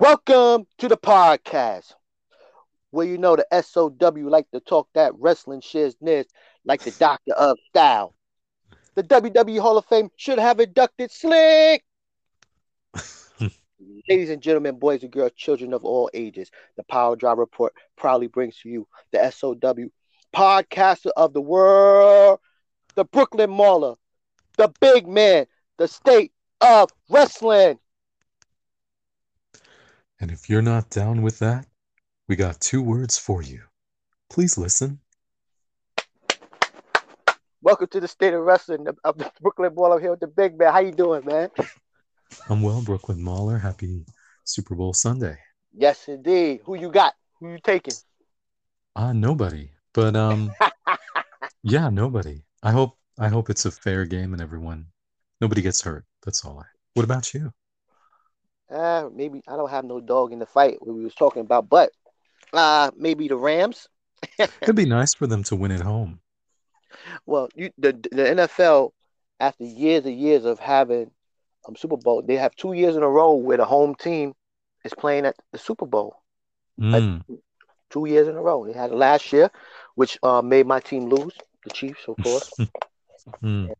[0.00, 1.94] Welcome to the podcast,
[2.90, 3.94] where you know the SOW
[4.28, 6.24] like to talk that wrestling shizness
[6.64, 8.16] like the doctor of style.
[8.96, 11.84] The WWE Hall of Fame should have inducted Slick.
[14.08, 18.28] Ladies and gentlemen, boys and girls, children of all ages, the Power Drive Report proudly
[18.28, 19.90] brings to you the SOW
[20.34, 22.38] podcaster of the world,
[22.94, 23.94] the Brooklyn Mauler,
[24.56, 25.46] the big man,
[25.78, 27.78] the state of wrestling.
[30.20, 31.66] And if you're not down with that,
[32.28, 33.62] we got two words for you.
[34.30, 35.00] Please listen.
[37.60, 40.72] Welcome to the state of wrestling of- the Brooklyn Mauler here with the big man.
[40.72, 41.50] How you doing, man?
[42.48, 43.58] I'm well, Brooklyn Mauler.
[43.58, 44.04] Happy
[44.44, 45.36] Super Bowl Sunday.
[45.74, 46.60] Yes, indeed.
[46.64, 47.14] Who you got?
[47.40, 47.94] Who you taking?
[48.94, 49.70] Ah, nobody.
[49.94, 50.52] But um,
[51.62, 52.42] yeah, nobody.
[52.62, 54.86] I hope I hope it's a fair game and everyone,
[55.40, 56.04] nobody gets hurt.
[56.24, 56.64] That's all I.
[56.94, 57.52] What about you?
[58.70, 61.90] Uh, maybe I don't have no dog in the fight we was talking about, but
[62.52, 63.88] uh, maybe the Rams.
[64.38, 66.20] It'd be nice for them to win at home.
[67.26, 68.92] Well, you the the NFL
[69.40, 71.10] after years and years of having
[71.66, 74.34] um Super Bowl, they have two years in a row where the home team
[74.84, 76.16] is playing at the Super Bowl.
[76.80, 77.24] Mm,
[77.90, 78.66] Two years in a row.
[78.66, 79.50] They had it last year,
[79.94, 82.50] which uh, made my team lose, the Chiefs, of course.
[83.42, 83.70] mm.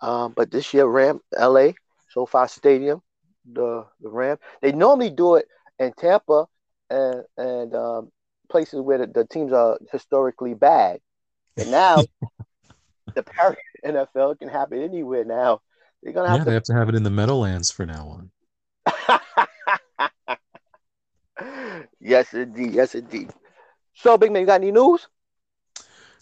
[0.00, 1.70] Um, but this year, Ram, LA,
[2.10, 3.02] SoFi Stadium,
[3.44, 4.38] the the Ram.
[4.62, 5.46] They normally do it
[5.78, 6.46] in Tampa
[6.90, 8.12] and and um,
[8.48, 11.00] places where the, the teams are historically bad.
[11.56, 12.04] And now
[13.14, 15.60] the parent NFL can happen anywhere now.
[16.04, 18.30] They're gonna Yeah, have they have to have it in the Meadowlands for now on.
[22.00, 22.74] yes, indeed.
[22.74, 23.30] Yes, indeed.
[23.94, 25.08] So, Big Man, you got any news?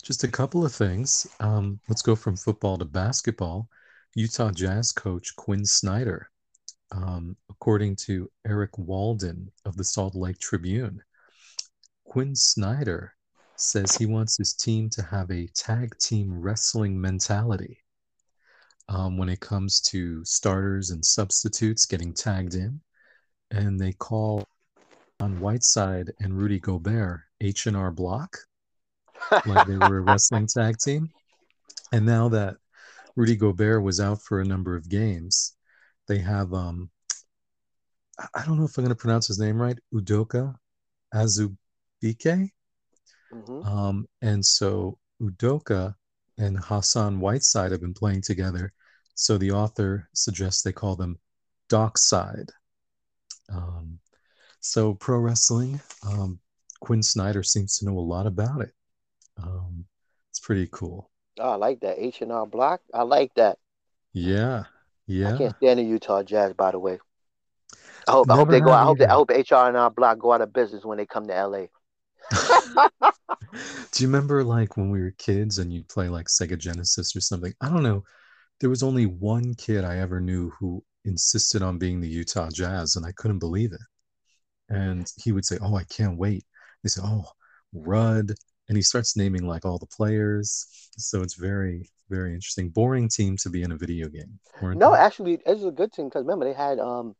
[0.02, 1.26] Just a couple of things.
[1.40, 3.68] Um, let's go from football to basketball.
[4.14, 6.30] Utah Jazz coach Quinn Snyder,
[6.92, 11.02] um, according to Eric Walden of the Salt Lake Tribune,
[12.04, 13.14] Quinn Snyder
[13.56, 17.81] says he wants his team to have a tag team wrestling mentality
[18.88, 22.80] um, when it comes to starters and substitutes getting tagged in.
[23.50, 24.46] And they call
[25.20, 28.38] on Whiteside and Rudy Gobert H&R Block
[29.46, 31.10] like they were a wrestling tag team.
[31.92, 32.56] And now that
[33.16, 35.54] Rudy Gobert was out for a number of games,
[36.08, 36.90] they have um
[38.34, 40.54] I- don't know if I'm going to pronounce his name right, Udoka
[41.14, 42.50] Azubike.
[43.32, 43.66] Mhm.
[43.66, 45.94] Um, and so Udoka
[46.38, 48.72] and Hassan Whiteside have been playing together.
[49.14, 51.18] So the author suggests they call them
[51.68, 52.50] Dockside.
[53.52, 53.98] Um,
[54.60, 56.38] so pro wrestling, um,
[56.80, 58.72] Quinn Snyder seems to know a lot about it.
[59.42, 59.84] Um,
[60.30, 61.10] it's pretty cool.
[61.38, 62.80] Oh, I like that H and R Block.
[62.92, 63.58] I like that.
[64.12, 64.64] Yeah,
[65.06, 65.34] yeah.
[65.34, 66.98] I can't stand the Utah Jazz, by the way.
[68.06, 68.72] I hope, I hope they go.
[68.72, 71.06] I hope they, I hope HR and R Block go out of business when they
[71.06, 71.66] come to LA.
[72.30, 77.20] Do you remember like when we were kids and you'd play like Sega Genesis or
[77.20, 77.52] something?
[77.60, 78.04] I don't know.
[78.60, 82.96] There was only one kid I ever knew who insisted on being the Utah Jazz,
[82.96, 83.80] and I couldn't believe it.
[84.68, 86.44] And he would say, "Oh, I can't wait."
[86.82, 87.24] They say, "Oh,
[87.72, 88.32] Rudd,"
[88.68, 90.66] and he starts naming like all the players.
[90.96, 92.70] So it's very, very interesting.
[92.70, 94.38] Boring team to be in a video game.
[94.62, 97.14] No, actually, it's a good team because remember they had um,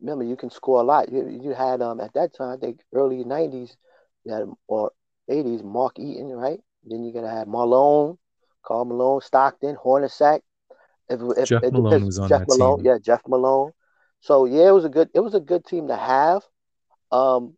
[0.00, 1.10] remember you can score a lot.
[1.10, 3.76] You you had um at that time I think early '90s,
[4.24, 4.92] you had or
[5.30, 6.60] '80s Mark Eaton, right?
[6.84, 8.18] Then you're gonna have Malone,
[8.62, 10.40] Karl Malone, Stockton, Hornacek.
[11.08, 12.86] If, if, Jeff Malone was on Jeff that Malone, team.
[12.86, 13.72] yeah, Jeff Malone.
[14.20, 16.42] So yeah, it was a good it was a good team to have,
[17.12, 17.54] um,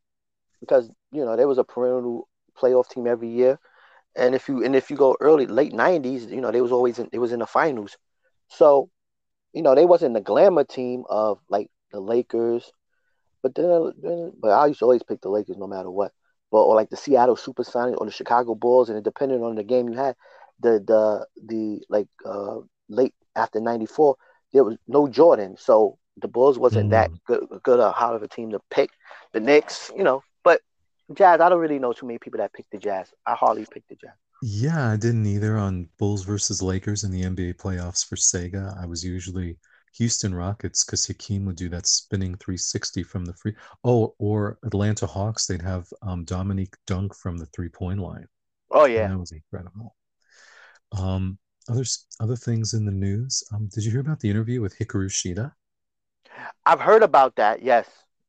[0.60, 2.28] because you know there was a perennial
[2.60, 3.58] playoff team every year,
[4.16, 6.98] and if you and if you go early late '90s, you know they was always
[6.98, 7.96] in, it was in the finals.
[8.48, 8.90] So,
[9.52, 12.72] you know, they wasn't the glamour team of like the Lakers,
[13.42, 16.12] but then, then but I used to always pick the Lakers no matter what.
[16.56, 19.64] But or like the Seattle Supersonics or the Chicago Bulls, and it depended on the
[19.64, 20.16] game you had,
[20.60, 22.58] the the the like uh
[22.88, 24.16] late after '94,
[24.52, 27.20] there was no Jordan, so the Bulls wasn't that Mm.
[27.26, 28.90] good good a hard of a team to pick.
[29.34, 30.62] The Knicks, you know, but
[31.14, 33.12] Jazz, I don't really know too many people that pick the Jazz.
[33.26, 34.16] I hardly pick the Jazz.
[34.42, 38.76] Yeah, I didn't either on Bulls versus Lakers in the NBA playoffs for Sega.
[38.80, 39.58] I was usually
[39.98, 43.54] Houston Rockets because Hakeem would do that spinning 360 from the free.
[43.84, 48.28] Oh, or Atlanta Hawks, they'd have um, Dominique dunk from the three point line.
[48.70, 49.96] Oh And yeah, that was incredible.
[50.92, 51.38] Um,
[51.68, 51.84] other
[52.20, 53.44] other things in the news.
[53.52, 55.52] Um, did you hear about the interview with Hikaru Shida?
[56.64, 57.62] I've heard about that.
[57.62, 57.88] Yes,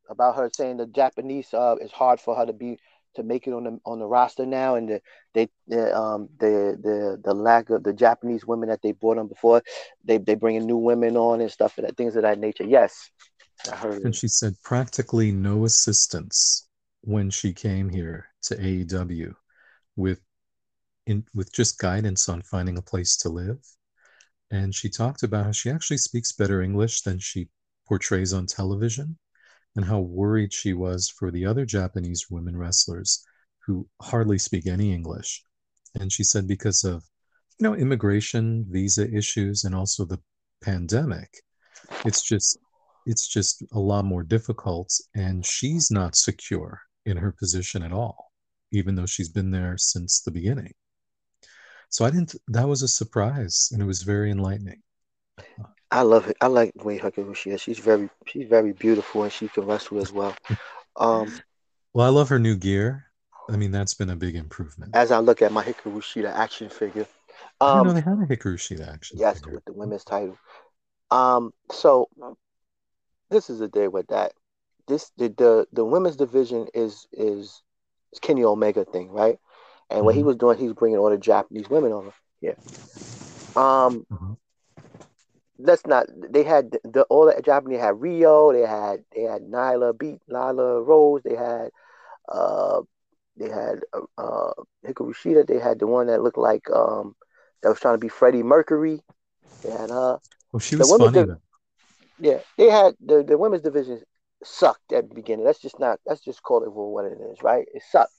[0.09, 2.79] about her saying the Japanese uh it's hard for her to be
[3.17, 5.01] to make it on the on the roster now, and the
[5.33, 9.27] they the um the the the lack of the Japanese women that they brought on
[9.27, 9.61] before,
[10.05, 12.63] they they bringing new women on and stuff and things of that nature.
[12.63, 13.11] Yes,
[13.71, 14.03] I heard.
[14.03, 16.67] And she said practically no assistance
[17.01, 19.33] when she came here to AEW
[19.95, 20.21] with
[21.05, 23.59] in with just guidance on finding a place to live.
[24.49, 27.49] And she talked about how she actually speaks better English than she
[27.87, 29.17] portrays on television
[29.77, 33.23] and how worried she was for the other Japanese women wrestlers
[33.65, 35.41] who hardly speak any English.
[35.95, 37.05] And she said because of
[37.59, 40.19] you know immigration, visa issues and also the
[40.61, 41.29] pandemic,
[42.03, 42.57] it's just
[43.05, 48.31] it's just a lot more difficult and she's not secure in her position at all
[48.73, 50.73] even though she's been there since the beginning
[51.89, 54.81] so i didn't that was a surprise and it was very enlightening
[55.89, 56.37] I love it.
[56.41, 57.61] I like the way Hikarushi is.
[57.61, 60.35] She's very she's very beautiful and she can wrestle as well.
[60.97, 61.31] Um,
[61.93, 63.05] well i love her new gear
[63.49, 66.69] i mean that's been a big improvement as I look at my Hikaru Shida action
[66.69, 67.05] figure,
[67.61, 69.53] i didn't know um, they had a hikaru shida action yes, figure.
[69.53, 70.37] with the women's title.
[71.11, 72.09] Um, so
[73.29, 74.33] this is the day with that.
[74.87, 77.61] This the the, the women's division is is
[78.21, 79.37] Kenny Omega thing, right?
[79.89, 80.25] And what he Mhm.
[80.25, 82.55] was doing, he was bringing all the Japanese women over Yeah.
[83.55, 84.37] Um, Mhm.
[85.57, 86.07] Let's not.
[86.29, 88.53] They had the, the all the Japanese had Riho.
[88.53, 91.21] They had they had Nyla beat Nyla Rose.
[91.23, 91.69] They had
[92.29, 92.81] uh
[93.37, 94.53] they had uh, uh
[94.85, 95.45] Hikaru Shida.
[95.47, 97.15] They had the one that looked like um
[97.61, 99.01] that was trying to be Freddie Mercury.
[99.63, 100.17] They had uh
[100.51, 101.29] well she was funny div-
[102.19, 104.01] yeah they had the the women's division
[104.43, 105.45] sucked at the beginning.
[105.45, 107.65] Let's just not let's just call it for what it is, right?
[107.73, 108.13] It sucked.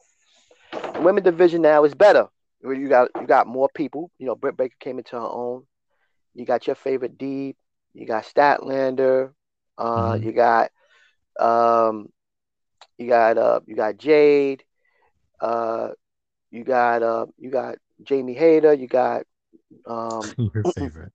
[0.94, 2.28] The women's division now is better.
[2.62, 4.10] You got you got more people.
[4.18, 5.66] You know, Britt Baker came into her own.
[6.34, 7.56] You got your favorite Deep.
[7.94, 9.32] You got Statlander.
[9.78, 10.22] Uh, Mhm.
[10.22, 10.70] you got
[11.38, 12.08] um,
[12.98, 14.64] you got uh, you got Jade.
[15.40, 15.90] Uh,
[16.50, 18.72] you got uh, you got Jamie Hayter.
[18.74, 19.24] You got
[19.86, 21.12] um, your favorite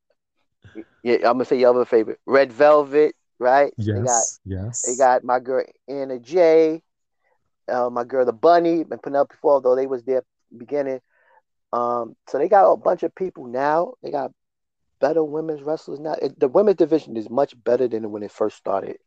[1.04, 3.74] yeah, I'm gonna say your other favorite, Red Velvet, right?
[3.94, 6.82] They got yes yes they got my girl Anna Jay,
[7.72, 10.24] uh, my girl the Bunny, been and Penelope Ford, though they was there
[10.58, 11.00] beginning.
[11.74, 13.94] Um, so they got a bunch of people now.
[14.04, 14.32] They got
[15.04, 16.16] better women's wrestlers now.
[16.22, 18.98] It, the women's division is much better than when it first started.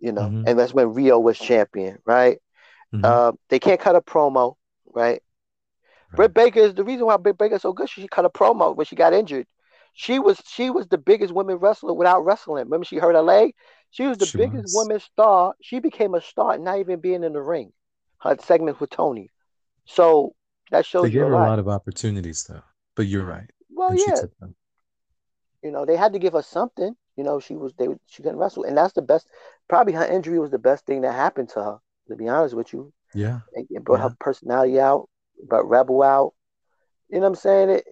[0.00, 0.44] You know, Mhm.
[0.46, 2.38] and that's when Riho was champion, right?
[2.92, 3.02] Mhm.
[3.04, 4.56] Uh, they can't cut a promo,
[4.94, 5.22] right?
[6.16, 7.88] Britt Baker is the reason why Britt Baker is so good.
[7.88, 9.46] She cut a promo when she got injured.
[9.94, 12.64] She was she was the biggest women wrestler without wrestling.
[12.64, 13.54] Remember, she hurt her leg.
[13.90, 14.74] She was the She biggest was.
[14.74, 15.54] women's star.
[15.62, 17.72] She became a star, not even being in the ring.
[18.20, 19.30] Her segment with Tony.
[19.86, 20.34] So
[20.70, 21.48] that shows they you gave a her a lot.
[21.48, 22.62] lot of opportunities though
[22.96, 24.22] but you're right Well, and yeah,
[25.64, 26.96] you know they had to give her something.
[27.16, 29.28] You know, she was they she couldn't wrestle, and that's the best.
[29.68, 31.80] Probably her injury was the best thing that happened to her.
[32.08, 34.10] To be honest with you, yeah it, it brought Yeah.
[34.10, 35.08] her personality out,
[35.48, 36.34] brought Rebel out.
[37.08, 37.70] You know what I'm saying?
[37.70, 37.84] It,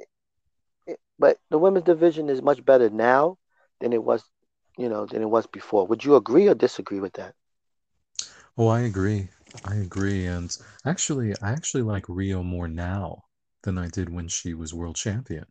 [0.86, 3.38] it, but the women's division is much better now
[3.80, 4.30] than it was,
[4.78, 5.86] you know, than it was before.
[5.86, 7.34] Would you agree or disagree with that?
[8.56, 9.28] Oh, I agree.
[9.64, 10.26] I agree.
[10.26, 13.24] And actually, I actually like Riho more now
[13.62, 15.46] than I did when she was world champion.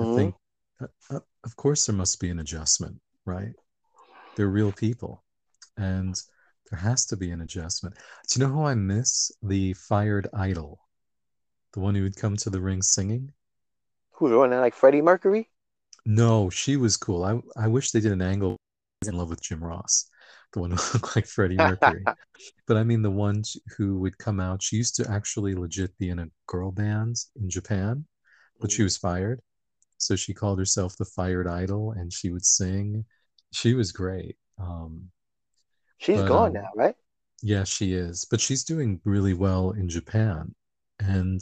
[0.00, 0.32] I Mhm.
[0.32, 0.36] think,
[0.80, 3.52] uh, uh, of course, there must be an adjustment, right?
[4.36, 5.22] They're real people.
[5.76, 6.20] And
[6.70, 7.96] there has to be an adjustment.
[8.28, 9.30] Do you know who I miss?
[9.42, 10.80] The fired idol,
[11.72, 13.32] the one who would come to the ring singing.
[14.12, 15.50] Who Who's running like Freddie Mercury?
[16.06, 17.24] No, she was cool.
[17.24, 18.56] I, I wish they did an angle
[19.06, 20.08] in love with Jim Ross,
[20.52, 22.04] the one who looked like Freddie Mercury.
[22.66, 26.10] But I mean, the ones who would come out, she used to actually legit be
[26.10, 28.06] in a girl band in Japan,
[28.60, 28.84] but she mm.
[28.84, 29.40] was fired.
[30.04, 33.04] So she called herself the Fired Idol and she would sing.
[33.52, 34.36] She was great.
[34.58, 35.10] Um,
[35.98, 36.94] She's but, gone um, now, right?
[37.42, 38.26] yeah, she is.
[38.30, 40.54] But she's doing really well in Japan.
[41.00, 41.40] And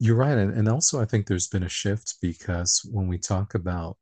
[0.00, 0.38] you're right.
[0.38, 3.98] And, and also, I think there's been a shift because when we talk about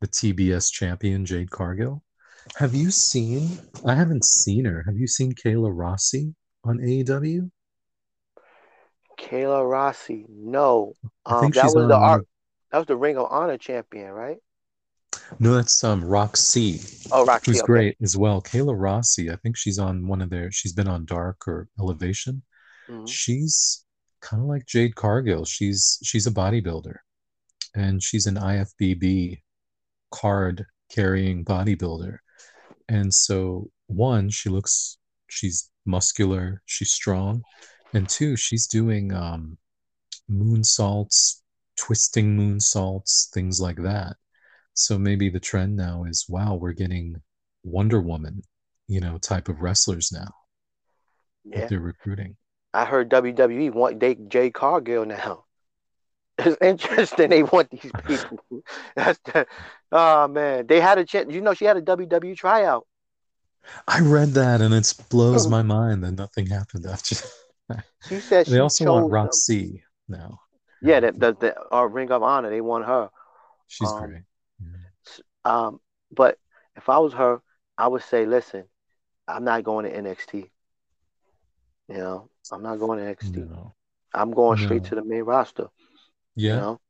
[0.00, 2.02] the TBS champion, Jade Cargill,
[2.56, 3.58] have you seen?
[3.86, 4.84] I haven't seen her.
[4.86, 6.34] Have you seen Kayla Rossi
[6.64, 7.50] on AEW?
[9.18, 10.24] Kayla Rossi.
[10.30, 10.96] No.
[11.28, 12.26] I Um, think that she's was on the art.
[12.70, 14.38] That was the Ring of Honor champion, right?
[15.38, 17.50] No, that's um Rok-C, Oh, Rok-C.
[17.50, 17.66] who's okay.
[17.66, 18.42] great as well.
[18.42, 20.50] Kayla Rossi, I think she's on one of their.
[20.52, 22.42] She's been on Dark or Elevation.
[22.88, 23.08] Mhm.
[23.08, 23.84] She's
[24.20, 25.44] kind of like Jade Cargill.
[25.44, 26.96] She's she's a bodybuilder,
[27.74, 29.42] and she's an IFBB
[30.10, 32.18] card carrying bodybuilder.
[32.88, 34.98] And so, one, she looks
[35.28, 37.42] she's muscular, she's strong,
[37.94, 39.58] and two, she's doing um,
[40.30, 41.42] moonsaults,
[41.78, 44.16] twisting moonsaults, things like that.
[44.74, 47.16] So maybe the trend now is wow, we're getting
[47.64, 48.42] Wonder Woman,
[48.86, 50.30] you know, type of wrestlers now
[51.44, 51.60] Yeah.
[51.60, 52.36] that they're recruiting.
[52.74, 55.44] I heard WWE want they Jade Cargill now.
[56.40, 57.30] It's interesting.
[57.30, 58.38] They want these people.
[58.94, 59.46] That's the,
[59.90, 60.66] oh man.
[60.68, 61.32] They had a chance.
[61.32, 62.86] You know, she had a WWE tryout.
[63.88, 65.50] I read that and it blows oh.
[65.50, 67.16] my mind that nothing happened after.
[68.08, 69.12] She said she they also want them.
[69.12, 70.40] Rok-C now.
[70.82, 72.50] Yeah, the, the, the uh, Ring of Honor.
[72.50, 73.10] They want her.
[73.66, 74.22] She's um, great.
[74.60, 74.68] Yeah.
[75.44, 75.80] Um,
[76.10, 76.38] but
[76.76, 77.40] if I was her,
[77.76, 78.64] I would say, listen,
[79.26, 80.50] I'm not going to NXT.
[81.88, 83.48] You know, I'm not going to NXT.
[83.48, 83.74] No.
[84.14, 85.68] I'm going straight to the main roster.
[86.36, 86.54] Yeah.
[86.54, 86.80] You know?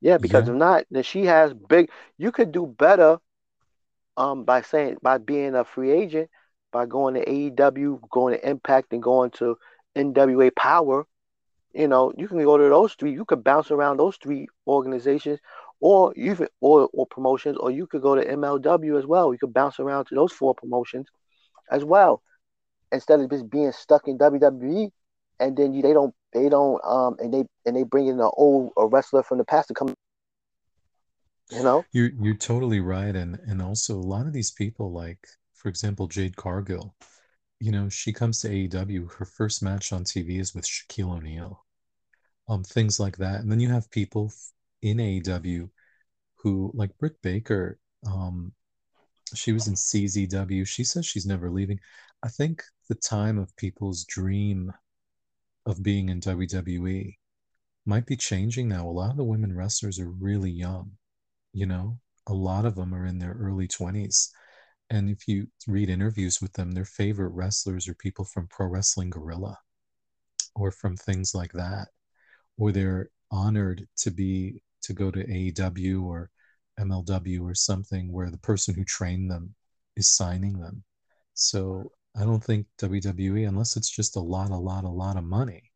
[0.00, 0.52] Yeah, because Yeah.
[0.52, 3.18] if not, then she has big you could do better
[4.16, 6.30] um by saying by being a free agent,
[6.72, 9.56] by going to AEW, going to Impact and going to
[9.96, 11.06] NWA Power.
[11.74, 15.40] You know, you can go to those three, you could bounce around those three organizations
[15.80, 19.32] or you could- or or promotions, or you could go to MLW as well.
[19.32, 21.08] You could bounce around to those four promotions
[21.70, 22.22] as well.
[22.92, 24.92] Instead of just being stuck in WWE
[25.40, 28.30] and then you they don't they don't um and they and they bring in an
[28.36, 29.94] old a wrestler from the past to come
[31.50, 35.26] you know You're you're totally right, and and also a lot of these people, like
[35.54, 36.94] for example, Jade Cargill,
[37.60, 39.08] you know, she comes to AEW.
[39.18, 41.63] Her first match on TV is with Shaquille O'Neal,
[42.48, 43.40] um, things like that.
[43.40, 44.32] And then you have people
[44.82, 45.70] in AEW
[46.36, 48.52] who, like Britt Baker, um,
[49.34, 50.66] she was in CZW.
[50.66, 51.80] She says she's never leaving.
[52.22, 54.72] I think the time of people's dream
[55.66, 57.16] of being in WWE
[57.86, 58.86] might be changing now.
[58.86, 60.92] A lot of the women wrestlers are really young
[61.54, 64.28] you know a lot of them are in their early 20s
[64.90, 69.08] and if you read interviews with them their favorite wrestlers are people from pro wrestling
[69.08, 69.56] guerrilla
[70.54, 71.88] or from things like that
[72.58, 76.30] or they're honored to be to go to AEW or
[76.78, 79.54] MLW or something where the person who trained them
[79.96, 80.82] is signing them.
[81.34, 85.24] So I don't think WWE unless it's just a lot a lot a lot of
[85.24, 85.70] money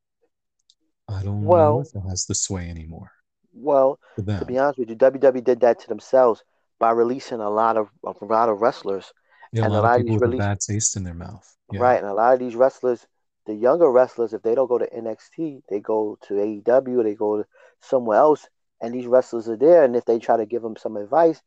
[1.08, 3.10] I don't know Well- if it has the sway anymore
[3.54, 6.44] well to be honest with you WWE did that to themselves
[6.78, 9.12] by releasing a lot of a lot of wrestlers.
[9.52, 11.56] Yeah, a and a lot lot of of these a bad taste in their mouth.
[11.72, 11.80] Yeah.
[11.80, 13.04] right and a lot of these wrestlers
[13.48, 17.38] the younger wrestlers if they don't go to NXT they go to AEW they go
[17.38, 17.46] to
[17.80, 18.48] somewhere else
[18.80, 21.42] and these wrestlers are there and if they try to give them some advice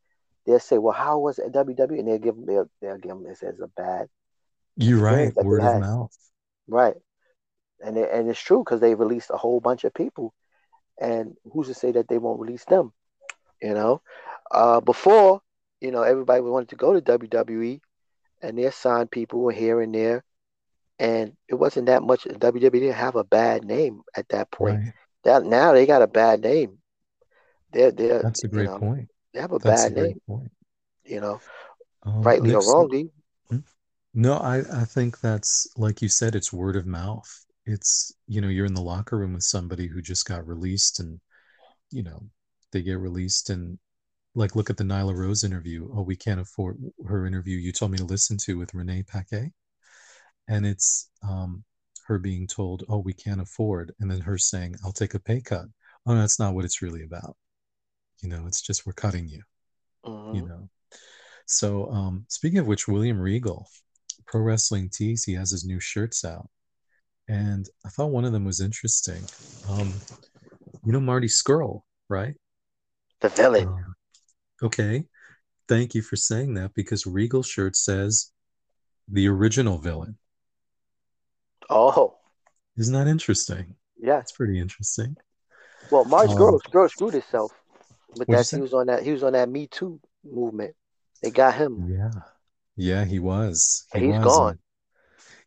[0.46, 3.24] they'll say well how was it WWE and they'll give them they'll, they'll give them
[3.24, 4.08] this as a bad
[4.78, 5.30] You're right.
[5.30, 6.18] experience that they Word of mouth.
[6.68, 6.96] Right.
[7.86, 10.34] And it, and it's true because they released a whole bunch of people,
[11.00, 12.94] and who's to say that they won't release them?
[13.62, 14.02] You know,
[14.52, 15.42] uh, before
[15.82, 17.82] you know everybody wanted to go to WWE,
[18.42, 20.24] and they assigned people here and there,
[21.02, 22.26] and it wasn't that much.
[22.26, 24.78] WWE didn't have a bad name at that point.
[24.78, 24.94] Right.
[25.24, 26.78] That now they got a bad name.
[27.74, 29.10] They're they're That's a you great know, point.
[29.34, 30.22] They have a That's bad great name.
[30.28, 30.52] point.
[31.06, 31.42] You know,
[32.06, 33.12] Um, rightly or wrongly.
[34.14, 37.30] No, I, I think that's like you said, it's word of mouth.
[37.66, 41.20] It's, you know, you're in the locker room with somebody who just got released and,
[41.92, 42.24] you know,
[42.72, 43.80] they get released and
[44.36, 45.90] like look at the Nyla Rose interview.
[45.94, 49.52] Oh, we can't afford her interview you told me to listen to with Renee Paquet.
[50.48, 51.64] And it's um
[52.08, 55.42] her being told, Oh, we can't afford, and then her saying, I'll take a pay
[55.42, 55.66] cut.
[56.06, 57.36] Oh, that's not what it's really about.
[58.22, 59.42] You know, it's just we're cutting you.
[60.34, 60.70] You know.
[61.46, 63.68] So, um, speaking of which, William Regal,
[64.26, 66.50] Pro Wrestling Tees, he has his new shirts out,
[67.28, 69.24] and I thought one of them was interesting.
[69.70, 69.94] Um,
[70.86, 72.36] you know Marty Scurll, right?
[73.20, 73.68] The villain.
[73.68, 73.96] Um,
[74.64, 75.06] okay,
[75.68, 78.32] thank you for saying that because Regal shirt says
[79.08, 80.18] the original villain.
[81.72, 82.20] Oh,
[82.78, 83.76] Isn't that interesting?
[84.02, 84.20] Yeah.
[84.20, 85.16] It's pretty interesting.
[85.92, 87.52] Well, Mark Um, Scurll, Scurll screwed himself.
[88.16, 90.76] But that he was on that he was on that Me Too movement.
[91.22, 91.84] They got him.
[91.88, 92.12] Yeah,
[92.78, 93.88] yeah, he was.
[93.94, 94.20] He He's was.
[94.20, 94.60] gone.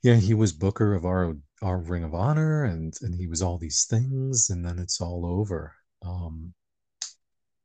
[0.03, 3.59] yeah, he was Booker of our our Ring of Honor, and and he was all
[3.59, 5.75] these things, and then it's all over.
[6.03, 6.55] Um,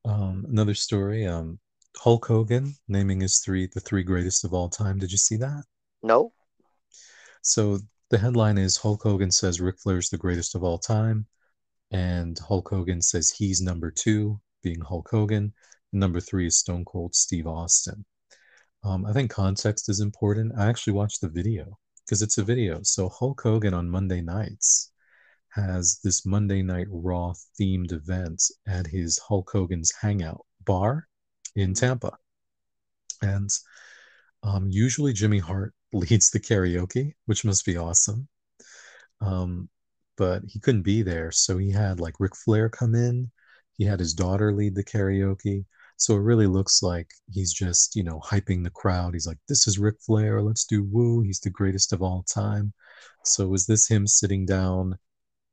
[0.06, 1.26] um, another story.
[1.26, 1.60] Um,
[1.98, 5.00] Hulk Hogan naming his three the three greatest of all time.
[5.00, 5.64] Did you see that?
[6.04, 6.34] No?
[7.42, 11.28] So the headline is Hulk Hogan says Ric Flair's the greatest of all time,
[11.92, 15.54] and Hulk Hogan says he's number two, being Hulk Hogan.
[15.94, 18.04] Number three is Stone Cold Steve Austin.
[18.84, 20.54] Um, I think context is important.
[20.58, 22.80] I actually watched the video because it's a video.
[22.82, 24.92] So Hulk Hogan on Monday nights
[25.50, 31.08] has this Monday Night Raw themed event at his Hulk Hogan's Hangout bar
[31.56, 32.18] in Tampa.
[33.22, 33.50] And
[34.44, 38.28] um, usually Jimmy Hart leads the karaoke, which must be awesome.
[39.22, 39.70] Um,
[40.18, 43.32] but he couldn't be there, so he had like Ric Flair come in.
[43.78, 45.66] He had his daughter lead the karaoke.
[45.98, 49.14] So it really looks like he's just, you know, hyping the crowd.
[49.14, 50.42] He's like, this is Ric Flair.
[50.42, 51.22] Let's do woo.
[51.22, 52.74] He's the greatest of all time.
[53.26, 54.98] So was this him sitting down,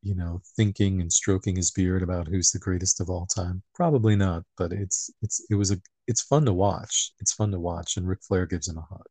[0.02, 3.62] you know, thinking and stroking his beard about who's the greatest of all time?
[3.74, 7.12] Probably not, but it's it's it was a it's fun to watch.
[7.20, 9.06] It's fun to watch, and Ric Flair gives him a hug.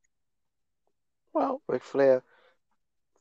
[1.36, 2.24] Well, Ric Flair,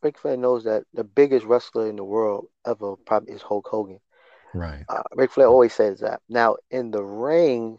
[0.02, 4.00] Ric Flair knows that the biggest wrestler in the world ever probably is Hulk Hogan.
[4.54, 4.86] Right.
[4.88, 6.22] Uh, Ric Flair always says that.
[6.28, 7.78] Now, in the ring,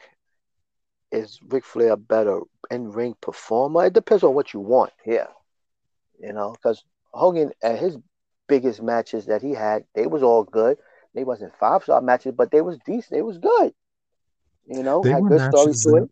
[1.11, 3.85] is Ric Flair a better in ring performer?
[3.85, 5.27] It depends on what you want here.
[6.19, 7.97] You know, because Hogan at his
[8.47, 10.77] biggest matches that he had, they was all good.
[11.13, 13.11] They wasn't five star matches, but they was decent.
[13.11, 13.73] They was good.
[14.67, 16.09] You know, They had were good stories to that, it.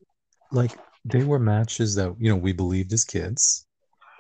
[0.51, 3.65] like, they were matches that you know we believed as kids,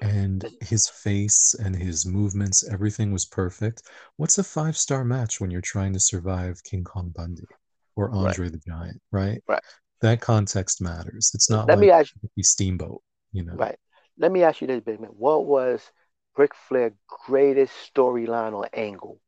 [0.03, 3.83] and his face and his movements, everything was perfect.
[4.17, 7.47] What's a five star match when you're trying to survive King Kong Bundy
[7.95, 8.27] or Right.
[8.29, 9.01] Andre the Giant?
[9.11, 9.41] Right.
[9.47, 9.63] Right.
[10.01, 11.31] That context matters.
[11.33, 13.01] It's not Let like me ask Ricky Steamboat.
[13.31, 13.55] You know.
[13.55, 13.79] right.
[14.17, 15.11] Let me ask you this, big man.
[15.11, 15.91] What was
[16.37, 19.19] Ric Flair's greatest storyline or angle?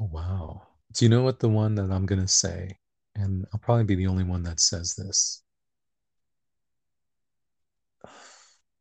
[0.00, 0.66] Oh wow.
[0.92, 2.78] Do you know what the one that I'm gonna say?
[3.14, 5.42] And I'll probably be the only one that says this.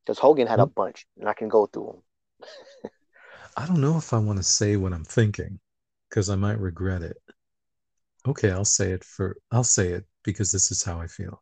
[0.06, 0.68] Because Hogan had a hmm?
[0.68, 2.04] bunch, and I can go through them.
[3.58, 5.60] I don't know if I want to say what I'm thinking
[6.10, 7.18] because I might regret it.
[8.28, 11.42] Okay, I'll say it for I'll say it because this is how I feel.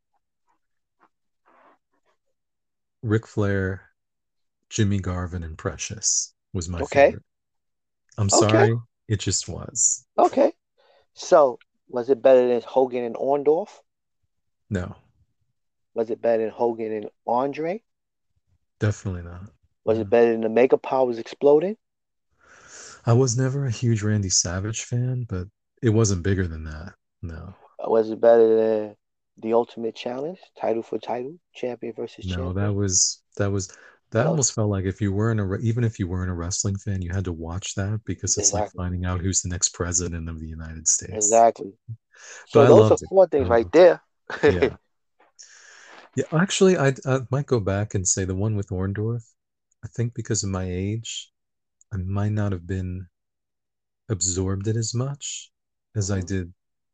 [3.03, 3.91] Ric Flair,
[4.69, 7.17] Jimmy Garvin, and Precious was my Okay.
[7.21, 7.23] favorite.
[8.17, 8.69] I'm Okay.
[8.69, 10.05] sorry, it just was.
[10.17, 10.55] Okay.
[11.15, 13.81] So, was it better than Hogan and Orndorff?
[14.69, 14.95] No,
[15.95, 17.81] Was it better than Hogan and Andre?
[18.79, 19.49] Definitely not.
[19.85, 21.77] Was it better than the Mega Powers exploding?
[23.05, 25.47] I was never a huge Randy Savage fan, but
[25.81, 26.95] it wasn't bigger than that.
[27.21, 27.55] No.
[27.79, 28.97] Uh, was it better than
[29.37, 32.53] the Ultimate Challenge, title for title, champion versus No, champion?
[32.55, 33.75] No, that was that was
[34.11, 37.01] that almost felt like if you weren't a even if you weren't a wrestling fan,
[37.01, 40.39] you had to watch that because it's like finding out who's the next president of
[40.39, 41.15] the United States.
[41.15, 41.73] Exactly.
[42.53, 43.09] But So I those are it.
[43.09, 43.49] four I things uh-huh.
[43.49, 44.01] right there.
[44.47, 44.77] Yeah.
[46.15, 49.31] Yeah, actually, I I might go back and say the one with Orndorff.
[49.83, 51.31] I think because of my age,
[51.93, 53.09] I might not have been
[54.07, 55.51] absorbed it as much
[55.93, 56.21] as I Mhm.
[56.21, 56.53] did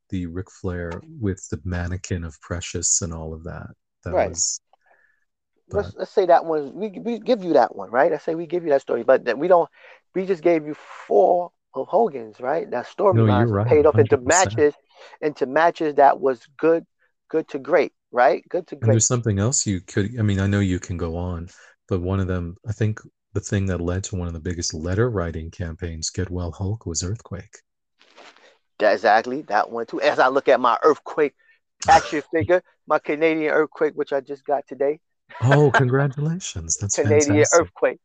[0.10, 3.76] the Ric Flair with the mannequin of Precious and all of that.
[4.04, 4.20] That Right.
[4.20, 4.60] was,
[5.72, 6.74] let's let's say that one.
[6.74, 8.12] We we give you that one, right?
[8.12, 9.70] I say we give you that story, but that we don't.
[10.16, 10.74] We just gave you
[11.08, 12.70] four of Hogan's, right?
[12.72, 14.18] That no, you're storylines right, paid off into 100%.
[14.18, 14.74] matches,
[15.22, 16.86] into matches that was good,
[17.30, 18.44] good to great, right?
[18.50, 21.16] Good to And there's something else you could, I mean, I know you can go
[21.16, 21.50] on,
[21.88, 23.00] but one of them, I think
[23.34, 26.86] the thing that led to one of the biggest letter writing campaigns, Get Well Hulk,
[26.86, 27.60] was Earthquake.
[28.80, 30.02] That exactly that one too.
[30.02, 31.36] As I look at my earthquake
[31.88, 35.00] action figure, my Canadian earthquake, which I just got today,
[35.42, 36.78] Oh, congratulations.
[36.78, 37.52] That's Canadian fantastic.
[37.54, 38.00] earthquake,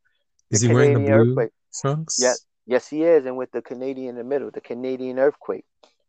[0.51, 1.51] the Is he wearing the blue earthquake.
[1.81, 2.17] trunks?
[2.19, 5.65] Yes, yes, he is, and with the Canadian in the middle, the Canadian earthquake.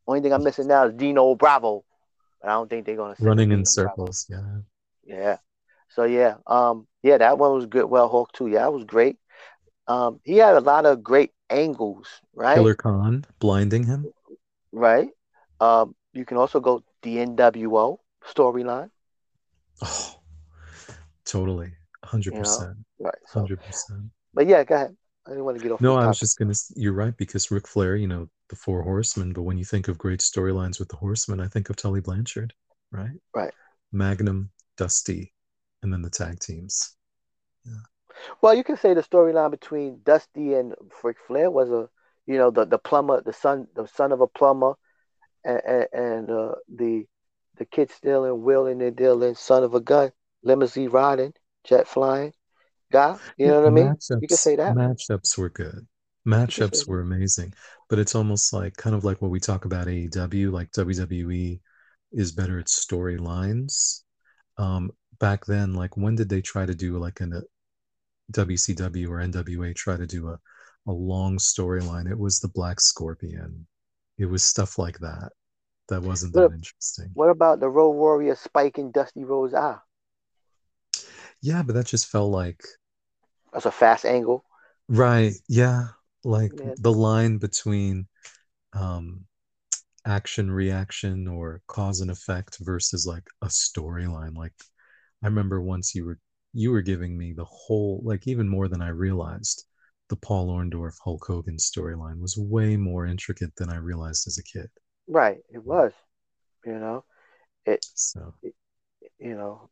[0.08, 1.84] Only thing I'm missing now is Dino Bravo,
[2.46, 4.28] I don't think they're gonna Running in circles.
[4.30, 4.60] Yeah.
[5.04, 5.38] Yeah.
[5.90, 7.86] So yeah, um, yeah, that one was good.
[7.86, 8.48] Well, Hawk too.
[8.48, 9.18] Yeah, that was great.
[9.88, 12.56] Um, he had a lot of great angles, right?
[12.56, 14.12] Killer Khan blinding him.
[14.72, 15.10] Right.
[15.60, 18.90] Um, you can also go the NWO storyline.
[19.82, 20.16] Oh,
[21.26, 21.72] totally.
[22.04, 22.76] 100%.
[23.00, 23.14] Right.
[23.28, 24.10] So, 100%.
[24.34, 24.96] but yeah, go ahead.
[25.26, 25.82] I didn't want to get off.
[25.82, 29.34] No, I was just to, you're right, because Ric Flair, you know, the Four Horsemen,
[29.34, 32.54] but when you think of great storylines with the Horsemen, I think of Tully Blanchard,
[32.92, 33.20] right?
[33.34, 33.54] Right.
[33.92, 35.34] Magnum, Dusty,
[35.82, 36.96] and then the tag teams.
[38.42, 41.90] Well, you can say the storyline between Dusty and Ric Flair was a,
[42.26, 44.74] you know, the the plumber, the son, the son of a plumber,
[45.44, 47.06] and and, and uh, the
[47.58, 50.12] the kid stealing, wheeling and dealing, son of a gun,
[50.44, 52.34] limousine riding, jet flying
[52.92, 53.18] guy.
[53.38, 53.88] You know what I mean?
[53.88, 54.76] Matchups, You can say that.
[54.76, 55.88] Matchups were good.
[56.28, 57.54] Matchups were amazing,
[57.90, 61.62] but it's almost like kind of like what we talk about AEW, like WWE
[62.12, 64.02] is better at storylines.
[64.58, 67.42] Um, back then, like when did they try to do like in a
[68.32, 70.40] WCW or NWA try to do a,
[70.88, 72.10] a long storyline?
[72.10, 73.68] It was the Black Scorpion.
[74.18, 75.32] It was stuff like that.
[75.90, 77.16] That wasn't What, that interesting.
[77.16, 79.54] what about the Road Warrior Spike and Dusty Rhodes?
[79.56, 79.84] Ah,
[81.42, 82.62] Yeah, but that just felt like
[83.52, 84.46] That's a fast angle.
[84.88, 85.34] Right.
[85.48, 85.88] Yeah.
[86.26, 88.08] Like the line between
[88.74, 89.26] um
[90.06, 94.36] action reaction or cause and effect versus like a storyline.
[94.38, 94.54] Like
[95.24, 96.20] I remember once you were
[96.54, 99.66] you were giving me the whole like even more than I realized.
[100.10, 104.44] The Paul Orndorff Hulk Hogan storyline was way more intricate than I realized as a
[104.44, 104.70] kid.
[105.08, 105.40] Right.
[105.50, 105.94] It was.
[106.66, 107.06] You know,
[107.66, 108.34] it So
[109.20, 109.70] you know.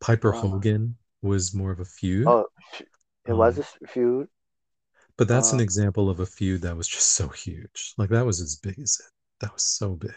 [0.00, 2.46] Piper Hogan was more of a feud, Oh,
[3.26, 4.28] it was Um, a feud.
[5.16, 7.94] But that's an uh, example of a feud that was just so huge.
[7.98, 9.12] Like that was as big as it.
[9.40, 10.10] That was so big.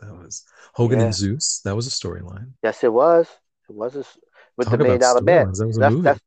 [0.00, 1.06] That was Hogan Yeah.
[1.06, 1.60] and Zeus.
[1.64, 2.52] That was a storyline.
[2.62, 3.28] Yes, it was.
[3.68, 4.04] It was a,
[4.56, 5.52] with Talk the million dollar man.
[5.52, 6.02] That was a That's movie.
[6.02, 6.20] that's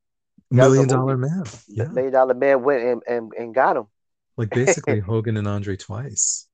[0.52, 0.88] Million movie.
[0.88, 1.44] Dollar Man.
[1.44, 1.88] the Yeah.
[1.88, 3.86] million dollar man went and, and, and got him.
[4.38, 6.48] Like basically Hogan and Andre twice.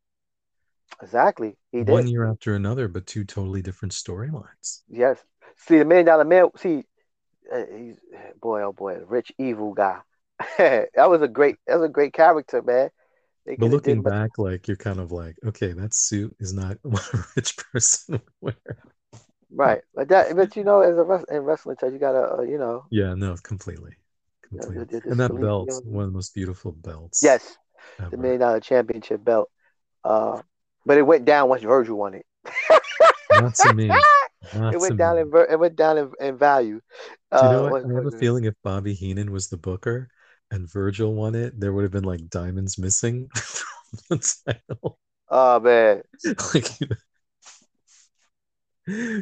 [1.01, 1.57] Exactly.
[1.71, 1.89] He did.
[1.89, 4.81] One year after another, but two totally different storylines.
[4.87, 5.17] Yes.
[5.57, 6.49] See the million dollar man.
[6.57, 6.83] See,
[7.51, 7.97] uh, he's
[8.41, 9.99] boy, oh boy, rich evil guy.
[10.57, 11.55] that was a great.
[11.67, 12.89] That was a great character, man.
[13.45, 16.53] They But looking did much- back, like you're kind of like, okay, that suit is
[16.53, 18.77] not what a rich person would wear.
[19.51, 22.57] right, but that, but you know, as a in wrestling, touch, you gotta, uh, you
[22.57, 23.93] know, Yeah, no, completely.
[24.49, 24.83] Completely.
[24.83, 25.79] it- it and that belt, yeah.
[25.91, 27.21] one of the most beautiful belts.
[27.23, 27.57] yes,
[27.99, 28.09] ever.
[28.11, 29.49] the million dollar championship belt.
[30.03, 30.41] Uh,
[30.85, 32.25] but it went down once Virgil won it.
[33.31, 33.87] Not to me.
[34.55, 35.21] Not it went down me.
[35.23, 36.79] in it went down in, in value.
[37.31, 37.85] Do you know Uh, what?
[37.85, 40.09] I have a feeling if Bobby Heenan was the booker
[40.51, 44.99] and Virgil won it, there would have been like diamonds missing from the title.
[45.29, 46.03] Oh man,
[46.53, 46.69] like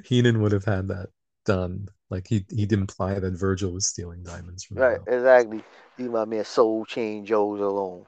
[0.05, 1.09] Heenan would have had that
[1.45, 1.87] done.
[2.09, 5.63] Like he he'd imply that Virgil was stealing diamonds from right, exactly.
[5.97, 8.05] Leave my man Soul Train Jones alone.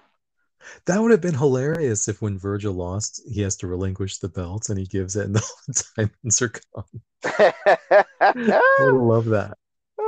[0.85, 4.69] That would have been hilarious if when Virgil lost, he has to relinquish the belt
[4.69, 7.53] and he gives it and all the diamonds are gone.
[8.79, 9.57] I love that.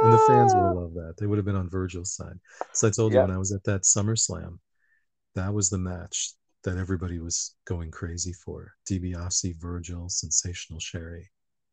[0.01, 1.15] And the fans would have loved that.
[1.17, 2.39] They would have been on Virgil's side.
[2.73, 4.59] So I told you when I was at that SummerSlam,
[5.35, 6.33] that was the match
[6.63, 8.73] that everybody was going crazy for.
[8.89, 11.29] DiBiase, Virgil, Sensational Sherry.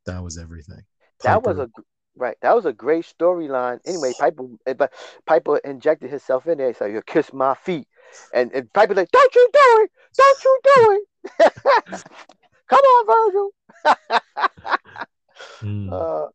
[0.06, 0.82] That was everything.
[1.22, 1.68] That was a
[2.16, 2.36] right.
[2.42, 3.80] That was a great storyline.
[3.84, 4.92] Anyway, Piper, eh, but
[5.26, 6.74] Piper injected himself in there.
[6.74, 7.88] So you kiss my feet,
[8.32, 11.04] and and Piper like, don't you do it, don't you do
[11.40, 12.04] it.
[12.68, 13.50] Come on, Virgil.
[15.62, 15.92] Mm.
[15.92, 16.28] Uh,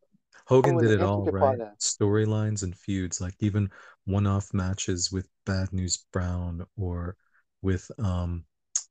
[0.46, 1.58] Hogan did it all right.
[1.78, 3.70] Storylines and feuds, like even
[4.04, 7.16] one-off matches with Bad News Brown or
[7.62, 8.44] with um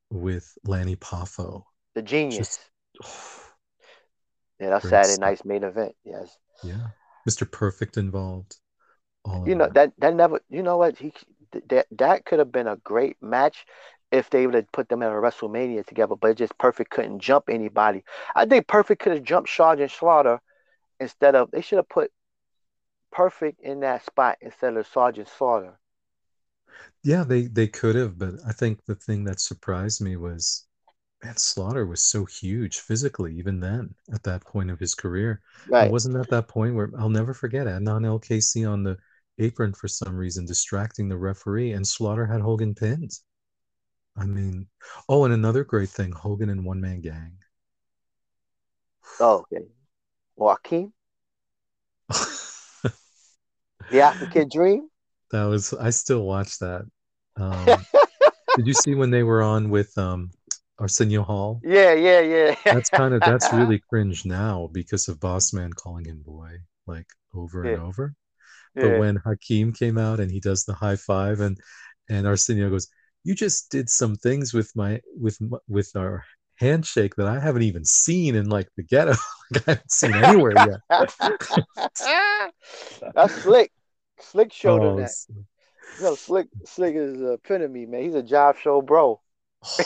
[0.10, 1.64] with Lanny Poffo.
[1.96, 2.38] the genius.
[2.38, 2.70] Just-
[4.60, 5.20] yeah, that's Saturday stuff.
[5.22, 5.96] night's main event.
[6.04, 6.38] Yes.
[6.64, 6.88] Yeah.
[7.30, 7.50] Mr.
[7.50, 8.58] Perfect involved.
[9.24, 9.74] All You know that.
[9.74, 10.42] that that never.
[10.50, 10.98] You know what?
[10.98, 11.14] He
[11.70, 13.66] that that could have been a great match
[14.12, 16.16] if they would have put them at a WrestleMania together.
[16.16, 18.04] But it just Perfect couldn't jump anybody.
[18.36, 20.42] I think Perfect could have jumped Sergeant Slaughter
[21.02, 21.52] instead of.
[21.52, 22.14] They should have put
[23.12, 25.80] Perfect in that spot instead of Sergeant Slaughter.
[27.04, 30.66] Yeah, they they could have, but I think the thing that surprised me was
[31.24, 35.42] man, Slaughter was so huge physically, even then, at that point of his career.
[35.80, 35.88] It Right.
[35.88, 38.98] wasn't at that point where I'll never forget Adnan Al-Kaissie on the
[39.40, 43.12] apron for some reason, distracting the referee, and Slaughter had Hogan pinned.
[44.16, 44.70] I mean,
[45.10, 47.40] oh, and another great thing, Hogan and One Man Gang.
[49.20, 49.66] Oh, okay.
[50.48, 50.92] Akeem,
[53.90, 54.90] the African Dream.
[55.32, 56.84] That was I still watch that.
[57.38, 57.68] Um,
[58.58, 60.32] did you see when they were on with um,
[60.80, 61.62] Arsenio Hall?
[61.64, 62.56] Yeah, yeah, yeah.
[62.70, 67.08] That's kind of that's really cringe now because of Boss Man calling him boy like
[67.34, 67.84] over and Yeah.
[67.84, 68.14] over.
[68.76, 68.82] yeah.
[68.84, 71.58] But when Hakeem came out and he does the high five and
[72.10, 72.88] and Arsenio goes,
[73.24, 76.26] "You just did some things with my with with our
[76.62, 79.12] handshake that I haven't even seen in like the ghetto.
[79.52, 80.80] like I haven't seen anywhere yet."
[83.16, 83.72] That's slick.
[84.20, 85.02] Slick showed him Oh, that.
[85.04, 85.28] it's-
[86.00, 88.04] You know, Slick Slick is a epitome, man.
[88.04, 89.20] He's a job show bro.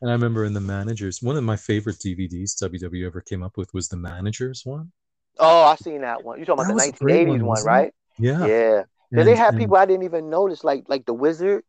[0.00, 3.56] And I remember in the managers, one of my favorite DVDs WWE ever came up
[3.56, 4.90] with was the managers one.
[5.38, 6.38] Oh, I seen that one.
[6.38, 7.92] You talking That about was the 1980s one, one, right?
[8.18, 8.44] Yeah.
[8.46, 8.82] Yeah.
[9.10, 11.62] Then they had and- people I didn't even notice, like like the Wizard.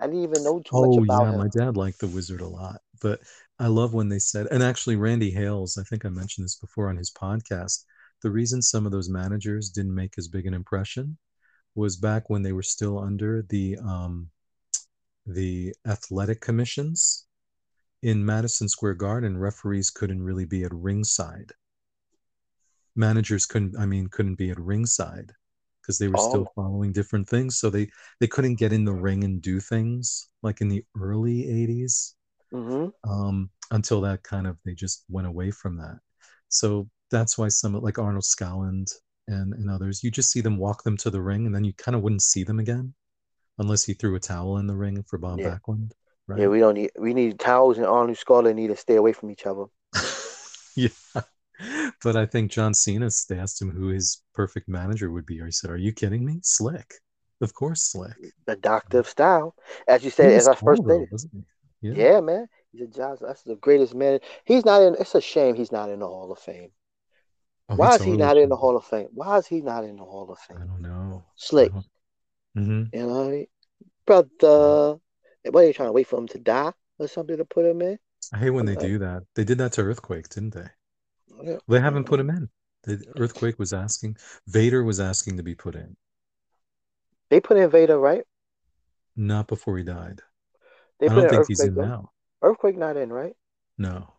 [0.00, 1.38] I didn't even know too much Oh about yeah, him.
[1.38, 3.20] my dad liked the Wizard a lot, but
[3.58, 6.88] I love when they said, and actually Randy Hales, I think I mentioned this before
[6.88, 7.84] on his podcast.
[8.22, 11.18] The reason some of those managers didn't make as big an impression
[11.74, 14.30] was back when they were still under the um,
[15.26, 17.26] the athletic commissions
[18.02, 19.38] in Madison Square Garden.
[19.38, 21.52] Referees couldn't really be at ringside.
[22.96, 25.32] Managers couldn't, I mean, couldn't be at ringside
[25.82, 26.52] because they were still Oh.
[26.54, 27.58] following different things.
[27.58, 27.88] So they
[28.20, 32.14] they couldn't get in the ring and do things like in the early 80s
[32.52, 35.98] hmm um, until that kind of they just went away from that.
[36.48, 38.92] So that's why some like Arnold Skaaland
[39.28, 41.72] and, and others, you just see them walk them to the ring and then you
[41.74, 42.94] kind of wouldn't see them again
[43.58, 45.54] unless he threw a towel in the ring for Bob Yeah.
[45.60, 45.92] Backlund.
[46.28, 46.40] Right.
[46.40, 49.30] Yeah, we don't need we need towels and Arnold Skaaland need to stay away from
[49.30, 49.66] each other.
[50.76, 50.88] yeah.
[52.02, 55.38] But I think John Cena they asked him who his perfect manager would be.
[55.38, 56.40] He said, Are you kidding me?
[56.42, 56.94] Slick.
[57.40, 58.16] Of course, Slick.
[58.46, 59.54] The doctor of style.
[59.88, 61.08] As you said, as I first stated.
[61.10, 61.44] wasn't?
[61.80, 62.20] Yeah.
[62.20, 62.46] man.
[62.72, 63.26] He's a Johnson.
[63.26, 64.20] That's the greatest man.
[64.44, 64.96] He's not in.
[64.98, 66.70] It's a shame he's not in the Hall of Fame.
[67.68, 68.56] Oh, Why is he not in the.
[68.56, 69.08] Hall of Fame?
[69.12, 70.58] Why is he not in the Hall of Fame?
[70.60, 71.24] I don't know.
[71.36, 71.72] Slick,
[72.54, 73.46] hmm you know what I mean?
[74.06, 74.98] Brother,
[75.50, 77.80] what are you trying to wait for him to die or something to put him
[77.82, 77.98] in?
[78.32, 79.22] I hate when they do that.
[79.34, 80.66] They did that to Earthquake, didn't they?
[81.42, 81.58] Yeah.
[81.68, 82.48] They haven't put him in.
[82.84, 84.16] The Earthquake was asking.
[84.46, 85.96] Vader was asking to be put in,
[87.28, 88.24] They put in Vader, right?
[89.16, 90.22] not before he died.
[90.98, 91.84] They I don't think he's in though.
[91.84, 92.12] now.
[92.42, 93.34] Earthquake not in, right?
[93.76, 94.14] No.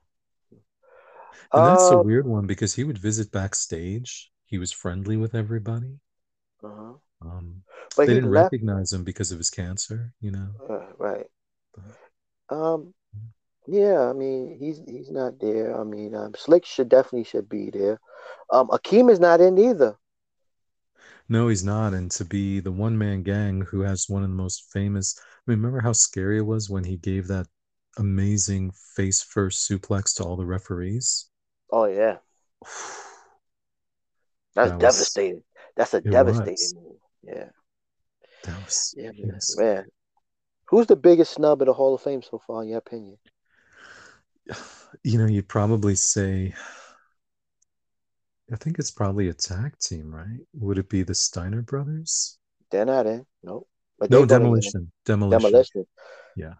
[1.54, 4.32] And that's a Uh, weird one because he would visit backstage.
[4.46, 6.00] He was friendly with everybody.
[6.64, 6.94] uh-huh.
[7.22, 7.64] Um,
[7.96, 8.54] But they he didn't left.
[8.54, 10.50] recognize him because of his cancer, you know.
[10.70, 11.28] Uh, right.
[11.74, 12.94] But- Um.
[13.72, 15.80] Yeah, I mean he's he's not there.
[15.80, 18.02] I mean, um, Slick should definitely should be there.
[18.50, 19.96] Um, Akeem is not in either.
[21.30, 21.94] No, he's not.
[21.94, 25.16] And to be the one man gang who has one of the most famous.
[25.18, 27.48] I mean, remember how scary it was when he gave that
[27.98, 31.30] amazing face first suplex to all the referees?
[31.72, 32.18] Oh yeah,
[34.54, 35.44] that's That was- devastating.
[35.78, 36.76] That's a devastating was.
[36.76, 36.98] move.
[37.24, 37.50] Yeah,
[38.44, 39.12] That was yeah,
[39.56, 39.86] man.
[40.66, 43.18] Who's the biggest snub in the Hall of Fame so far, in your opinion?
[45.04, 46.54] You know, you'd probably say,
[48.52, 50.38] I think it's probably a tag team, right?
[50.54, 52.38] Would it be the Steiner brothers?
[52.70, 53.26] They're not in.
[53.42, 53.68] Nope.
[53.98, 54.44] But No, get in.
[54.44, 54.92] demolition.
[55.06, 55.42] Demolition.
[55.42, 55.86] Demolition.
[56.36, 56.54] Yeah,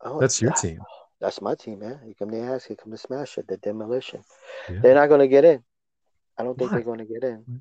[0.00, 0.78] Oh, that's your team.
[1.20, 2.00] That's my team, man.
[2.06, 3.46] You come to ask, you come to smash it.
[3.48, 4.22] The demolition.
[4.70, 4.78] Yeah.
[4.80, 5.62] They're not gonna get in.
[6.38, 6.78] I don't think Why?
[6.78, 7.60] they're gonna get in.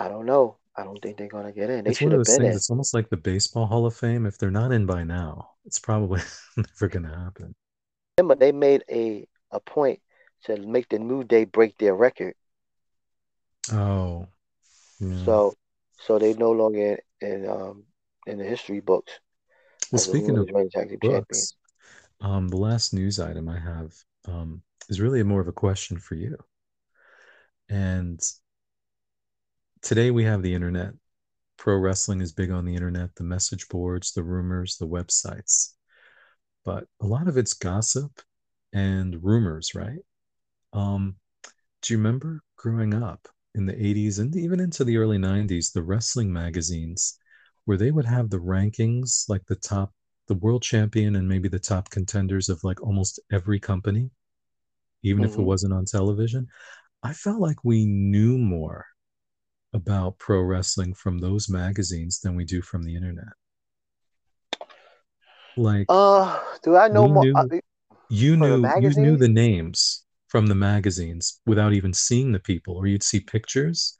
[0.00, 0.56] I don't know.
[0.76, 1.84] I don't think they're gonna get in.
[1.84, 2.44] They It's one of those things.
[2.44, 2.52] in.
[2.52, 4.26] It's almost like the Baseball Hall of Fame.
[4.26, 6.20] If they're not in by now, it's probably
[6.56, 7.54] never going to happen.
[8.18, 10.00] Remember, they made a a point
[10.44, 12.34] to make the New Day break their record.
[13.72, 14.26] Oh,
[15.00, 15.24] yeah.
[15.24, 15.54] So,
[15.98, 17.84] so they no longer in, in um
[18.26, 19.12] in the history books
[19.92, 21.28] well, speaking of women's reigning tag team champions.
[21.30, 21.54] books,
[22.20, 23.92] um, the last news item I have
[24.26, 26.36] um, is really more of a question for you.
[27.68, 28.20] And
[29.84, 30.94] today we have the internet.
[31.58, 35.74] Pro wrestling is big on the internet, the message boards, the rumors, the websites.
[36.64, 38.22] But a lot of it's gossip
[38.72, 39.98] and rumors, right?
[40.72, 41.16] Um,
[41.82, 45.82] do you remember growing up in the 80s and even into the early 90s, the
[45.82, 47.18] wrestling magazines
[47.66, 49.92] where they would have the rankings, like the top,
[50.28, 54.10] the world champion and maybe the top contenders of like almost every company,
[55.02, 55.44] even if it Mhm.
[55.44, 56.48] wasn't on television?
[57.02, 58.86] I felt like we knew more
[59.74, 63.34] about pro wrestling from those magazines than we do from the internet.
[65.56, 67.24] Like Uh, do I know more?
[67.24, 67.46] knew- uh,
[68.08, 72.86] you knew you knew the names from the magazines without even seeing the people, or
[72.86, 73.96] you'd see pictures.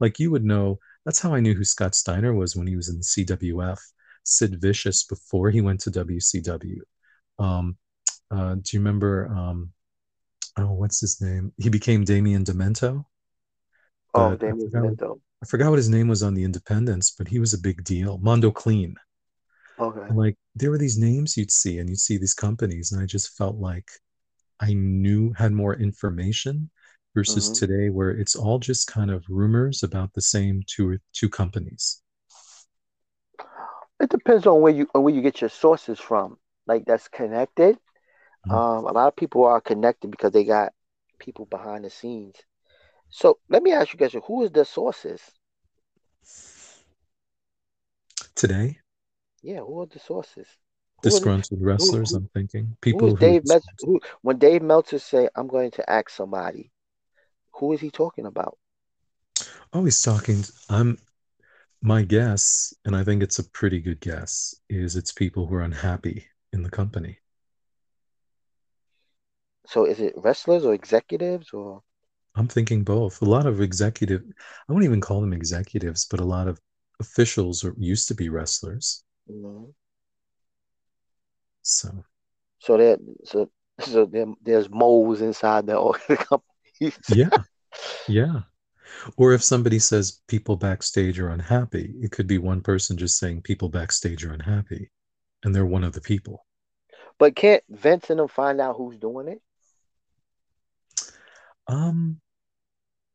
[0.00, 0.78] Like you would know.
[1.04, 3.80] That's how I knew who Scott Steiner was when he was in the CWF.
[4.24, 6.80] Sid Vicious before he went to WCW.
[7.38, 7.78] Um,
[8.30, 9.28] uh, do you remember?
[9.28, 9.72] Um,
[10.58, 11.52] oh, what's his name?
[11.56, 13.06] He became Damien Demento.
[14.14, 17.54] Oh, Damien forgot- I forgot what his name was on the Independents, but he was
[17.54, 18.18] a big deal.
[18.18, 18.94] Mondo Kleen.
[19.78, 20.00] Okay.
[20.00, 23.06] And like there were these names you'd see and you'd see these companies and i
[23.06, 23.88] just felt like
[24.58, 26.68] i knew had more information
[27.14, 27.58] versus Mhm.
[27.60, 32.02] today where it's all just kind of rumors about the same two or two companies
[34.00, 36.38] It depends on where you on where you get your sources from.
[36.66, 37.78] Like that's connected.
[38.46, 38.52] Mhm.
[38.52, 40.72] Um, a lot of people are connected because they got
[41.18, 42.36] people behind the scenes.
[43.10, 45.20] So let me ask you guys, who is the sources?
[48.34, 48.78] today
[49.42, 50.46] Yeah, who are the sources?
[51.02, 53.70] Who disgruntled wrestlers who- i'm thinking people who Dave Meltzer?
[53.80, 56.70] Who, when Dave Meltzer say, "I'm going to ask somebody,"
[57.52, 58.58] who is he talking about?
[59.72, 60.98] oh he's talking i'm
[61.82, 65.62] my guess and i think it's a pretty good guess is it's people who are
[65.62, 67.18] unhappy in the company
[69.66, 71.82] So is it wrestlers or executives or?
[72.38, 74.22] I'm thinking both a lot of executive
[74.68, 76.60] i won't even call them executives but a lot of
[77.00, 79.74] officials are, used to be wrestlers Mhm.
[81.62, 82.04] so
[82.60, 85.74] So there, so so there, there's moles inside the,
[86.08, 86.92] the company.
[87.08, 87.42] yeah
[88.08, 88.40] yeah
[89.18, 93.42] or if somebody says people backstage are unhappy it could be one person just saying
[93.42, 94.90] people backstage are unhappy
[95.44, 96.46] and they're one of the people
[97.18, 99.42] But can't Vince and them find out who's doing it?
[101.68, 102.20] um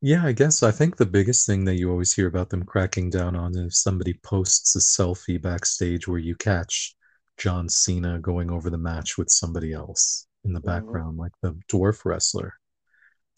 [0.05, 3.09] yeah i guess i think the biggest thing that you always hear about them cracking
[3.09, 6.93] down on is if somebody posts a selfie backstage where you catch
[7.37, 10.65] john cena going over the match with somebody else in the Mhm.
[10.65, 12.53] background like the dwarf wrestler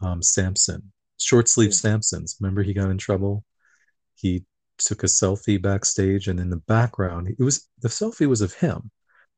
[0.02, 3.46] um samson short sleeve samsons remember he got in trouble
[4.16, 4.44] he
[4.80, 8.90] took a selfie backstage and in the background it was the selfie was of him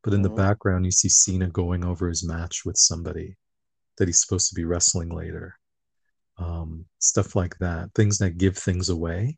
[0.01, 0.37] but in the Mhm.
[0.37, 3.35] background you see Cena going over his match with somebody
[3.97, 5.59] that he's supposed to be wrestling later.
[6.39, 9.37] Um, stuff like that, things that give things away.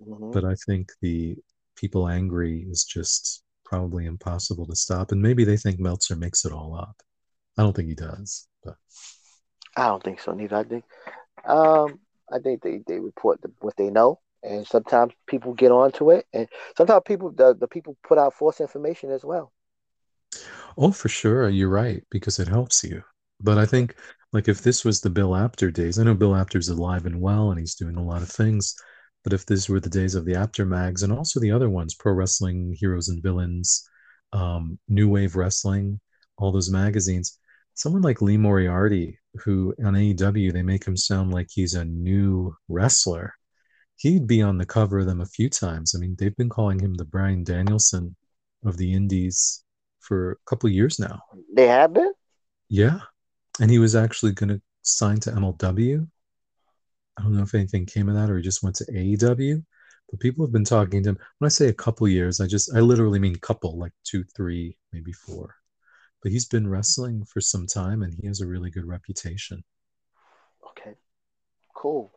[0.00, 0.32] Mhm.
[0.32, 1.36] But I think the
[1.76, 6.52] people angry is just probably impossible to stop, and maybe they think Meltzer makes it
[6.52, 6.96] all up.
[7.56, 8.76] I don't think he does, but
[9.76, 10.56] I don't think so neither.
[10.56, 10.84] I think,
[11.44, 12.00] um,
[12.32, 16.26] I think they, they report the, what they know, and sometimes people get onto it,
[16.32, 19.52] and sometimes people the, the people put out false information as well.
[20.76, 21.48] Oh, for sure.
[21.48, 23.02] You're right, because it helps you.
[23.40, 23.96] But I think,
[24.32, 27.50] like, if this was the Bill Apter days, I know Bill Apter's alive and well
[27.50, 28.74] and he's doing a lot of things.
[29.22, 31.94] But if this were the days of the Apter mags and also the other ones,
[31.94, 33.86] Pro Wrestling Heroes and Villains,
[34.32, 36.00] um, New Wave Wrestling,
[36.38, 37.38] all those magazines,
[37.74, 42.54] someone like Lee Moriarty, who on AEW, they make him sound like he's a new
[42.68, 43.34] wrestler.
[43.96, 45.94] He'd be on the cover of them a few times.
[45.94, 48.16] I mean, they've been calling him the Bryan Danielson
[48.64, 49.62] of the Indies
[50.00, 51.20] for a couple of years now.
[51.52, 52.12] They have been.
[52.68, 53.00] Yeah.
[53.58, 56.06] And he was actually going to sign to MLW.
[57.18, 59.64] I don't know if anything came of that or he just went to AEW.
[60.10, 61.18] But people have been talking to him.
[61.38, 64.76] When I say a couple years, I just, I literally mean couple, like two, three,
[64.92, 65.54] maybe four.
[66.22, 69.62] But he's been wrestling for some time and he has a really good reputation.
[70.70, 70.94] Okay,
[71.74, 72.12] cool.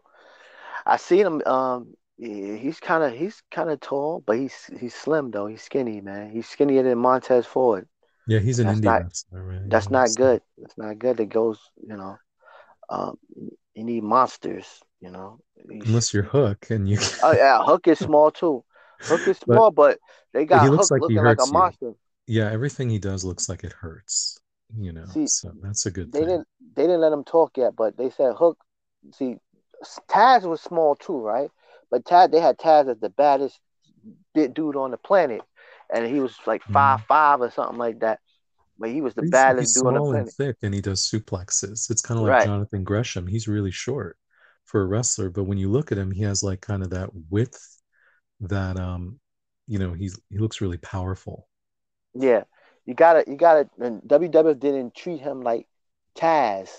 [0.85, 1.41] I seen him.
[1.45, 5.47] Um, he's kind of he's kind of tall, but he's he's slim though.
[5.47, 6.31] He's skinny, man.
[6.31, 7.87] He's skinnier than Montez Ford.
[8.27, 9.69] Yeah, he's an That's indie not- wrestler, right?
[9.69, 10.41] That's not good.
[10.57, 11.19] That's not good.
[11.19, 12.17] It goes, you know.
[12.89, 13.17] Um,
[13.75, 14.65] you need monsters,
[15.01, 15.39] you know.
[15.69, 16.99] Unless you're Hook and you.
[17.23, 18.63] Oh yeah, Hook is small too.
[19.01, 19.99] Hook is small, but
[20.33, 21.53] they got he Hook looks like he looking like a hurts you.
[21.53, 21.93] monster.
[22.27, 24.39] yeah, everything he does looks like it hurts.
[24.77, 26.29] You know, See, so that's a good They thing.
[26.29, 28.57] didn't they didn't let him talk yet, but they said Hook.
[29.13, 29.37] See,
[30.09, 31.49] Taz was small too, right?
[31.91, 33.59] But Taz, they had Taz as the baddest
[34.33, 35.41] dude on the planet,
[35.93, 38.19] and he was like five five or something like that.
[38.79, 39.27] But he was the Mm-hmm.
[39.27, 40.35] He's, baddest he's dude on the planet.
[40.37, 41.89] thick, and he does suplexes.
[41.89, 42.39] It's kind of like Right.
[42.39, 43.27] Jonathan Gresham.
[43.27, 44.17] He's really short
[44.65, 47.09] for a wrestler, but when you look at him, he has like kind of that
[47.29, 47.81] width
[48.41, 49.19] that um,
[49.67, 51.47] you know, he's he looks really powerful.
[52.13, 52.43] Yeah,
[52.85, 53.69] you gotta you gotta.
[53.79, 55.67] And WWF didn't treat him like
[56.15, 56.69] Taz.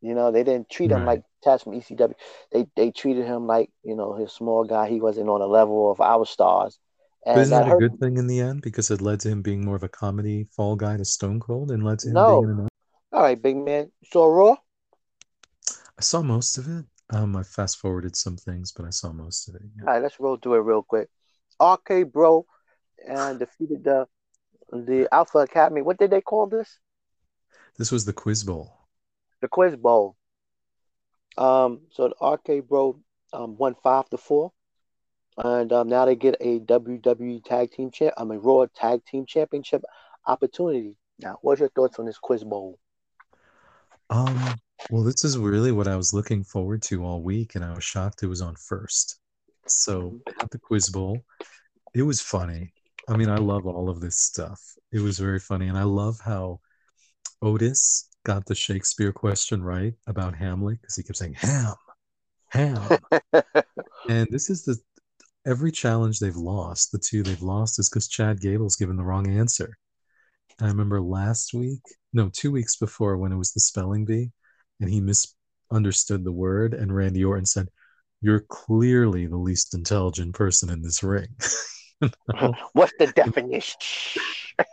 [0.00, 1.06] You know, they didn't treat him Right.
[1.06, 2.14] like Taz from ECW.
[2.50, 4.88] They they treated him like you know his small guy.
[4.88, 6.78] He wasn't on the level of our stars.
[7.24, 9.42] And But isn't that a good thing in the end because it led to him
[9.42, 12.26] being more of a comedy fall guy to Stone Cold and led to him No.
[12.26, 12.68] being in an
[13.12, 13.92] All right, big man.
[14.04, 14.56] Saw Raw?
[15.98, 16.84] I saw most of it.
[17.10, 19.62] Um, I fast forwarded some things, but I saw most of it.
[19.76, 19.84] yeah.
[19.86, 21.08] All right, let's roll through it real quick.
[21.60, 22.46] RK Bro
[23.06, 24.06] and defeated the
[24.72, 25.82] the Alpha Academy.
[25.82, 26.78] What did they call this?
[27.78, 28.72] This was the Quiz Bowl.
[29.40, 30.16] The Quiz Bowl.
[31.36, 33.00] Um, so the RK Bro
[33.32, 34.52] um won five to four,
[35.38, 38.14] and um, now they get a WWE Tag Team Champ.
[38.16, 39.82] I mean Raw Tag Team Championship
[40.26, 40.96] opportunity.
[41.18, 42.78] Now, what's your thoughts on this Quiz Bowl?
[44.10, 44.54] Um,
[44.90, 47.84] well, this is really what I was looking forward to all week, and I was
[47.84, 49.18] shocked it was on first.
[49.66, 51.18] So at the Quiz Bowl,
[51.94, 52.72] it was funny.
[53.08, 54.60] I mean, I love all of this stuff.
[54.92, 56.60] It was very funny, and I love how
[57.40, 61.74] Otis got the Shakespeare question right about Hamlet because he kept saying ham,
[62.48, 62.98] ham.
[64.08, 64.76] And this is the
[65.46, 69.30] every challenge they've lost, the two they've lost is because Chad Gable's given the wrong
[69.30, 69.76] answer.
[70.58, 74.30] And I remember last week, no, two weeks before when it was the spelling bee,
[74.80, 77.68] and he misunderstood the word, and Randy Orton said,
[78.20, 81.28] You're clearly the least intelligent person in this ring.
[82.72, 83.78] What's the definition?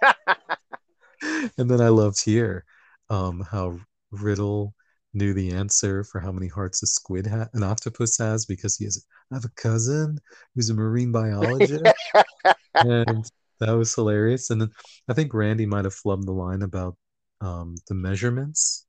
[1.58, 2.66] and then I loved here
[3.10, 3.80] um, how
[4.12, 4.74] Riddle
[5.14, 8.86] knew the answer for how many hearts a squid ha- an octopus has because he
[8.86, 10.20] has I have a cousin
[10.56, 11.96] who's a marine biologist
[12.82, 13.26] and
[13.60, 14.70] that was hilarious and then
[15.10, 16.98] I think Randy might have flubbed the line about
[17.42, 18.86] um, the measurements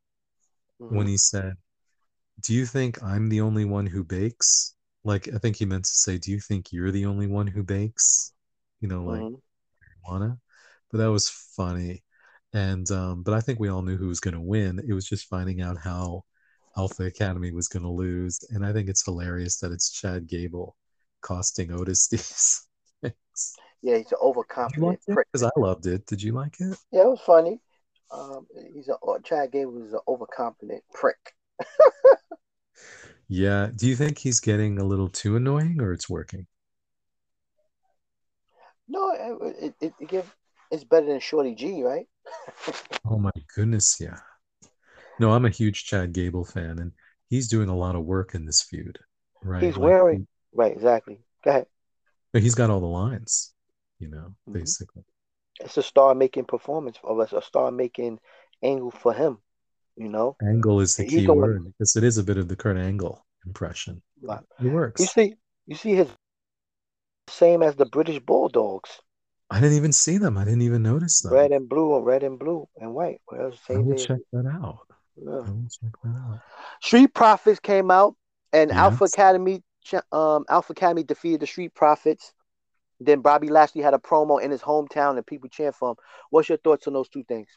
[0.88, 1.54] when he said
[2.42, 5.90] do you think I'm the only one who bakes like I think he meant to
[5.90, 8.32] say do you think you're the only one who bakes
[8.80, 9.40] you know like Mhm.
[10.08, 10.38] marijuana.
[10.90, 12.04] But that was funny.
[12.52, 14.80] And um, but I think we all knew who was going to win.
[14.86, 16.24] It was just finding out how
[16.76, 18.40] Alpha Academy was going to lose.
[18.50, 20.76] And I think it's hilarious that it's Chad Gable
[21.20, 22.66] costing Otis these
[23.00, 23.54] things.
[23.82, 25.12] Yeah, he's an overconfident like it?
[25.12, 25.28] prick.
[25.32, 26.06] Because I loved it.
[26.06, 26.76] Did you like it?
[26.92, 27.60] Yeah, it was funny.
[28.10, 31.34] Um, he's a Chad Gable is an overconfident prick.
[33.32, 33.70] Yeah.
[33.74, 36.48] Do you think he's getting a little too annoying or it's working?
[38.88, 40.34] No, it, it, it, it give
[40.70, 42.06] it's better than Shorty G, right?
[43.04, 44.18] Oh my goodness, yeah.
[45.18, 46.92] No, I'm a huge Chad Gable fan, and
[47.28, 48.98] he's doing a lot of work in this feud,
[49.42, 49.62] right?
[49.62, 51.20] He's Like, wearing right, exactly.
[51.44, 51.66] Go ahead.
[52.32, 53.52] He's got all the lines,
[53.98, 54.52] you know, Mhm.
[54.52, 55.04] basically.
[55.62, 58.18] it's a star making performance for us, a star making
[58.62, 59.36] angle for him.
[59.96, 62.48] You know, Angle is the He's key going- word because it is a bit of
[62.48, 64.00] the Kurt Angle impression.
[64.22, 64.42] Right.
[64.58, 65.00] It works.
[65.02, 65.34] you see,
[65.66, 66.08] you see his
[67.28, 69.02] same as the British Bulldogs,
[69.50, 70.38] I didn't even see them.
[70.38, 71.32] I didn't even notice them.
[71.32, 73.20] red and blue, and red and blue and white.
[73.30, 74.78] Well, I will check that out.
[75.16, 75.30] Yeah.
[75.30, 76.40] I will check that out.
[76.80, 78.14] Street Profits came out,
[78.52, 79.62] and Alpha Academy,
[80.12, 82.32] um, Alpha Academy defeated the Street Profits.
[83.00, 85.96] Then Bobby Lashley had a promo in his hometown, and people chant for him.
[86.30, 87.48] What's your thoughts on those two things?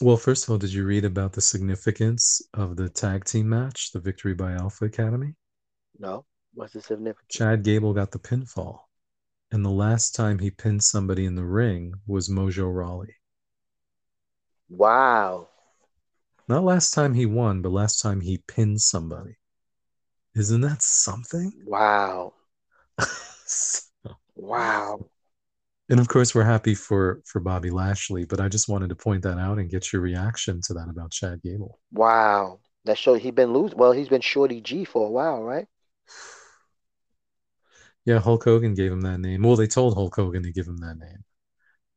[0.00, 3.92] Well, first of all, did you read about the significance of the tag team match,
[3.92, 5.34] the victory by Alpha Academy?
[5.98, 7.28] No, what's the significance?
[7.28, 8.78] Chad Gable got the pinfall.
[9.52, 13.14] And the last time he pinned somebody in the ring was Mojo Rawley.
[14.68, 15.48] Wow,
[16.48, 19.36] Not last time he won, but last time he pinned somebody.
[20.34, 21.52] Isn't that something?
[21.66, 22.32] wow,
[23.46, 25.04] So- wow.
[25.90, 29.22] and of course, we're happy for for Bobby Lashley, but I just wanted to point
[29.24, 31.78] that out and get your reaction to that about Chad Gable.
[31.92, 32.60] Wow.
[32.86, 33.78] That shows he's been losing.
[33.78, 35.66] Well, he's been Shorty G for a while, right?
[38.04, 39.42] Yeah, Hulk Hogan gave him that name.
[39.42, 41.24] Well, they told Hulk Hogan to give him that name,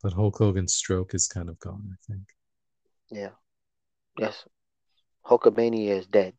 [0.04, 2.24] but Hulk Hogan's stroke is kind of gone, I think.
[3.10, 3.32] Yeah.
[4.20, 4.46] Yes.
[5.26, 6.34] Hulkamania is dead.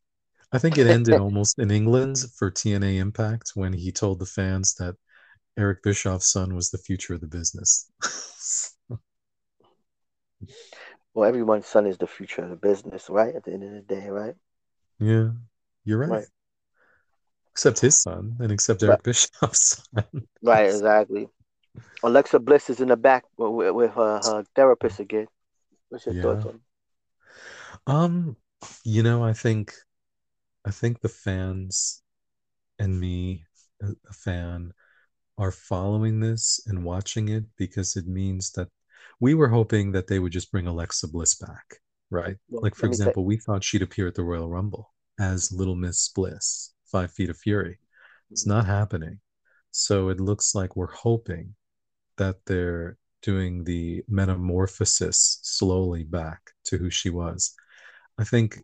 [0.53, 4.75] I think it ended almost in England for TNA Impact when he told the fans
[4.75, 4.95] that
[5.59, 7.91] Eric Bischoff's son was the future of the business.
[11.15, 13.35] Well, everyone's son is the future of the business, right?
[13.35, 14.35] At the end of the day, right?
[14.99, 15.31] yeah,
[15.85, 16.11] you're right.
[16.11, 16.27] Right.
[17.57, 18.91] Except his son and except Right.
[18.91, 20.05] Eric Bischoff's son.
[20.43, 21.29] Right, exactly.
[22.03, 25.27] Alexa Bliss is in the back with, with her, her therapist again.
[25.89, 26.23] What's your Yeah.
[26.23, 26.61] thoughts on?
[27.87, 28.37] Um,
[28.85, 29.73] you know, I think
[30.67, 32.03] I think the fans
[32.79, 33.45] and me,
[33.83, 34.73] a a fan,
[35.39, 38.69] are following this and watching it because it means that
[39.21, 41.81] we were hoping that they would just bring Alexa Bliss back,
[42.11, 42.37] right?
[42.51, 45.53] Well, Like, for me say- example, we thought she'd appear at the Royal Rumble as
[45.53, 47.79] Little Miss Bliss, Five Feet of Fury.
[48.31, 49.21] It's not happening.
[49.71, 51.55] So it looks like we're hoping
[52.17, 57.55] that they're doing the metamorphosis slowly back to who she was.
[58.19, 58.63] I think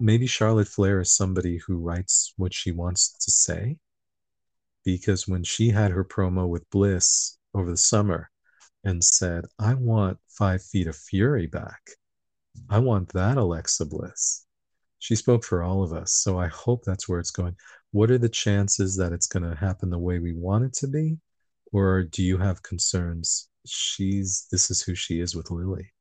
[0.00, 3.76] maybe Charlotte Flair is somebody who writes what she wants to say
[4.84, 8.30] because when she had her promo with Bliss over the summer
[8.84, 11.82] and said, I want Five Feet of Fury back,
[12.70, 14.46] I want that Alexa Bliss.
[14.98, 16.12] She spoke for all of us.
[16.12, 17.56] So I hope that's where it's going.
[17.92, 20.88] What are the chances that it's going to happen the way we want it to
[20.88, 21.18] be?
[21.72, 23.48] Or do you have concerns?
[23.66, 25.92] She's, this is who she is with Lily.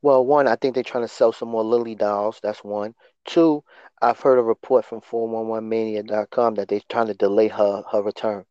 [0.00, 2.40] Well, one, I think they're trying to sell some more Lily dolls.
[2.42, 2.94] That's one.
[3.24, 3.62] Two,
[4.00, 8.44] I've heard a report from 411mania.com that they're trying to delay her her return.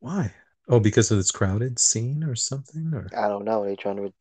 [0.00, 0.34] Why?
[0.68, 2.90] Oh, because of this crowded scene or something?
[2.92, 3.64] Or I don't know.
[3.64, 4.12] They're trying to.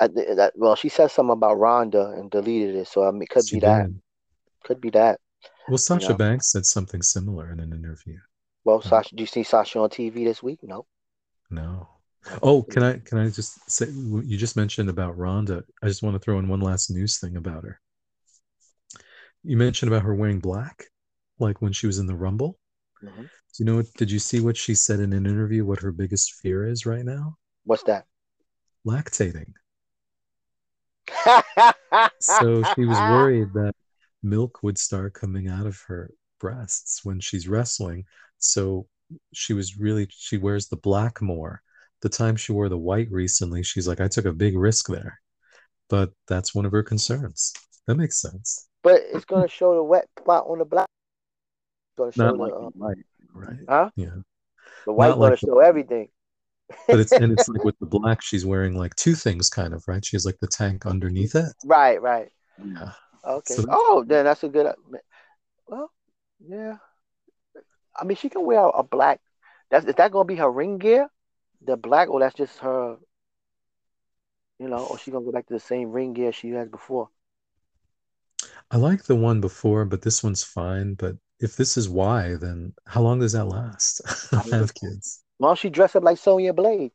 [0.00, 3.46] That, well, she said something about Ronda and deleted it, so I mean, it could
[3.46, 3.90] She be that.
[4.64, 5.20] Could be that.
[5.68, 6.16] Well, Sasha know.
[6.16, 8.18] Banks said something similar in an interview.
[8.64, 8.90] Well, Yeah.
[8.90, 10.60] Sasha, do you see Sasha on TV this week?
[10.62, 10.86] No.
[11.50, 11.88] No.
[12.42, 15.62] Oh, can I can I just say you just mentioned about Ronda?
[15.82, 17.78] I just want to throw in one last news thing about her.
[19.42, 20.84] You mentioned about her wearing black,
[21.38, 22.58] like when she was in the Rumble.
[23.02, 23.22] Mhm.
[23.24, 23.28] Do
[23.58, 23.82] you know?
[23.98, 25.66] Did you see what she said in an interview?
[25.66, 27.36] What her biggest fear is right now?
[27.64, 28.06] What's that?
[28.86, 29.52] Lactating.
[32.20, 33.74] So she was worried that
[34.22, 38.04] milk would start coming out of her breasts when she's wrestling.
[38.38, 38.86] So
[39.32, 41.62] she was really, she wears the black more.
[42.02, 45.20] The time she wore the white recently, she's like, I took a big risk there.
[45.88, 47.52] But that's one of her concerns.
[47.86, 48.68] That makes sense.
[48.82, 50.86] But it's gonna show the wet spot on the black.
[50.86, 52.96] It's gonna show Not the, like uh, the white,
[53.32, 53.58] right?
[53.68, 53.90] huh?
[53.96, 54.16] Yeah.
[54.86, 56.08] The white not gonna like the- show everything.
[56.88, 59.86] But it's, and it's like with the black, she's wearing like two things kind of,
[59.86, 60.04] right?
[60.04, 61.52] She has like the tank underneath it.
[61.64, 62.28] Right, right.
[62.64, 62.92] Yeah.
[63.26, 63.54] Okay.
[63.54, 64.66] So oh, then that's a good.
[64.66, 64.74] Uh,
[65.66, 65.90] well,
[66.46, 66.76] yeah.
[67.96, 69.20] I mean, she can wear a black.
[69.70, 71.08] That's is that gonna be her ring gear?
[71.64, 72.96] The black, or that's just her.
[74.58, 77.08] You know, or she gonna go back to the same ring gear she had before.
[78.70, 80.94] I like the one before, but this one's fine.
[80.94, 84.00] But if this is why, then how long does that last?
[84.32, 85.23] I don't have kids.
[85.44, 86.90] Why don't she dress up like Sonya Blade,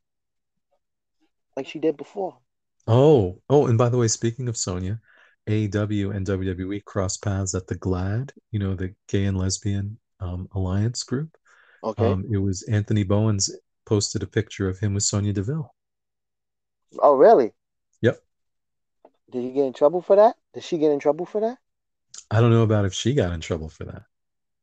[1.55, 2.39] like she did before?
[2.87, 4.99] Oh, oh, and by the way, speaking of Sonya,
[5.47, 10.49] AEW and WWE cross paths at the GLAAD, you know, the gay and lesbian um,
[10.53, 11.37] alliance group.
[11.83, 12.03] Okay.
[12.11, 15.71] Um, it was Anthony Bowens posted a picture of him with Sonya Deville.
[17.03, 17.53] oh, really?
[18.01, 18.17] Yep.
[19.29, 20.37] Did he get in trouble for that?
[20.55, 21.59] Did she get in trouble for that?
[22.31, 24.05] I don't know about if she got in trouble for that,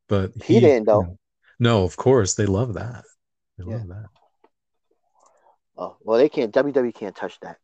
[0.09, 1.03] but He didn't, though.
[1.03, 1.19] you know-
[1.61, 3.05] no, of course they love that.
[3.59, 3.75] They Yeah.
[3.75, 4.07] love that.
[5.79, 6.53] Oh well, they can't.
[6.53, 7.59] WWE can't touch that.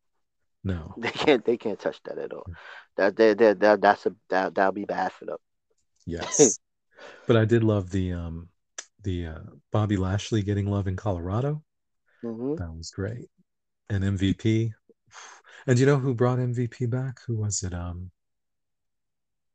[0.64, 0.97] No.
[0.97, 1.45] They can't.
[1.45, 2.49] They can't touch that at all.
[2.97, 5.38] That that that, that that's a that that'll be bad for them.
[6.07, 6.59] Yes.
[7.26, 8.49] but I did love the um
[9.03, 9.40] the uh,
[9.72, 11.62] Bobby Lashley getting love in Colorado.
[12.22, 13.28] hmm That was great.
[13.90, 14.72] And MVP.
[15.66, 17.20] And you know who brought MVP back?
[17.26, 17.74] Who was it?
[17.74, 18.11] Um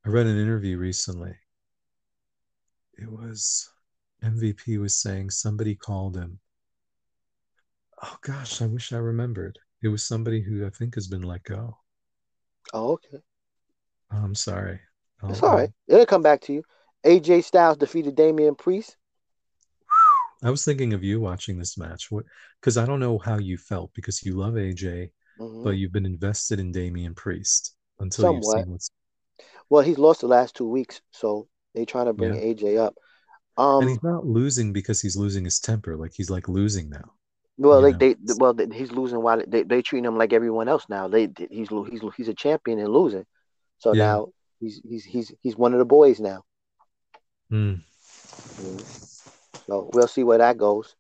[0.04, 1.38] I read an interview recently.
[2.98, 3.70] It was
[4.24, 6.40] MVP was saying somebody called him.
[8.04, 9.60] Oh gosh, I wish I remembered.
[9.82, 11.78] It was somebody who I think has been let go.
[12.74, 13.22] Oh, okay.
[14.12, 14.80] I'm sorry.
[15.22, 15.72] I'll- It's all right.
[15.88, 16.64] It'll come back to you.
[17.06, 18.98] AJ Styles defeated Damian Priest.
[20.44, 22.12] I was thinking of you watching this match.
[22.12, 22.26] What?
[22.60, 25.64] Because I don't know how you felt because you love AJ, Mhm.
[25.64, 28.60] but you've been invested in Damian Priest until you've Somewhat.
[28.64, 28.92] seen what's.
[29.70, 32.42] Well, he's lost the last two weeks, so they're trying to bring Yeah.
[32.42, 32.96] AJ up.
[33.80, 35.96] And Um, he's not losing because he's losing his temper.
[35.98, 37.14] Like he's like losing now.
[37.58, 40.68] well, you they, they well they, he's losing while they they treating him like everyone
[40.68, 41.08] else now.
[41.08, 43.26] They he's he's he's a champion and losing,
[43.80, 43.96] so Yeah.
[43.96, 44.28] now
[44.60, 46.44] he's he's he's he's one of the boys now.
[47.50, 47.82] Hmm.
[48.60, 48.86] Mhm.
[49.68, 50.96] So we'll see where that goes.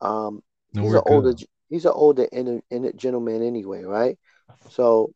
[0.00, 0.42] Um,
[0.80, 1.34] he's Nowhere an older
[1.70, 4.18] he's an older in, in gentleman anyway, right?
[4.68, 5.12] So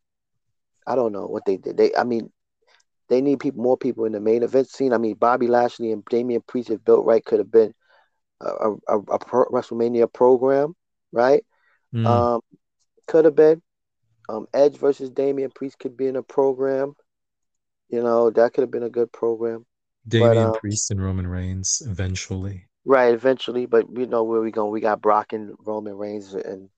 [0.87, 1.77] I don't know what they did.
[1.77, 2.31] They I mean
[3.09, 4.93] they need people more people in the main event scene.
[4.93, 7.73] I mean Bobby Lashley and Damian Priest if built right could have been
[8.41, 10.75] a, a, a pro, WrestleMania program,
[11.11, 11.43] right?
[11.91, 12.05] Hmm.
[12.05, 12.41] Um,
[13.07, 13.61] could have been.
[14.29, 16.93] Um, Edge versus Damian Priest could be in a program.
[17.89, 19.65] You know that could have been a good program,
[20.07, 22.67] Damian um, Priest and Roman Reigns eventually.
[22.85, 23.13] right?
[23.13, 24.71] Eventually, but we know where we going.
[24.71, 26.69] We got Brock and Roman Reigns and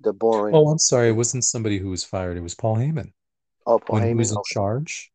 [0.00, 0.54] the boring.
[0.54, 1.08] Oh, I'm sorry.
[1.08, 2.36] It wasn't somebody who was fired.
[2.36, 3.12] It was Paul Heyman.
[3.66, 4.18] Oh, Paul when he Heyman.
[4.18, 5.10] was in charge,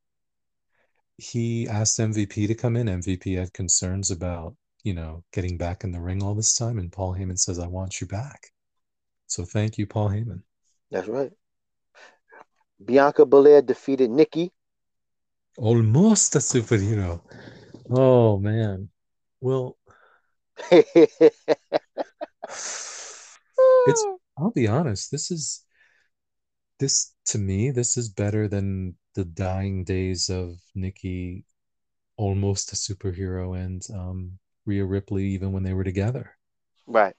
[1.18, 2.88] he asked MVP to come in.
[2.88, 6.80] MVP had concerns about, you know, getting back in the ring all this time.
[6.80, 8.52] And Paul Heyman says, I want you back.
[9.28, 10.42] So thank you, Paul Heyman.
[10.92, 11.32] That's right.
[12.84, 14.52] Bianca Belair defeated Nikki.
[15.58, 17.22] Almost a superhero.
[17.90, 18.90] Oh, man.
[19.40, 19.78] Well,
[20.72, 21.46] it's,
[24.38, 25.64] I'll be honest, this is,
[26.80, 31.46] this to me, this is better than the dying days of Nikki,
[32.18, 36.38] almost a superhero, and um, Rhea Ripley, even when they were together.
[36.88, 37.16] right.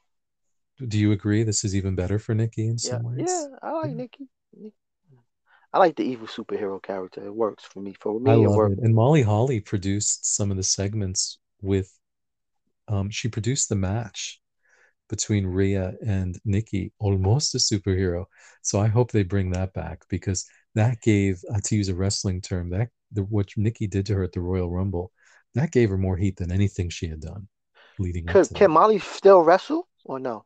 [0.87, 2.93] Do you agree this is even better for Nikki in Yeah.
[2.93, 3.49] some ways?
[3.51, 3.57] Yeah.
[3.63, 3.97] I like Yeah.
[3.97, 4.29] Nikki.
[5.75, 7.23] I like the evil superhero character.
[7.27, 7.93] It works for me.
[8.01, 8.79] For me, I love works.
[8.79, 8.79] it.
[8.79, 11.91] And Molly Holly produced some of the segments with
[12.89, 14.41] um she produced the match
[15.09, 18.27] between Rhea and Nikki, almost a superhero.
[18.63, 22.41] So I hope they bring that back because that gave, uh, to use a wrestling
[22.41, 25.13] term, that the, what Nikki did to her at the Royal Rumble,
[25.55, 27.49] that gave her more heat than anything she had done
[27.99, 28.69] leading up Can, that.
[28.69, 30.45] Molly still wrestle or no?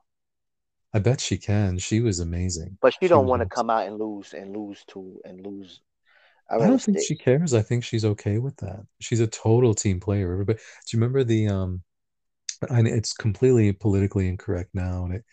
[0.92, 1.78] I bet she can.
[1.78, 2.78] She was amazing.
[2.80, 5.80] But she She don't want to come out and lose and lose to and lose.
[6.50, 7.52] I I don't think she cares.
[7.52, 8.80] I think she's okay with that.
[9.00, 10.32] She's a total team player.
[10.32, 11.82] Everybody, do you remember the um?
[12.70, 15.24] I know it's completely politically incorrect now, and it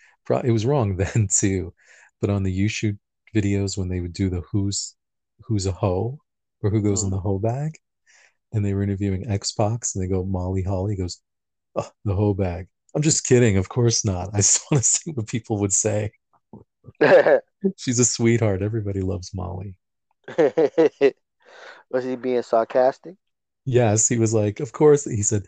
[0.43, 1.73] it was wrong then too.
[2.19, 2.97] But on the YouShoot
[3.35, 4.95] videos when they would do the who's
[5.45, 6.19] who's a hoe
[6.63, 7.11] or who goes in Mhm.
[7.11, 7.77] the hoe bag,
[8.53, 11.21] and they were interviewing X-Pac, and they go Molly Holly goes,
[11.75, 12.67] oh, the hoe bag.
[12.95, 13.57] I'm just kidding.
[13.57, 14.29] Of course not.
[14.33, 16.11] I just want to see what people would say.
[17.77, 18.61] She's a sweetheart.
[18.61, 19.77] Everybody loves Molly.
[21.89, 23.15] Was he being sarcastic?
[23.65, 25.05] Yes, he was like, of course.
[25.05, 25.45] He said,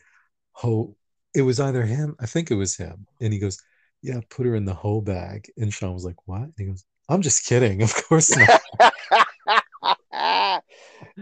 [0.53, 0.95] "Ho."
[1.35, 2.15] It was either him.
[2.19, 3.07] I think it was him.
[3.21, 3.61] And he goes,
[4.01, 6.85] "Yeah, put her in the hoe bag." And Sean was like, "What?" And he goes,
[7.09, 7.81] "I'm just kidding.
[7.83, 8.61] Of course not."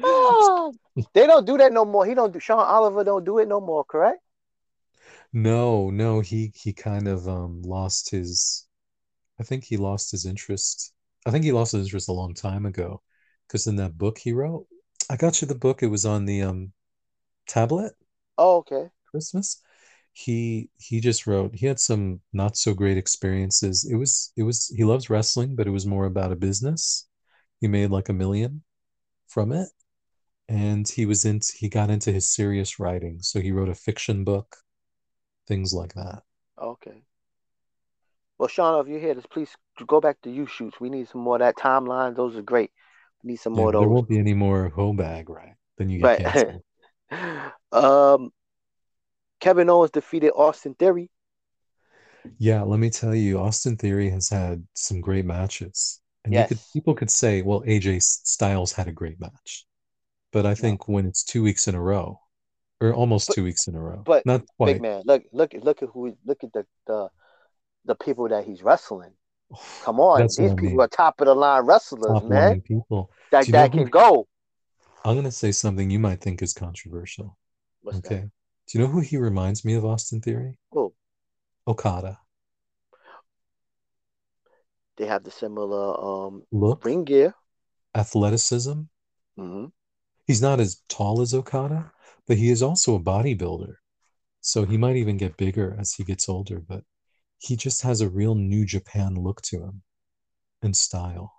[0.04, 0.74] Oh,
[1.14, 2.06] they don't do that no more.
[2.06, 4.22] He don't do Sean Oliver don't do it no more, correct?
[5.34, 6.20] No, no.
[6.22, 8.68] He he kind of um lost his.
[9.40, 10.94] I think he lost his interest.
[11.26, 13.02] I think he lost his interest a long time ago,
[13.48, 14.68] because in that book he wrote,
[15.10, 15.84] I got you the book.
[15.84, 16.74] It was on the um
[17.48, 17.94] tablet.
[18.38, 18.90] Oh, okay.
[19.12, 19.62] Christmas.
[20.16, 23.86] He he just wrote he had some not so great experiences.
[23.86, 27.08] It was it was he loves wrestling, but it was more about a business.
[27.62, 28.64] He made like a million
[29.28, 29.70] from it.
[30.50, 33.22] And he was into he got into his serious writing.
[33.22, 34.58] So he wrote a fiction book,
[35.48, 36.24] things like that.
[36.58, 37.06] Okay.
[38.38, 39.58] Well, Sean, if you hear this, please
[39.88, 40.80] go back to YouShoots.
[40.80, 42.16] We need some more of that timeline.
[42.16, 42.72] Those are great.
[43.24, 43.90] We need some Yeah, more of there those.
[43.90, 45.56] won't be any more home bag, right?
[45.78, 46.62] Then you get Right.
[47.72, 48.32] um,
[49.40, 51.10] Kevin Owens defeated Austin Theory.
[52.40, 56.02] Yeah, let me tell you, Austin Theory has had some great matches.
[56.24, 59.66] And you could people could say, well, AJ Styles had a great match.
[60.32, 62.20] But I think when it's two weeks in a row,
[62.82, 64.82] or almost But- two weeks in a row, but not Big quite.
[64.82, 67.10] man, look, look, look at who, look at the the
[67.86, 69.14] the people that he's wrestling.
[69.84, 70.80] Come on, That's these people mean.
[70.82, 72.62] are top of the line wrestlers, Top man.
[72.62, 73.12] people.
[73.32, 74.28] That Do you know that who- can go.
[75.06, 77.38] I'm gonna say something you might think is controversial.
[77.84, 78.16] What's okay.
[78.22, 78.32] that?
[78.68, 80.60] Do you know who he reminds me of, Austin Theory?
[80.72, 80.94] Who?
[81.68, 82.20] Okada.
[84.98, 87.34] They have the similar um Look, ring gear.
[87.96, 88.82] athleticism.
[89.38, 89.66] hmm
[90.28, 91.92] He's not as tall as Okada,
[92.28, 93.78] but he is also a bodybuilder.
[94.42, 96.84] So he might even get bigger as he gets older, but
[97.40, 99.84] he just has a real New Japan look to him
[100.62, 101.34] and style.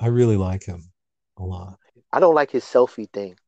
[0.00, 0.92] I really like him
[1.38, 1.78] a lot.
[2.12, 3.38] I don't like his selfie thing.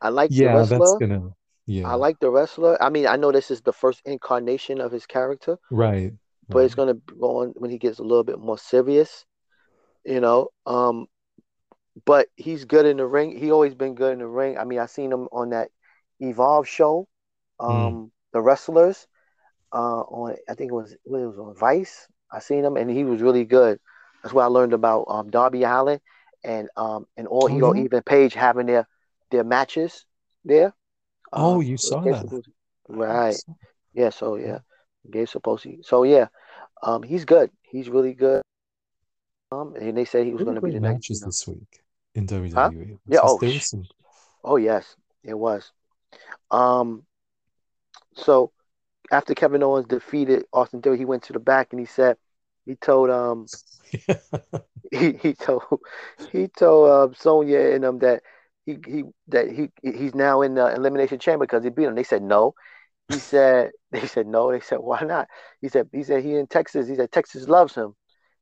[0.00, 1.30] I like the Yeah, that's gonna,
[1.66, 2.80] yeah, I like the wrestler.
[2.82, 6.12] I mean, I know this is the first incarnation of his character, right.
[6.50, 9.24] but it's gonna go on when he gets a little bit more serious,
[10.04, 10.48] you know.
[10.66, 11.06] Um,
[12.04, 13.36] but he's good in the ring.
[13.38, 14.58] He always been good in the ring.
[14.58, 15.70] I mean, I seen him on that
[16.20, 17.08] Evolve show,
[17.68, 17.98] Mm.
[17.98, 19.06] um, the wrestlers,
[19.72, 22.08] uh, on I think it was it was on Vice.
[22.30, 23.78] I seen him and he was really good.
[24.22, 26.00] That's where I learned about um Darby Allin
[26.44, 28.86] and um and all Oh, you know even Page having their
[29.30, 30.04] their matches
[30.44, 30.74] there.
[31.34, 32.44] Oh, Um, you saw that.
[32.88, 33.36] right?
[33.92, 34.10] Yeah.
[34.10, 34.58] So yeah,
[35.10, 35.84] Gabe Sapolsky.
[35.84, 36.28] So yeah,
[36.82, 37.50] um, he's good.
[37.62, 38.42] He's really good.
[39.52, 41.10] Um, and they said he was going to be the next.
[41.10, 41.28] matches You know.
[41.28, 41.82] this week
[42.14, 42.98] in WWE.
[43.06, 43.84] Yeah, oh, some
[44.42, 45.70] Oh yes, it was.
[46.50, 47.04] Um,
[48.14, 48.52] so
[49.10, 52.16] after Kevin Owens defeated Austin Theory, he went to the back and he said,
[52.64, 53.46] he told um
[54.92, 55.62] he, he told
[56.30, 58.22] he told um, Sonya and them that
[58.66, 61.94] he he that he he's now in the elimination chamber because he beat him.
[61.94, 62.54] They said no.
[63.08, 64.50] He said they said no.
[64.50, 65.28] They said why not?
[65.60, 66.88] He said he said he in Texas.
[66.88, 67.94] He said Texas loves him.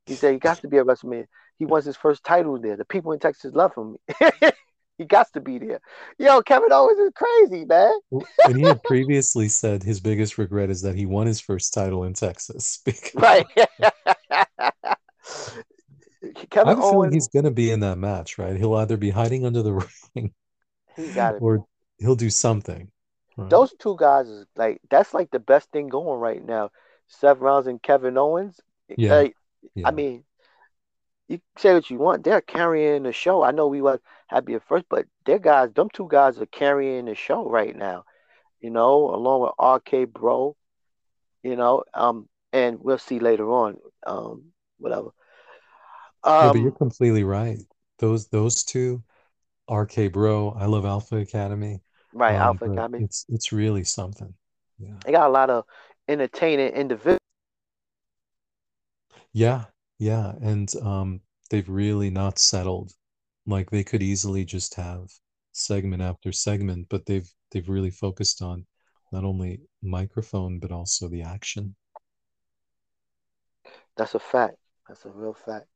[0.06, 1.26] He said he got to be a WrestleMania.
[1.58, 2.76] He wants his first title there.
[2.76, 3.96] The people in Texas love him.
[4.98, 5.80] he got to be there.
[6.18, 7.92] Yo, Kevin Owens is crazy, man.
[8.10, 12.04] and he had previously said his biggest regret is that he won his first title
[12.04, 13.46] in Texas because Right.
[16.52, 18.56] I Kevin a Owens, he's going to be in that match, right?
[18.56, 19.72] He'll either be hiding under the
[20.14, 20.32] ring
[20.96, 21.42] he got it.
[21.42, 21.64] or
[21.98, 22.90] he'll do something.
[23.36, 23.50] right?
[23.50, 26.70] Those two guys is like that's like the best thing going right now.
[27.08, 28.60] Seth Rollins and Kevin Owens.
[28.96, 29.16] Yeah.
[29.16, 29.36] Like,
[29.74, 29.88] Yeah.
[29.88, 30.24] I mean,
[31.28, 32.24] you say what you want.
[32.24, 33.42] They're carrying the show.
[33.42, 37.06] I know we was happy at first, but their guys, them two guys are carrying
[37.06, 38.04] the show right now.
[38.60, 40.56] You know, along with RK Bro.
[41.42, 43.78] You know, um, and we'll see later on.
[44.06, 45.10] Um, whatever.
[46.40, 47.58] Yeah, but you're Um, completely right.
[47.98, 49.02] Those those two,
[49.68, 51.80] RK Bro, I love Alpha Academy.
[52.12, 53.04] right, Um, Alpha Academy.
[53.04, 54.34] it's it's really something.
[54.78, 55.00] Yeah.
[55.04, 55.64] They got a lot of
[56.08, 57.18] entertaining individuals.
[59.34, 59.66] Yeah,
[59.98, 61.20] yeah, and um,
[61.50, 62.92] they've really not settled.
[63.46, 65.10] Like they could easily just have
[65.52, 68.66] segment after segment, but they've they've really focused on
[69.10, 71.76] not only microphone but also the action.
[73.96, 74.56] That's a fact.
[74.86, 75.66] That's a real fact.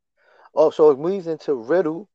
[0.56, 2.08] Oh, so it moves into Riddle.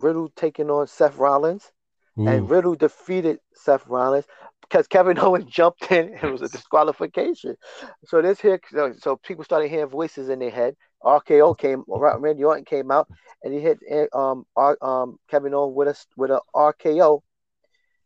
[0.00, 1.72] Riddle taking on Seth Rollins,
[2.18, 4.26] and Riddle defeated Seth Rollins
[4.60, 7.56] because Kevin Owens jumped in and it was a disqualification.
[8.04, 8.60] So this here,
[8.98, 10.76] so, people started hearing voices in their head.
[11.02, 13.08] RKO came, Randy Orton came out,
[13.42, 13.78] and he hit
[14.12, 17.22] um R, um Kevin Owens with a with a RKO.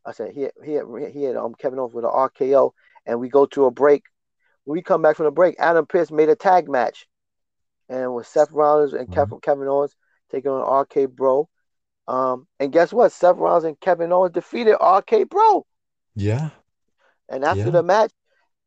[0.07, 2.73] I said he he had, he had um Kevin Owens with an RKO,
[3.07, 4.05] and we go to a break.
[4.65, 7.09] When we come back from the break, Adam Pearce made a tag match,
[7.91, 9.95] and with Seth Rollins and Kevin, Kevin Owens
[10.31, 11.49] taking on RK Bro.
[12.09, 13.13] Um, and guess what?
[13.13, 15.67] Seth Rollins and Kevin Owens defeated RK Bro.
[16.15, 16.51] yeah,
[17.29, 17.71] And after Yeah.
[17.71, 18.13] the match,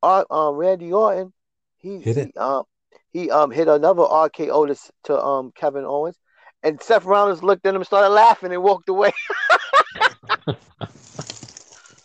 [0.03, 1.33] uh, um, Randy Orton,
[1.77, 2.27] he Hit it.
[2.27, 2.63] he um
[3.11, 6.19] he um hit another RKO to, to um Kevin Owens,
[6.63, 9.11] and Seth Rollins looked at him, started laughing, and walked away.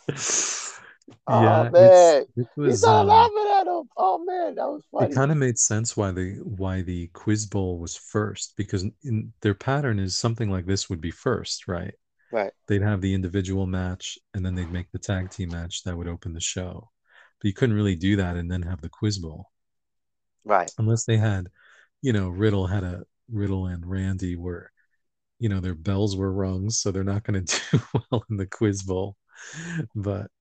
[1.29, 2.25] Oh, Yeah, man.
[2.35, 3.89] it's, it was started um, laughing at him.
[3.95, 5.07] Oh man, that was funny.
[5.07, 9.33] it kind of made sense why the why the quiz bowl was first because in
[9.41, 11.93] their pattern is something like this would be first, right?
[12.31, 12.53] Right.
[12.67, 16.07] They'd have the individual match and then they'd make the tag team match that would
[16.07, 16.89] open the show.
[17.41, 19.49] But you couldn't really do that and then have the quiz bowl
[20.43, 20.71] Right.
[20.77, 21.49] unless they had,
[22.01, 24.71] you know, Riddle had a Riddle and Randy were,
[25.39, 28.47] you know, their bells were rung, so they're not going to do well in the
[28.47, 29.17] quiz bowl.
[29.95, 30.31] But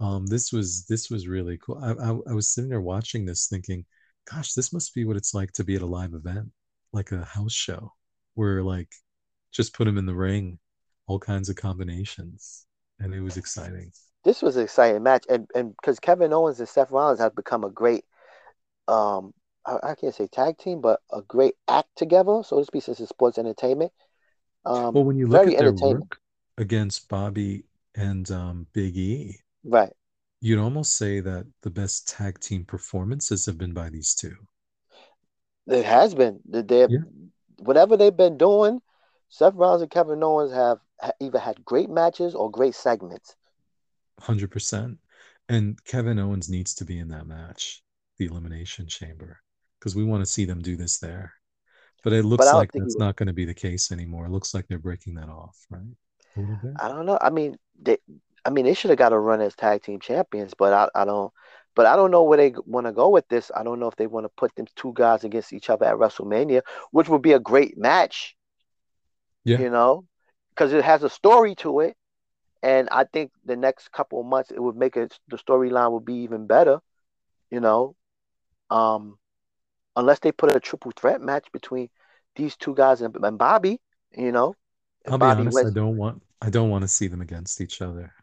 [0.00, 1.78] um, this was this was really cool.
[1.82, 3.84] I, I I was sitting there watching this, thinking,
[4.30, 6.50] "Gosh, this must be what it's like to be at a live event,
[6.92, 7.92] like a house show,
[8.34, 8.90] where like
[9.52, 10.58] just put them in the ring,
[11.06, 12.66] all kinds of combinations,
[13.00, 13.92] and it was exciting."
[14.24, 17.64] This was an exciting match, and and because Kevin Owens and Seth Rollins have become
[17.64, 18.04] a great,
[18.88, 19.34] um,
[19.66, 23.00] I, I can't say tag team, but a great act together, so to speak, since
[23.00, 23.92] it's sports entertainment.
[24.66, 26.20] Um, Well, when you look at their work
[26.58, 29.92] against Bobby and um, Big E, right.
[30.40, 34.34] you'd almost say that the best tag team performances have been by these two.
[35.66, 36.40] It has been.
[36.46, 36.98] They Yeah.
[37.58, 38.80] whatever they've been doing.
[39.28, 40.78] Seth Rollins and Kevin Owens have
[41.20, 43.36] either had great matches or great segments.
[44.20, 44.98] Hundred percent.
[45.48, 47.82] And Kevin Owens needs to be in that match,
[48.18, 49.40] the Elimination Chamber,
[49.78, 51.34] because we want to see them do this there.
[52.04, 54.26] But it looks don't like that's not going to be the case anymore.
[54.26, 55.82] It looks like they're breaking that off, right?
[56.36, 56.74] A little bit.
[56.80, 57.18] I don't know.
[57.20, 57.98] I mean, they,
[58.48, 61.04] I mean, they should have got a run as tag team champions, but I, I
[61.04, 61.30] don't,
[61.76, 63.50] but I don't know where they want to go with this.
[63.54, 65.96] I don't know if they want to put them two guys against each other at
[65.96, 68.34] WrestleMania, which would be a great match.
[69.44, 69.60] Yeah.
[69.60, 70.06] You know,
[70.48, 71.94] because it has a story to it,
[72.62, 76.06] and I think the next couple of months it would make it the storyline would
[76.06, 76.80] be even better.
[77.50, 77.96] You know,
[78.70, 79.18] um,
[79.94, 81.90] unless they put a triple threat match between
[82.34, 83.78] these two guys and, and Bobby.
[84.16, 84.54] You know,
[85.06, 87.82] I'll be Bobby honest, I don't want I don't want to see them against each
[87.82, 88.14] other.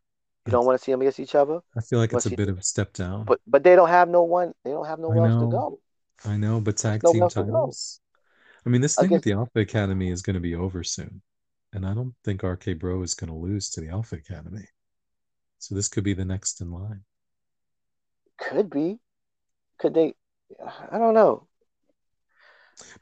[0.45, 1.59] You don't want to see them against each other.
[1.75, 3.25] I feel like it's a see, bit of a step down.
[3.25, 4.53] But but they don't have no one.
[4.63, 5.79] They don't have nowhere else to go.
[6.25, 7.51] I know, but tag Nowhere team else to go.
[7.51, 7.99] titles.
[8.65, 11.21] I mean, this thing with the Alpha Academy is going to be over soon.
[11.73, 14.65] And I don't think RK Bro is going to lose to the Alpha Academy.
[15.59, 17.01] So this could be the next in line.
[18.37, 18.99] could be,
[19.77, 20.13] could they?
[20.91, 21.47] I don't know.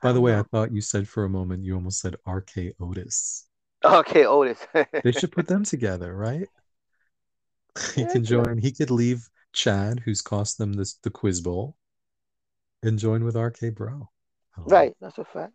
[0.01, 3.47] By the way, I thought you said for a moment, you almost said RK Otis.
[3.83, 4.65] RK Otis.
[5.03, 6.47] They should put them together, right?
[7.95, 11.75] He can join, he could leave Chad, who's cost them this the quiz bowl,
[12.81, 14.09] and join with RK Bro.
[14.57, 14.63] It.
[14.65, 14.95] right.
[15.01, 15.53] That's a fact.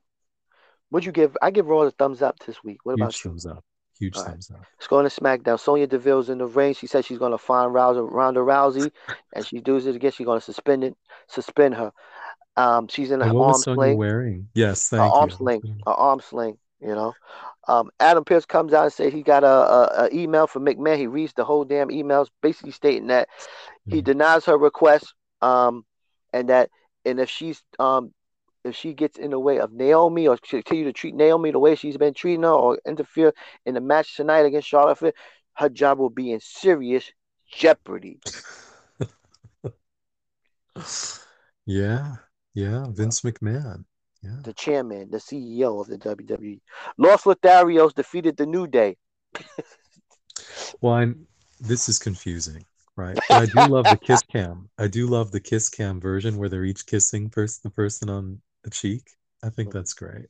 [0.90, 1.36] Would you give?
[1.42, 2.78] I give Raw a thumbs up this week.
[2.84, 3.30] What Huge about you?
[3.30, 3.64] thumbs up.
[3.98, 4.32] Huge All right.
[4.32, 4.64] thumbs up.
[4.78, 5.60] Let's go into SmackDown.
[5.60, 6.74] Sonya Deville's in the ring.
[6.74, 8.90] She said she's going to find Ronda, Ronda Rousey,
[9.34, 10.12] and she does it again.
[10.12, 10.96] She's going to suspend it,
[11.28, 11.92] suspend her.
[12.56, 14.48] Um, she's in an arm sling, wearing?
[14.54, 15.36] Yes, a thank arm you.
[15.36, 16.58] sling, a arm sling.
[16.80, 17.14] You know,
[17.68, 20.98] um, Adam Pearce comes out and says he got a, a, a email from McMahon.
[20.98, 23.28] He reads the whole damn emails, basically stating that
[23.88, 24.04] he Mhm.
[24.04, 25.84] denies her request, um,
[26.32, 26.70] and that
[27.04, 28.12] and if she's um
[28.64, 31.74] if she gets in the way of Naomi or continue to treat Naomi the way
[31.76, 33.32] she's been treating her or interfere
[33.66, 35.12] in the match tonight against Charlotte, Flair,
[35.54, 37.12] her job will be in serious
[37.50, 38.20] jeopardy.
[41.66, 42.16] Yeah,
[42.54, 43.84] yeah, Vince McMahon.
[44.22, 44.36] Yeah.
[44.42, 46.60] The chairman, the CEO of the WWE,
[46.96, 48.96] Los Lotharios defeated the New Day.
[50.80, 51.26] Well, I'm,
[51.60, 52.64] this is confusing,
[52.96, 53.18] right?
[53.28, 54.68] But I do love the kiss cam.
[54.78, 58.40] I do love the kiss cam version where they're each kissing first the person on
[58.64, 59.10] the cheek.
[59.42, 60.26] I think that's great.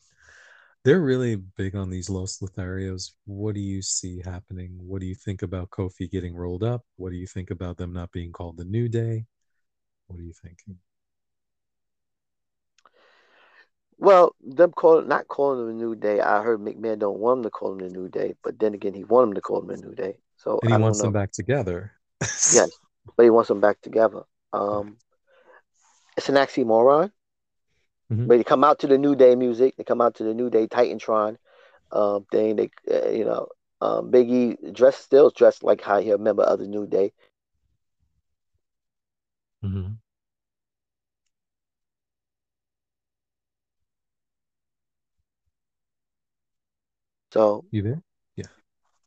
[0.84, 3.12] They're really big on these Los Lotharios.
[3.26, 4.78] What do you see happening?
[4.80, 6.82] What do you think about Kofi getting rolled up?
[6.97, 9.26] What do you think about them not being called the New Day?
[10.07, 10.78] What are you thinking?
[13.99, 16.20] Well, them call not calling them a New Day.
[16.20, 18.94] I heard McMahon don't want him to call him the New Day, but then again,
[18.94, 20.16] he want him to call him a New Day.
[20.36, 21.11] So And I he wants know.
[21.11, 21.92] them back together.
[22.51, 22.70] Yes,
[23.16, 24.22] but he wants them back together.
[24.53, 24.99] Um,
[26.16, 27.12] it's an oxymoron.
[28.11, 28.26] Mhm.
[28.26, 29.76] But they come out to the New Day music.
[29.76, 31.36] They come out to the New Day Titantron
[31.92, 32.57] um, thing.
[32.57, 33.49] They, uh, you know,
[33.80, 37.12] um, Biggie dressed still dressed like how he remember other New Day.
[39.62, 39.99] Mhm.
[47.32, 48.02] So You there?
[48.36, 48.46] yeah,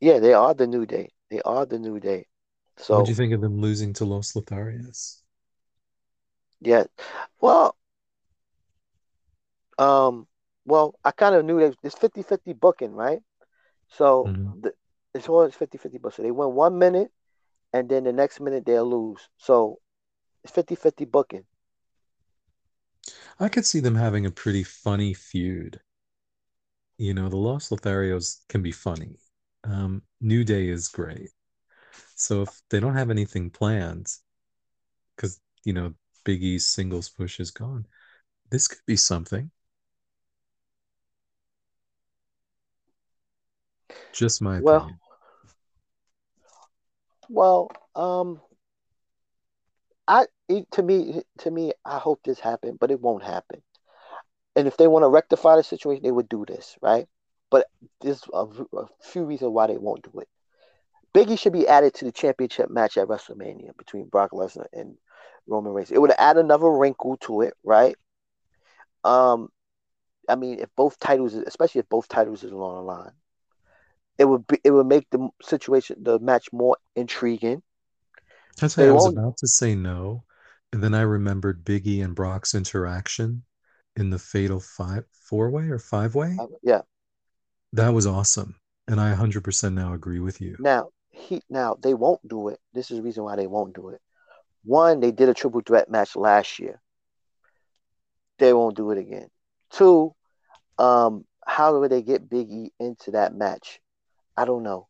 [0.00, 1.12] Yeah, they are the New Day.
[1.30, 2.26] They are the New Day.
[2.76, 5.22] So What do you think of them losing to Los Lotharios?
[6.60, 6.84] yeah,
[7.40, 7.76] well,
[9.78, 10.26] um,
[10.64, 13.20] well, I kind of knew that it's 50-50 booking, right?
[13.88, 14.56] So Mhm.
[14.60, 14.72] the,
[15.14, 16.14] it's always 50-50 book.
[16.14, 17.10] So they win one minute,
[17.72, 19.28] and then the next minute they'll lose.
[19.38, 19.80] So
[20.44, 21.44] it's 50-50 booking.
[23.38, 25.82] I could see them having a pretty funny feud.
[27.02, 29.16] You know, the Los Lotharios can be funny.
[29.64, 31.30] Um, New Day is great.
[32.14, 34.06] So if they don't have anything planned,
[35.16, 37.86] because, you know, Big E's singles push is gone,
[38.50, 39.50] this could be something.
[44.12, 45.00] Just my Well, opinion.
[47.28, 48.40] Well, um,
[50.06, 50.26] I
[50.70, 53.60] to me to me I hope this happened, but it won't happen.
[54.54, 57.06] And if they want to rectify the situation, they would do this, right?
[57.50, 57.66] But
[58.00, 60.28] there's a, a few reasons why they won't do it.
[61.14, 64.96] Biggie should be added to the championship match at WrestleMania between Brock Lesnar and
[65.46, 65.90] Roman Reigns.
[65.90, 67.96] It would add another wrinkle to it, right?
[69.04, 69.48] Um,
[70.28, 73.12] I mean, if both titles, especially if both titles is on the line,
[74.18, 77.62] it would be it would make the situation the match more intriguing.
[78.58, 79.18] That's why I was won't.
[79.18, 80.24] about to say no.
[80.72, 83.42] And then I remembered Biggie and Brock's interaction
[83.96, 86.36] in the fatal five four way or five way.
[86.62, 86.82] Yeah.
[87.72, 88.56] That was awesome.
[88.88, 90.56] And I 100% now agree with you.
[90.58, 92.58] Now he now they won't do it.
[92.74, 94.00] This is the reason why they won't do it.
[94.64, 96.80] One, they did a triple threat match last year.
[98.38, 99.28] They won't do it again.
[99.70, 100.14] Two,
[100.78, 103.80] um, how would they get Big E into that match?
[104.36, 104.88] I don't know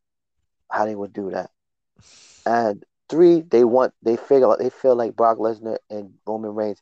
[0.71, 1.51] how they would do that.
[2.47, 6.81] And three, they want they figure they feel like Brock Lesnar and Roman Reigns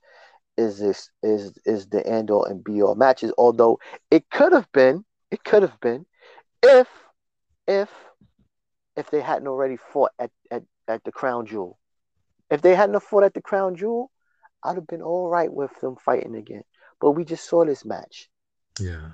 [0.61, 3.33] is this is is the end all and be all matches.
[3.39, 3.81] Although
[4.11, 6.07] it could have been, it could have been,
[6.63, 6.89] if
[7.67, 7.89] if
[8.97, 11.79] if they hadn't already fought at, at, at the crown jewel.
[12.51, 14.11] If they hadn't fought at the crown jewel,
[14.65, 16.63] I'd have been all right with them fighting again.
[17.01, 18.29] But we just saw this match.
[18.79, 19.11] Yeah.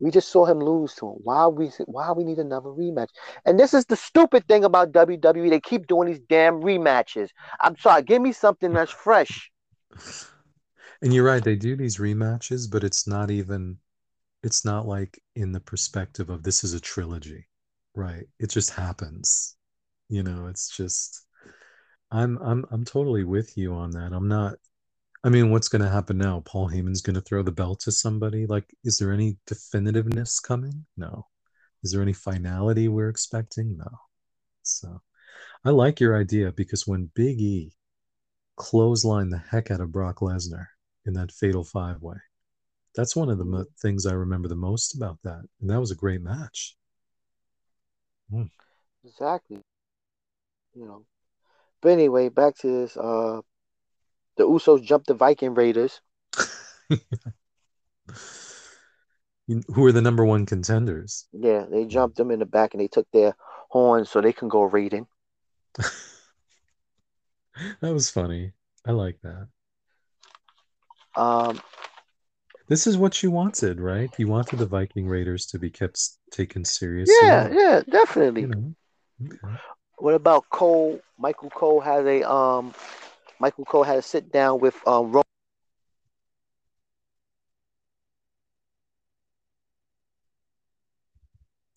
[0.00, 1.14] We just saw him lose to him.
[1.22, 3.08] Why we why we need another rematch?
[3.46, 5.48] And this is the stupid thing about WWE.
[5.48, 7.30] They keep doing these damn rematches.
[7.60, 9.50] I'm sorry, give me something that's fresh.
[11.02, 13.78] And you're right, they do these rematches, but it's not even
[14.42, 17.48] it's not like in the perspective of this is a trilogy.
[17.94, 18.26] Right.
[18.38, 19.56] It just happens.
[20.08, 21.26] You know, it's just
[22.10, 24.12] I'm I'm I'm totally with you on that.
[24.12, 24.54] I'm not
[25.24, 26.42] I mean, what's going to happen now?
[26.46, 28.46] Paul Heyman's going to throw the belt to somebody?
[28.46, 30.86] Like is there any definitiveness coming?
[30.96, 31.26] No.
[31.82, 33.76] Is there any finality we're expecting?
[33.76, 33.90] No.
[34.62, 35.00] So
[35.64, 37.72] I like your idea because when Big E
[38.58, 40.66] clotheslined the heck out of Brock Lesnar
[41.06, 42.16] in that fatal five way,
[42.94, 45.42] that's one of the mo- things I remember the most about that.
[45.60, 46.76] And that was a great match.
[48.32, 48.50] Mm.
[49.04, 49.62] Exactly.
[50.74, 51.04] You know.
[51.80, 52.96] But anyway, back to this.
[52.96, 53.40] Uh,
[54.36, 56.00] the Usos jumped the Viking Raiders.
[59.48, 61.26] Who are the number one contenders?
[61.32, 63.36] Yeah, they jumped them in the back and they took their
[63.68, 65.06] horns so they can go raiding.
[67.80, 68.52] That was funny.
[68.86, 69.48] I like that.
[71.16, 71.60] Um,
[72.68, 74.10] This is what you wanted, right?
[74.18, 76.00] You wanted the Viking Raiders to be kept
[76.30, 77.14] taken seriously.
[77.26, 78.42] yeah, yeah, definitely.
[78.42, 78.74] You know.
[79.24, 79.54] Okay.
[79.98, 81.00] What about Cole?
[81.18, 82.74] Michael Cole has a um,
[83.40, 85.22] Michael Cole had a sit down with um, Ro-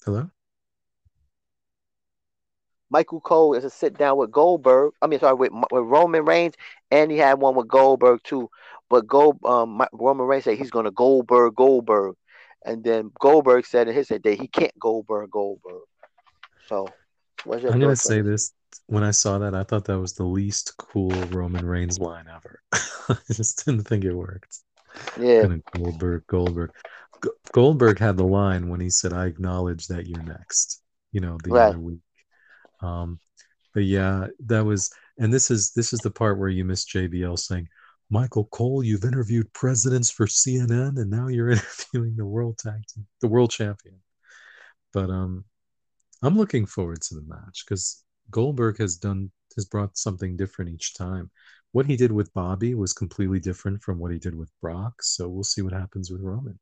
[0.03, 0.29] Hello?
[2.89, 4.93] Michael Cole is a sit down with Goldberg.
[5.01, 6.55] I mean, sorry, with, with Roman Reigns,
[6.89, 8.49] and he had one with Goldberg too.
[8.89, 12.15] But Gold, um, Roman Reigns said he's gonna Goldberg, Goldberg,
[12.65, 15.83] and then Goldberg said in his head that he can't Goldberg, Goldberg.
[16.67, 16.87] So,
[17.45, 18.53] I'm gonna say this.
[18.87, 22.61] When I saw that, I thought that was the least cool Roman Reigns line ever.
[23.09, 24.59] I just didn't think it worked.
[25.19, 26.71] Yeah, Kind of Goldberg, Goldberg.
[27.23, 30.81] G- Goldberg had the line when he said, "I acknowledge that you're next."
[31.11, 31.69] You know, the Right.
[31.69, 32.01] other week.
[32.81, 33.19] Um,
[33.73, 37.37] but yeah, that was, and this is this is the part where you miss JBL
[37.37, 37.67] saying,
[38.09, 43.07] "Michael Cole, you've interviewed presidents for CNN, and now you're interviewing the world tag team,
[43.21, 44.01] the world champion."
[44.93, 45.45] But um,
[46.21, 50.95] I'm looking forward to the match because Goldberg has done has brought something different each
[50.95, 51.29] time.
[51.71, 55.03] What he did with Bobby was completely different from what he did with Brock.
[55.03, 56.59] So we'll see what happens with Roman.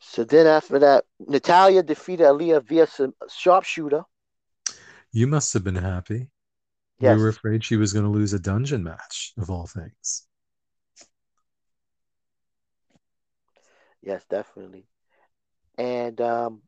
[0.00, 4.02] So then after that, Natalya defeated Aliyah via some sharpshooter.
[5.12, 6.28] You must have been happy.
[7.00, 7.16] Yes.
[7.16, 10.26] You were afraid she was going to lose a dungeon match of all things.
[14.02, 14.86] Yes, definitely.
[15.76, 16.62] And um,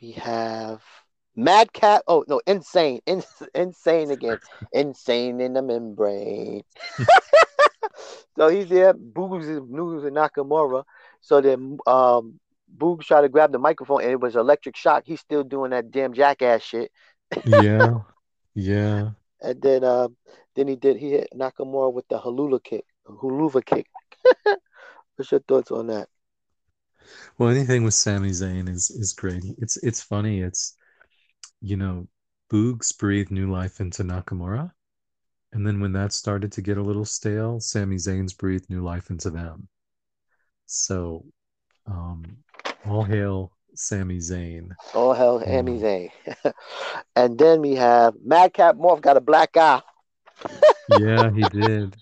[0.00, 0.82] we have
[1.34, 2.02] Madcap.
[2.08, 3.22] Oh no, insane, In-
[3.54, 4.38] insane again,
[4.72, 6.62] insane in the membrane.
[8.36, 8.94] so he's there.
[8.94, 10.84] Boogs is News and Nakamura.
[11.20, 12.40] So then um,
[12.74, 15.02] Boogs tried to grab the microphone, and it was electric shock.
[15.04, 16.90] He's still doing that damn jackass shit.
[17.44, 17.98] Yeah.
[18.58, 19.10] Yeah.
[19.46, 20.16] And then um,
[20.56, 23.86] then he did he hit Nakamura with the halula kick, huluva kick.
[25.16, 26.08] What's your thoughts on that?
[27.38, 29.44] Well, anything with Sami Zayn is is great.
[29.58, 30.40] It's it's funny.
[30.40, 30.74] It's
[31.60, 32.08] you know,
[32.52, 34.72] Boogs breathed new life into Nakamura,
[35.52, 39.10] and then when that started to get a little stale, Sami Zayn's breathed new life
[39.10, 39.68] into them.
[40.66, 41.24] So,
[41.86, 42.24] um,
[42.84, 44.70] all hail Sami Zayn.
[44.94, 46.10] Oh hell, Sami Zayn.
[47.16, 49.82] and then we have Madcap Moss got a black eye.
[50.88, 51.96] Yeah, he did.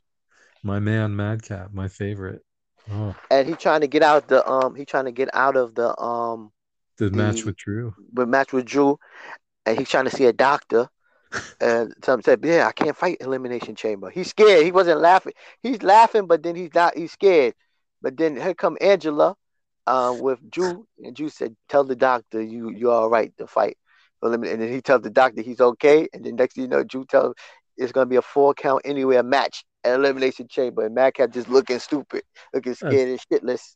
[0.62, 2.42] My man, Madcap, my favorite.
[2.90, 5.74] Oh, and he trying to get out the um he trying to get out of
[5.74, 6.52] the um
[6.98, 7.94] the match with Drew.
[8.12, 8.98] the match with Drew
[9.66, 10.88] and he's trying to see a doctor
[11.60, 15.82] and some said yeah I can't fight elimination chamber he's scared he wasn't laughing he's
[15.82, 17.54] laughing but then he's not he's scared
[18.02, 19.36] but then here come Angela
[19.86, 23.76] um with Drew and Drew said tell the doctor you you're all right to fight
[24.22, 27.04] and then he tells the doctor he's okay and then next thing you know Drew
[27.04, 27.34] tells
[27.76, 31.78] it's gonna be a four count anywhere match at elimination chamber and Madcap just looking
[31.78, 32.22] stupid
[32.54, 33.72] looking scared and shitless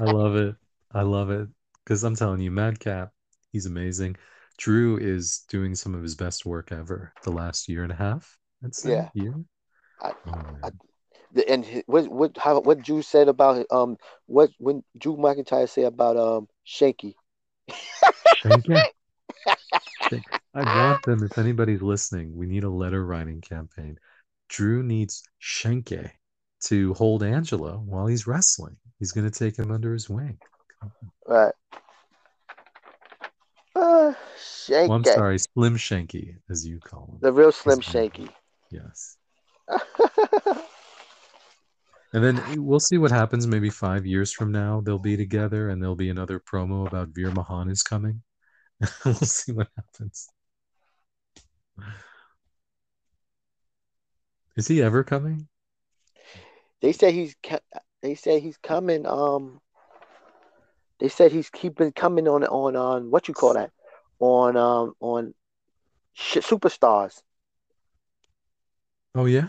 [0.00, 0.54] I love it.
[0.92, 1.48] I love it
[1.84, 3.10] because I'm telling you, Madcap,
[3.52, 4.16] he's amazing.
[4.56, 8.38] Drew is doing some of his best work ever the last year and a half.
[8.70, 9.08] Say Yeah.
[9.14, 9.34] year.
[10.00, 10.32] I- Oh.
[10.62, 10.70] I-
[11.32, 15.68] the, and hi- what what how what Drew said about um what when Drew McIntyre
[15.68, 17.14] said about um Shanky.
[18.44, 18.82] Shanky?
[20.54, 23.98] I want them, if anybody's listening, we need a letter writing campaign.
[24.48, 26.10] Drew needs Shanky
[26.64, 28.76] to hold Angela while he's wrestling.
[28.98, 30.38] He's going to take him under his wing.
[31.26, 31.52] Right.
[33.76, 34.88] Uh, Shanky.
[34.88, 37.18] Well, I'm sorry, Slim Shanky, as you call him.
[37.20, 37.86] The real Slim His.
[37.86, 38.30] Shanky.
[38.70, 39.16] Yes.
[42.12, 43.46] And then we'll see what happens.
[43.46, 47.30] Maybe five years from now, they'll be together and there'll be another promo about Veer
[47.30, 48.22] Mahaan is coming.
[49.04, 50.28] we'll see what happens.
[54.56, 55.48] Is he ever coming?
[56.80, 57.34] they say he's
[58.02, 59.06] they said he's coming.
[59.06, 59.60] Um,
[61.00, 63.70] they said he's keeping coming on on on what you call that
[64.20, 65.34] on um on
[66.12, 67.22] sh- superstars.
[69.14, 69.48] Oh, yeah?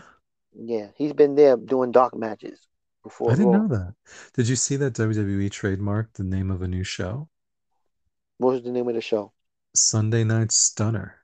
[0.54, 2.58] Yeah, he's been there doing dark matches
[3.02, 3.32] before.
[3.32, 3.58] I didn't Raw.
[3.58, 3.94] know that.
[4.34, 7.28] Did you see that WWE trademarked the name of a new show?
[8.38, 9.32] What was the name of the show?
[9.74, 11.16] Sunday Night Stunner.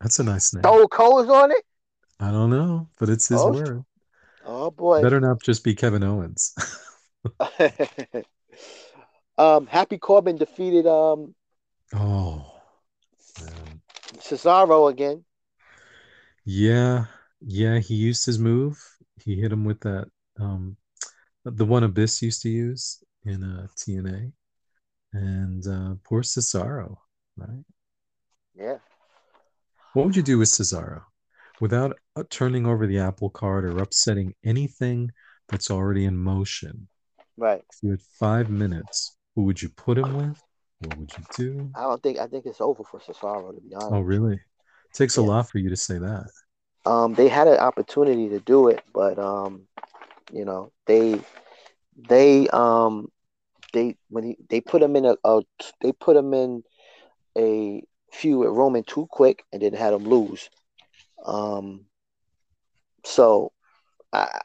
[0.00, 0.62] That's a nice name.
[0.62, 1.64] Stone Cold's on it.
[2.20, 3.84] I don't know, but it's his Oh, word.
[4.44, 5.02] Oh boy.
[5.02, 6.54] Better not just be Kevin Owens.
[9.38, 11.34] um, Happy Corbin defeated um
[11.94, 12.60] oh,
[13.40, 13.80] man.
[14.18, 15.24] Cesaro again.
[16.44, 17.06] Yeah,
[17.40, 18.78] yeah, he used his move.
[19.22, 20.76] He hit him with that um
[21.44, 24.32] the one Abyss used to use in uh, TNA.
[25.12, 26.96] And uh poor Cesaro,
[27.36, 27.64] right?
[28.54, 28.78] Yeah.
[29.94, 31.02] What would you do with Cesaro
[31.60, 35.10] without uh, turning over the apple cart or upsetting anything
[35.48, 36.88] that's already in motion?
[37.36, 37.62] Right.
[37.72, 40.42] If you had five minutes, who would you put him with?
[40.80, 41.70] What would you do?
[41.74, 43.92] I don't think I think it's over for Cesaro to be honest.
[43.92, 44.34] Oh, really?
[44.34, 46.24] It takes a lot for you to say that.
[46.86, 49.62] Um, they had an opportunity to do it, but um,
[50.32, 51.20] you know, they
[51.96, 53.10] they um
[53.72, 55.42] they when he, they put him in a, a
[55.80, 56.62] they put him in
[57.36, 60.50] a feud with Roman too quick and then had him lose.
[61.24, 61.86] Um,
[63.04, 63.52] so
[64.12, 64.40] I,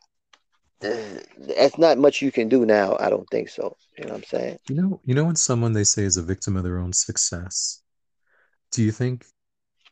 [0.81, 2.97] it's not much you can do now.
[2.99, 3.75] I don't think so.
[3.97, 4.59] You know what I'm saying?
[4.69, 7.81] You know, you know when someone they say is a victim of their own success.
[8.71, 9.25] Do you think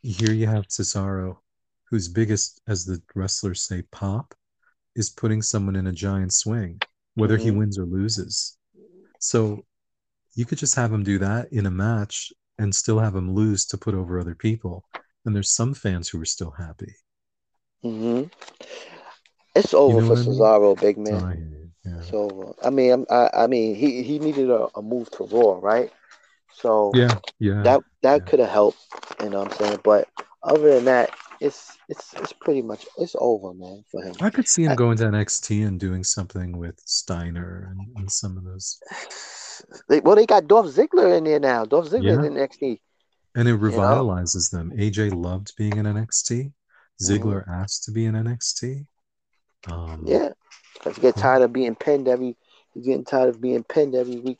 [0.02, 1.38] here you have Cesaro,
[1.94, 4.34] whose biggest, as the wrestlers say, pop,
[4.96, 6.82] is putting someone in a giant swing,
[7.14, 7.60] whether he Mhm.
[7.60, 8.58] wins or loses.
[9.20, 9.64] So
[10.34, 13.68] you could just have him do that in a match and still have him lose
[13.68, 14.86] to put over other people.
[15.24, 16.96] And there's some fans who are still happy.
[17.84, 18.24] hmm
[19.56, 20.40] It's over know for what I mean?
[20.40, 21.30] Cesaro, big So man.
[21.38, 21.72] You.
[21.86, 21.92] Yeah.
[22.00, 22.54] It's over.
[22.64, 25.92] I mean, I, I mean, he he needed a, a move to Raw, right?
[26.54, 27.64] So yeah, yeah.
[27.64, 28.30] that that yeah.
[28.30, 28.80] could have helped.
[29.24, 29.80] You know what I'm saying?
[29.84, 30.10] But
[30.44, 34.16] other than that, it's it's it's pretty much it's over, man, for him.
[34.22, 38.12] I could see him I- going to NXT and doing something with Steiner and, and
[38.12, 38.80] some of those.
[39.88, 41.64] They, well, they got Dolph Ziggler in there now.
[41.64, 42.26] Dolph Ziggler Yeah.
[42.28, 42.80] in NXT.
[43.36, 43.58] And it know?
[43.60, 44.72] revitalizes them.
[44.76, 46.52] AJ loved being in NXT.
[46.52, 47.06] Mm-hmm.
[47.14, 48.86] Ziggler asked to be in NXT.
[49.72, 50.30] Um, Yeah,
[50.74, 52.36] because he get tired of being pinned every.
[52.74, 54.40] He's getting tired of being pinned every week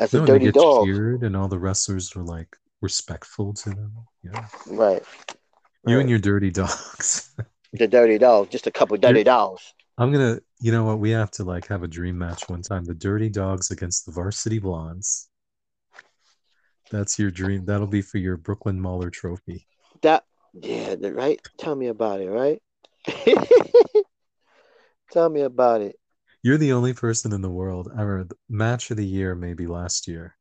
[0.00, 0.86] as No, a dirty dog.
[0.86, 3.92] cheered, and all the wrestlers were like respectful to them.
[4.22, 5.02] Yeah, Right.
[5.86, 6.00] you right.
[6.00, 7.34] and your dirty dogs.
[7.72, 8.50] the dirty dog.
[8.50, 9.74] Just a couple dirty dogs.
[9.98, 10.98] I'm gonna, you know what?
[10.98, 12.84] We have to like have a dream match one time.
[12.84, 15.28] The Dirty Dogs against the Varsity Blondes.
[16.90, 17.66] That's your dream.
[17.66, 19.66] That'll be for your Brooklyn Mauler trophy.
[20.00, 20.24] That
[20.54, 21.40] yeah, right.
[21.58, 22.62] Tell me about it, right?
[25.12, 25.96] Tell me about it.
[26.42, 27.90] You're the only person in the world.
[27.94, 30.34] I remember match of the year, maybe last year,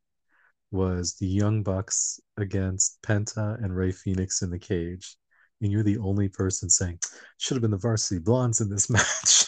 [0.72, 5.15] was the Young Bucks against Penta and Rey Fenix in the cage.
[5.61, 6.99] And you're the only person saying,
[7.38, 9.47] should have been the varsity blondes in this match.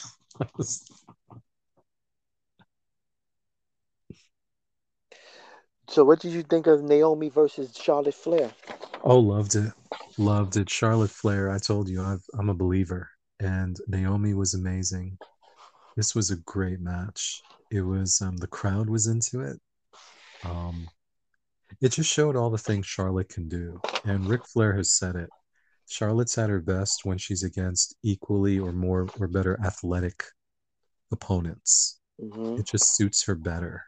[5.87, 8.51] So, what did you think of Naomi versus Charlotte Flair?
[9.03, 9.73] oh, loved it.
[10.17, 10.69] Loved it.
[10.69, 13.09] Charlotte Flair, I told you, I've, I'm a believer.
[13.39, 15.17] And Naomi was amazing.
[15.97, 17.41] This was a great match.
[17.71, 19.59] It was, um, the crowd was into it.
[20.43, 20.87] Um,
[21.79, 23.81] it just showed all the things Charlotte can do.
[24.03, 25.29] And Ric Flair has said it.
[25.87, 30.23] Charlotte's at her best when she's against equally or more or better athletic
[31.11, 31.99] opponents.
[32.19, 33.83] hmm It just suits her better.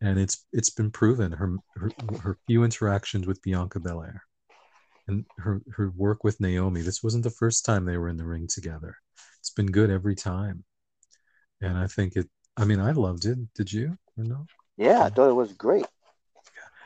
[0.00, 1.90] And it's it's been proven her her,
[2.20, 4.22] her few interactions with Bianca Belair
[5.08, 6.82] and her her work with Naomi.
[6.82, 8.96] This wasn't the first time they were in the ring together.
[9.40, 10.64] It's been good every time.
[11.62, 13.38] And I think it I mean I loved it.
[13.54, 13.98] Did you?
[14.18, 14.46] Or no?
[14.76, 15.86] Yeah, I thought it was great.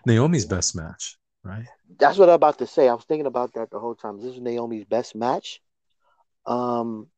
[0.06, 1.66] Naomi's best match, right?
[1.98, 2.88] That's what I'm about to say.
[2.88, 4.20] I was thinking about that the whole time.
[4.20, 5.60] This is Naomi's best match.
[6.46, 7.08] Um,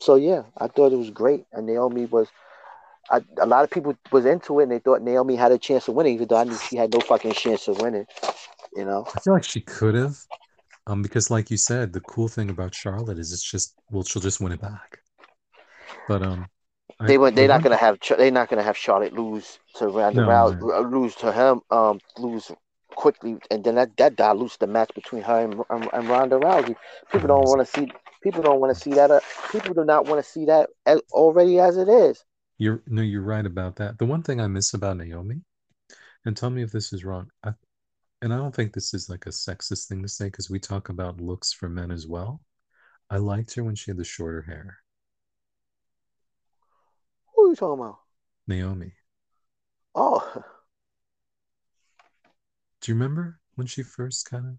[0.00, 2.28] so yeah, I thought it was great, and Naomi was.
[3.08, 5.86] I, a lot of people was into it, and they thought Naomi had a chance
[5.86, 8.06] of winning, even though I knew she had no fucking chance of winning.
[8.74, 10.16] You know, I feel like she could have,
[10.88, 14.20] um, because like you said, the cool thing about Charlotte is it's just well, she'll
[14.22, 14.98] just win it back.
[16.08, 16.46] But um,
[17.00, 17.36] they went.
[17.36, 17.98] They're not gonna have.
[18.16, 20.70] They're not gonna have Charlotte lose to Ronda No, Rousey, no.
[20.74, 22.50] uh, lose to him, um, lose
[22.94, 26.76] quickly, and then that that dilutes the match between her and, and, and Ronda Rousey.
[27.12, 27.92] People don't want to see.
[28.22, 29.10] People don't want to see that.
[29.10, 29.20] Uh,
[29.52, 32.24] people do not want to see that as, already as it is.
[32.58, 33.98] You're no, you're right about that.
[33.98, 35.42] The one thing I miss about Naomi,
[36.24, 37.52] and tell me if this is wrong, I,
[38.22, 40.88] and I don't think this is like a sexist thing to say because we talk
[40.88, 42.40] about looks for men as well.
[43.10, 44.78] I liked her when she had the shorter hair,
[47.46, 47.98] Who are you talking about?
[48.48, 48.92] Naomi.
[49.94, 50.42] Oh,
[52.80, 54.54] Do you remember when she first kind of?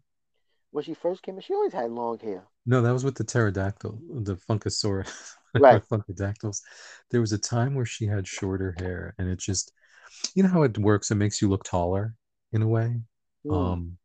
[0.72, 2.46] when she first came in, she always had long hair.
[2.66, 5.84] No, that was with the pterodactyl, the Funkasaurus, Right.
[5.84, 6.62] Funkadactyls.
[7.12, 9.74] There was a time where she had shorter hair, and it just,
[10.34, 11.12] you know how it works.
[11.12, 12.16] It makes you look taller
[12.54, 13.02] in a way.
[13.44, 13.54] Hmm.
[13.54, 13.98] Um,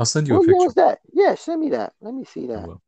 [0.00, 0.64] I'll send you what a year picture.
[0.64, 0.98] was that?
[1.12, 1.92] Yeah, send me that.
[2.00, 2.82] Let me see that will.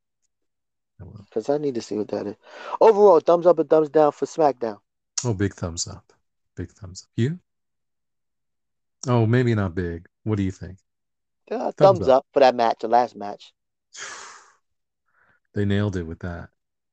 [1.01, 2.35] I because I need to see what that is.
[2.81, 4.79] Overall, thumbs up or thumbs down for SmackDown.
[5.25, 6.13] Oh, big thumbs up.
[6.57, 7.11] Big thumbs up.
[7.17, 7.39] You?
[9.07, 10.07] Oh, maybe not big.
[10.25, 10.79] What do you think?
[11.51, 12.19] Uh, Thumbs thumbs, up.
[12.19, 12.27] up.
[12.33, 13.53] for that match, the last match.
[15.55, 16.49] They nailed it with that.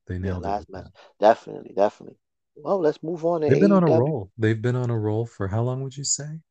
[0.07, 0.47] They nailed it.
[0.47, 0.85] last with match.
[0.93, 1.25] that.
[1.25, 2.17] Definitely, definitely.
[2.57, 4.31] Well, let's move on They've been on a roll.
[4.37, 6.41] They've been on a roll for how long would you say?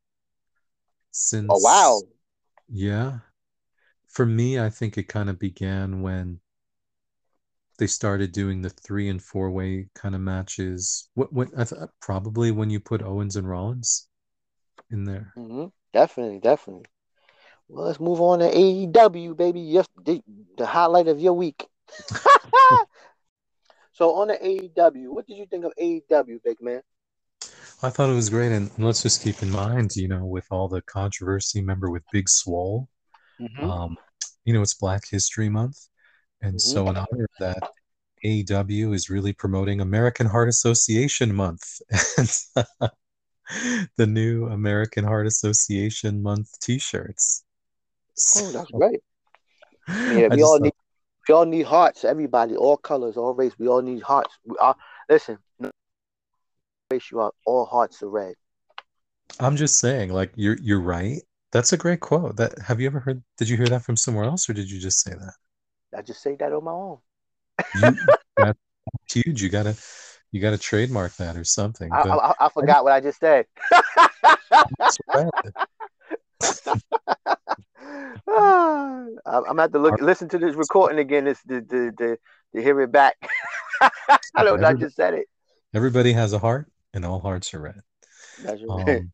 [1.11, 2.01] Since Oh wow,
[2.70, 3.18] Yeah.
[4.07, 6.41] For me, I think it kind of began when
[7.79, 11.09] they started doing the three and four way kind of matches.
[11.14, 14.09] What what I th- probably when you put Owens and Rollins
[14.91, 15.35] in there.
[15.35, 16.85] hmm definitely, definitely.
[17.68, 19.61] Well, let's move on to AEW, baby.
[19.61, 20.22] Yes, the,
[20.57, 21.66] the highlight of your week.
[23.93, 26.83] so on the AEW, what did you think of AEW, big man?
[27.83, 30.68] I thought it was great, and let's just keep in mind, you know, with all
[30.68, 32.89] the controversy, remember with Big Swole,
[33.62, 33.97] um,
[34.45, 35.79] you know, it's Black History Month,
[36.41, 36.61] and Mhm.
[36.61, 37.70] so in honor of that,
[38.24, 41.80] AEW is really promoting American Heart Association Month,
[43.97, 47.45] the new American Heart Association Month T-shirts.
[48.36, 49.01] Oh, that's great.
[49.86, 50.72] Yeah, we all need
[51.28, 52.05] we all need hearts.
[52.05, 53.53] Everybody, all colors, all race.
[53.59, 54.39] We all need hearts.
[54.45, 54.76] We are
[55.09, 55.39] listen.
[56.91, 58.34] Race, you are all hearts are red.
[59.41, 61.20] I'm just saying, like you're you're right.
[61.53, 62.36] That's a great quote.
[62.36, 63.22] That have you ever heard?
[63.36, 65.34] Did you hear that from somewhere else, or did you just say that?
[65.97, 66.99] I just say that on my own.
[67.74, 67.97] You,
[68.36, 68.59] that's
[69.11, 69.43] huge.
[69.43, 69.76] You gotta
[70.32, 71.91] you gotta trademark that or something.
[71.93, 73.47] I, I, I forgot what I just said.
[78.28, 82.16] I'm gonna have to look listen to this recording again this to, to, to,
[82.55, 83.16] to hear it back.
[83.80, 85.26] I don't know I just said it.
[85.74, 87.80] Everybody has a heart, and all hearts are red.
[88.43, 88.99] That's right.
[88.99, 89.12] Um,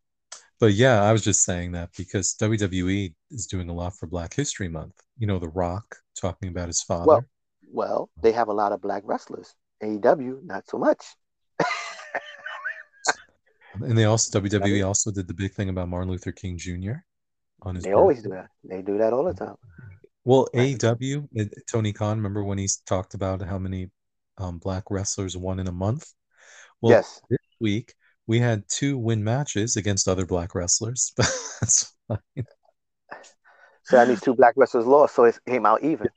[0.60, 4.34] but yeah, I was just saying that because WWE is doing a lot for Black
[4.34, 4.94] History Month.
[5.18, 7.06] You know, The Rock talking about his father.
[7.06, 7.24] Well,
[7.72, 9.54] well, they have a lot of black wrestlers.
[9.82, 11.04] AEW, not so much.
[13.74, 16.92] and they also WWE also did the big thing about Martin Luther King Jr.
[17.62, 18.48] on his They always do that.
[18.62, 19.56] They do that all the time.
[20.24, 20.48] Well.
[20.54, 23.90] AEW, Tony Khan, remember when he talked about how many
[24.38, 26.06] um, black wrestlers won in a month?
[26.80, 27.20] Well, yes.
[27.28, 27.94] this week
[28.26, 31.12] we had two win matches against other black wrestlers.
[31.16, 31.30] But
[31.60, 32.44] that's fine.
[33.84, 36.08] So that means two black wrestlers lost, so it came out even.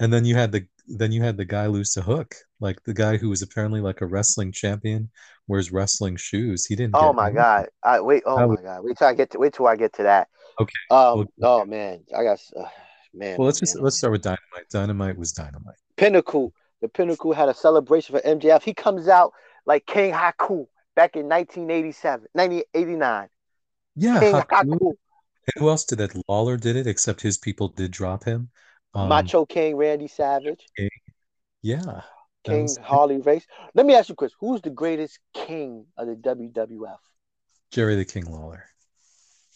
[0.00, 2.94] And then you had the then you had the guy lose to Hook, like the
[2.94, 5.10] guy who was apparently like a wrestling champion,
[5.46, 6.66] wears wrestling shoes.
[6.66, 6.94] He didn't.
[6.96, 7.34] Oh my any.
[7.34, 7.68] god!
[7.84, 8.22] I wait.
[8.26, 8.82] Oh I my would- god!
[8.82, 10.28] Wait till I get to wait till I get to that.
[10.60, 10.72] Okay.
[10.90, 11.28] Um.
[11.36, 12.64] Well, Oh man, I got uh,
[13.14, 13.36] man.
[13.38, 13.84] Well, let's oh, just man.
[13.84, 14.68] let's start with Dynamite.
[14.70, 15.76] Dynamite was Dynamite.
[15.96, 16.52] Pinnacle.
[16.80, 18.62] The Pinnacle had a celebration for MJF.
[18.64, 19.32] He comes out
[19.66, 20.66] like King Haku
[20.96, 23.28] back in 1987, 1989.
[23.94, 24.18] Yeah.
[24.18, 24.46] King Haku.
[24.48, 24.92] Haku,
[25.56, 26.12] who else did that?
[26.28, 28.50] Lawler did it, except his people did drop him.
[28.94, 30.66] Um, Macho King Randy Savage,
[31.62, 32.02] Yeah.
[32.44, 33.46] King Harley Race.
[33.74, 36.98] Let me ask you, Chris, who's the greatest king of the WWF?
[37.70, 38.64] Jerry the King Lawler.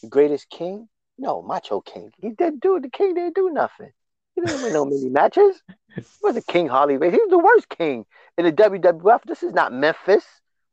[0.03, 0.89] The greatest king?
[1.19, 2.13] No, Macho King.
[2.19, 3.91] He didn't do the king didn't do nothing.
[4.35, 5.61] He didn't win no many matches.
[5.95, 7.13] He was a King Harley Race.
[7.13, 8.07] He was the worst king
[8.39, 9.21] in the WWF.
[9.27, 10.25] This is not Memphis.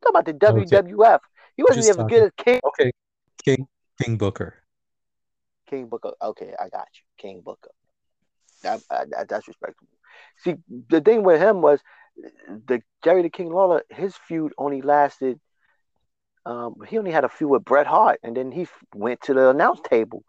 [0.06, 0.34] I'm about the.
[0.34, 1.20] WWF.
[1.56, 2.60] He wasn't even good as king.
[2.66, 2.92] Okay.
[3.44, 3.68] King
[4.02, 4.63] King Booker.
[5.74, 6.14] King Booker.
[6.22, 7.04] Okay, I got you.
[7.18, 7.72] King Booker.
[8.64, 9.90] That, uh, that- that's respectable.
[10.38, 10.56] See,
[10.90, 11.82] the thing with him was
[12.48, 13.84] the Jerry the King Lawler.
[13.90, 15.40] His feud only lasted.
[16.46, 19.34] Um, he only had a feud with Bret Hart, and then he f- went to
[19.34, 20.24] the announce table.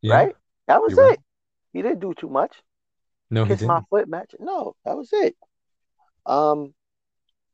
[0.00, 0.14] Yeah.
[0.14, 0.36] Right?
[0.66, 1.08] That was You're it.
[1.10, 1.20] right.
[1.72, 2.62] He didn't do too much.
[3.30, 4.34] No, he Kiss my foot match.
[4.40, 5.36] No, that was it.
[6.26, 6.74] Um,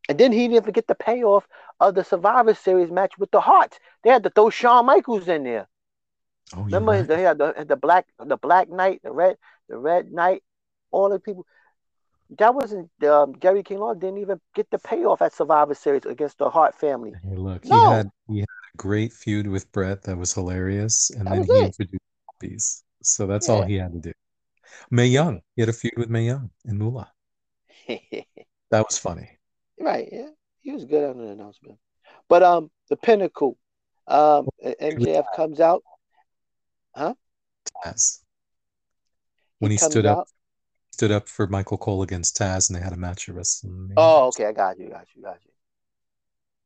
[0.09, 1.47] And then he didn't even get the payoff
[1.81, 3.79] of the Survivor Series match with the Hearts.
[4.03, 5.66] They had to throw Shawn Michaels in there.
[6.53, 7.07] Oh, Remember right.
[7.07, 9.37] they had the, the black the black knight, the red
[9.69, 10.43] the red knight,
[10.91, 11.47] all the people.
[12.39, 16.39] That wasn't um, Gary King Law didn't even get the payoff at Survivor Series against
[16.39, 17.12] the Hart family.
[17.23, 21.27] Hey, look, he had he had a great feud with Bret that was hilarious, and
[21.27, 21.66] That then he it.
[21.66, 22.85] introduced puppies.
[23.03, 24.12] So that's all he had to do.
[24.91, 27.11] Mae Young, he had a feud with Mae Young and Moolah.
[28.71, 29.29] That was funny.
[29.79, 30.31] right, yeah.
[30.62, 31.79] He was good on the announcement.
[32.29, 33.57] But um the pinnacle,
[34.09, 34.49] um
[34.81, 35.83] MJF comes out.
[36.97, 38.21] Taz.
[39.59, 40.29] When he comes stood up out.
[40.93, 43.95] stood up for Michael Cole against Taz and they had a match at WrestleMania.
[43.97, 45.51] Oh, okay, I got you, got you, got you.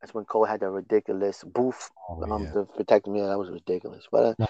[0.00, 2.52] That's when Cole had that ridiculous booth Oh, um yeah.
[2.52, 3.06] to protect.
[3.08, 4.06] Yeah, that was ridiculous.
[4.10, 4.46] But uh,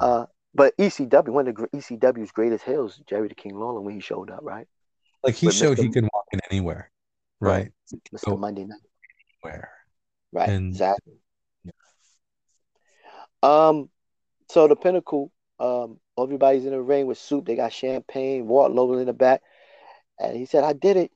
[0.00, 4.00] uh but ECW, one of the ECW's greatest heels, Jerry the King Lawler, when he
[4.00, 4.66] showed up, right?
[5.24, 6.90] like he with showed he can walk in anywhere,
[7.40, 7.70] Right.
[7.92, 8.00] right?
[8.14, 8.32] Mr.
[8.32, 8.36] Oh.
[8.36, 8.80] Monday Night.
[9.40, 9.70] Where?
[10.32, 11.14] Right, And- exactly.
[13.42, 13.88] Um,
[14.52, 17.46] so the pinnacle, um, everybody's in the ring with soup.
[17.46, 19.40] They got champagne, Wardlow in the back,
[20.20, 21.10] and he said, "I did it."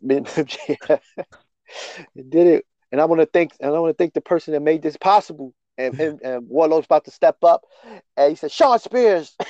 [2.16, 4.60] Did it, and I want to thank, and I want to thank the person that
[4.60, 5.54] made this possible.
[5.76, 7.62] And, and, and about to step up,
[8.16, 9.36] and he said, "Shawn Spears."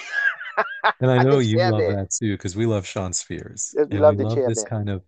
[1.01, 3.73] And I I know think you love that too, because we love Shawn Spears.
[3.77, 5.03] Yes, we and love we the love this kind of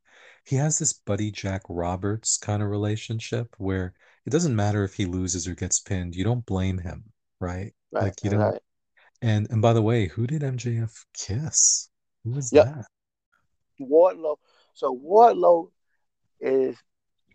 [0.44, 3.94] he has this buddy Jack Roberts kind of relationship where
[4.26, 7.04] it doesn't matter if he loses or gets pinned, you don't blame him,
[7.40, 7.72] right?
[7.92, 8.60] Right, Like you don't right.
[9.22, 11.90] and and by the way, who did MJF kiss?
[12.24, 12.64] Who was Yep.
[12.66, 12.86] that?
[13.80, 14.36] Wardlow.
[14.74, 15.70] So Wardlow
[16.40, 16.76] is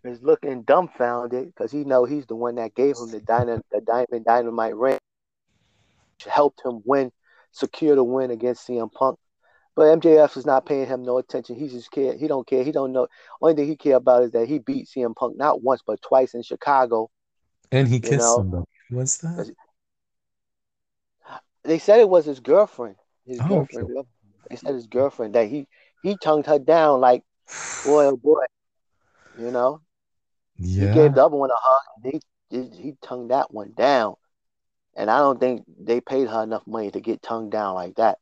[0.04, 3.80] is looking dumbfounded because he know he's the one that gave him the diamond the
[3.80, 4.98] diamond dynamite ring,
[6.18, 7.12] which helped him win,
[7.50, 9.18] secure the win against CM Punk.
[9.74, 11.56] But MJF is not paying him no attention.
[11.56, 12.16] He just care.
[12.16, 12.64] He don't care.
[12.64, 13.08] He don't know.
[13.42, 16.32] Only thing he care about is that he beat CM Punk not once but twice
[16.32, 17.10] in Chicago.
[17.70, 18.64] And he kissed know, somebody.
[18.90, 19.50] What's that?
[21.66, 22.96] They said it was his girlfriend.
[23.26, 23.88] His Oh, girlfriend.
[24.50, 25.68] They said his girlfriend that he
[26.02, 27.24] he tongued her down like
[27.84, 28.44] boy oh boy.
[29.36, 29.82] You know.
[30.58, 30.84] Yeah.
[30.84, 31.82] He gave the other one a hug.
[32.04, 32.20] He,
[32.50, 34.16] he he tongued that one down,
[34.96, 38.18] and I don't think they paid her enough money to get tongued down like that.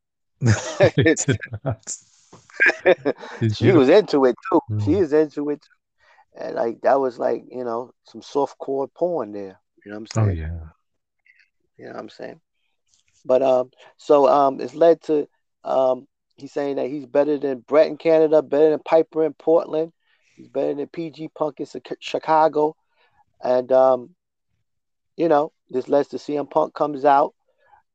[0.81, 0.93] They
[1.27, 1.97] did not.
[3.41, 4.61] Did she was into it too.
[4.79, 4.99] She Mm.
[4.99, 6.43] is into it, too.
[6.45, 9.61] and like that was like you know some soft core porn there.
[9.85, 10.27] You know what I'm saying?
[10.27, 10.71] Oh yeah.
[11.77, 12.41] You know what I'm saying?
[13.25, 15.29] But um, so um, it's led to
[15.65, 16.07] um,
[16.37, 19.93] he's saying that he's better than Bret in Canada, better than Piper in Portland,
[20.35, 21.67] he's better than PG Punk in
[22.01, 22.77] Chicago,
[23.43, 24.11] and um,
[25.17, 27.35] you know this led to CM Punk comes out,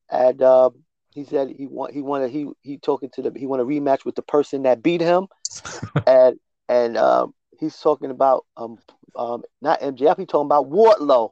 [0.10, 0.84] and um,
[1.14, 4.06] he said he want he wanted he he talking to the he want a rematch
[4.06, 5.28] with the person that beat him,
[6.08, 8.78] and and um, he's talking about um
[9.16, 11.32] um not MJF, he's talking about Wardlow.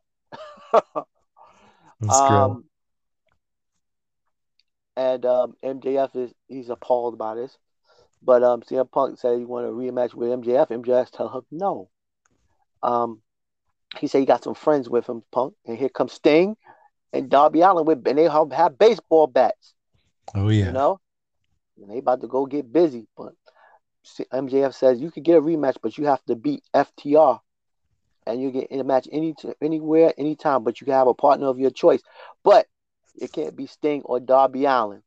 [2.09, 2.63] Um,
[4.97, 7.55] and um, MJF is he's appalled by this,
[8.23, 10.69] but um, CM Punk said he wanted a rematch with MJF.
[10.69, 11.89] MJF tell him no.
[12.81, 13.21] Um,
[13.99, 16.57] he said he got some friends with him, Punk, and here comes Sting
[17.13, 19.75] and Darby Allin with, and they have, have baseball bats,
[20.33, 20.65] Oh yeah.
[20.65, 20.99] you know,
[21.79, 23.05] and they about to go get busy.
[23.15, 23.33] But
[24.33, 27.39] MJF says you could get a rematch, but you have to beat FTR,
[28.25, 30.63] and you get in a match any anywhere, anytime.
[30.63, 32.01] But you can have a partner of your choice,
[32.43, 32.65] but
[33.17, 35.01] it can't be Sting or Darby Allin.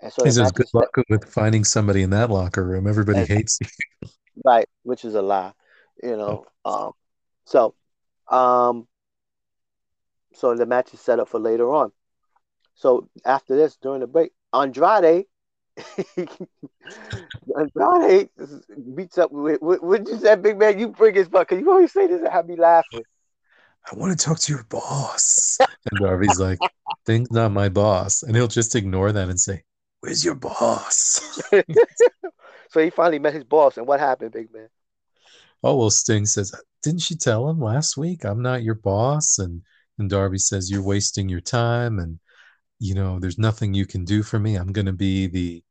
[0.00, 2.86] And so the says good luck with finding somebody in that locker room.
[2.86, 4.08] Everybody And- hates you.
[4.44, 5.52] right, which is a lie,
[6.02, 6.46] you know.
[6.64, 6.92] Um,
[7.44, 7.74] so,
[8.28, 8.86] um,
[10.34, 11.92] so the match is set up for later on.
[12.74, 15.26] So after this, during the break, Andrade,
[17.58, 18.30] Andrade
[18.94, 20.78] beats up with what what you said, big man.
[20.78, 23.02] You bring his butt because you always say this and have me laughing.
[23.90, 25.58] I want to talk to your boss.
[25.60, 26.58] And Darby's like,
[27.02, 28.22] Sting's not my boss.
[28.22, 29.62] And he'll just ignore that and say,
[30.00, 31.40] Where's your boss?
[32.70, 34.68] so he finally met his boss, and what happened, big man?
[35.62, 39.38] Oh, well, Sting says, Didn't she tell him last week I'm not your boss?
[39.38, 39.62] And
[39.98, 42.18] and Darby says, You're wasting your time and
[42.78, 44.56] you know, there's nothing you can do for me.
[44.56, 45.62] I'm gonna be the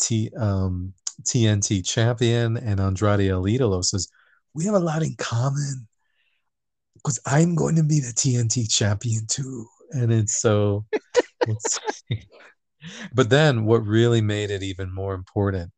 [0.00, 2.56] T um TNT champion.
[2.56, 4.08] And Andrade El Idolo says,
[4.54, 5.86] We have a lot in common.
[6.94, 9.66] Because I'm going to be the TNT champion too.
[9.92, 10.86] And it's so
[11.46, 12.02] it's-
[13.14, 15.70] but then what really made it even more important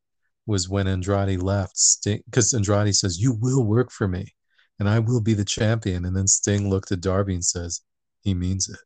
[0.46, 4.34] was when Andrade left Sting because Andrade says, You will work for me
[4.78, 6.04] and I will be the champion.
[6.04, 7.82] And then Sting looked at Darby and says,
[8.22, 8.78] He means it.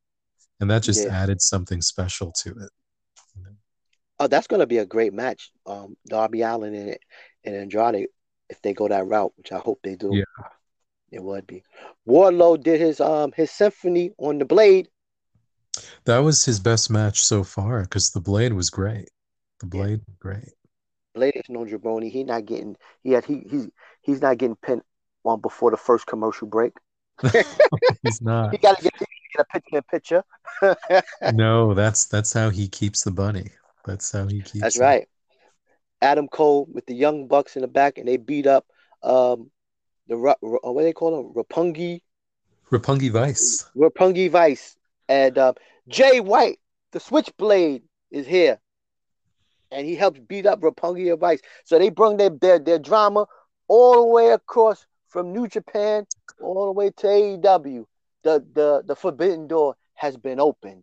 [0.61, 1.17] And that just Yeah.
[1.17, 2.71] added something special to it.
[4.19, 5.51] Oh, that's going to be a great match.
[5.67, 6.97] Um, Darby Allin and
[7.45, 8.07] and Andrade.
[8.49, 10.15] if they go that route, which I hope they do.
[10.15, 10.47] Yeah.
[11.11, 11.65] It would be.
[12.07, 14.89] Wardlow did his um his symphony on the blade.
[16.05, 19.11] That was his best match so far because the blade was great.
[19.61, 19.83] The Yeah.
[19.83, 20.53] blade, great.
[21.15, 22.11] Blade is no jabroni.
[22.11, 23.69] He not getting he had he he's
[24.03, 24.83] he's not getting pinned
[25.25, 26.73] on before the first commercial break.
[28.03, 28.53] He's not.
[28.53, 30.25] He gotta get, get a picture in picture.
[31.25, 33.51] No, that's that's how he keeps the bunny.
[33.87, 34.61] That's how he keeps.
[34.63, 34.81] That's it.
[34.81, 35.09] right.
[36.01, 38.67] Adam Cole with the young bucks in the back, and they beat up
[39.03, 39.51] um
[40.09, 42.01] the what do they call him Roppongi
[42.71, 43.65] Roppongi Vice.
[43.77, 44.77] Roppongi Vice
[45.09, 45.55] and um,
[45.89, 46.59] Jay White,
[46.93, 48.59] the Switchblade, is here,
[49.71, 51.41] and he helps beat up Roppongi Vice.
[51.65, 53.27] So they bring their their their drama
[53.69, 56.07] all the way across from New Japan
[56.41, 57.85] all the way to AEW.
[58.23, 60.83] The the the forbidden door has been opened.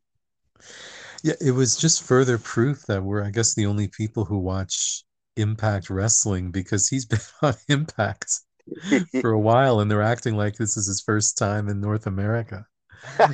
[1.23, 5.03] Yeah, it was just further proof that we're, I guess, the only people who watch
[5.35, 8.39] Impact Wrestling because he's been on Impact
[9.21, 12.65] for a while and they're acting like this is his first time in North America.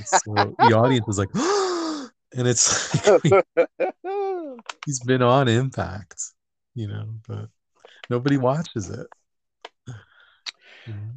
[0.06, 1.30] So the audience was like,
[2.36, 2.92] and it's
[4.86, 6.22] he's been on Impact,
[6.74, 7.50] you know, but
[8.10, 9.08] nobody watches it.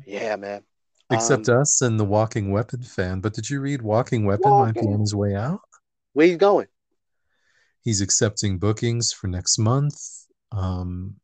[0.06, 0.62] Yeah, man.
[1.10, 3.20] Except Um, us and the Walking Weapon fan.
[3.20, 5.60] But did you read Walking Weapon might be on his way out?
[6.12, 6.66] Where he's going?
[7.82, 9.96] He's accepting bookings for next month.
[10.52, 11.16] Um,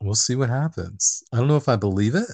[0.00, 1.22] we'll see what happens.
[1.32, 2.30] I don't know if I believe it,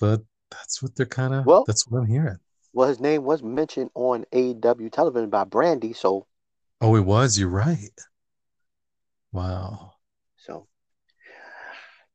[0.00, 1.44] but that's what they're kind of.
[1.46, 2.38] Well- that's what I'm hearing.
[2.72, 6.26] Well, his name was mentioned on AEW television by Brandy, so
[6.80, 7.38] Oh, it was.
[7.38, 7.90] You're right.
[9.32, 9.92] Wow.
[10.36, 10.66] so.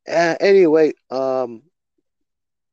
[0.08, 1.62] Uh, anyway, um,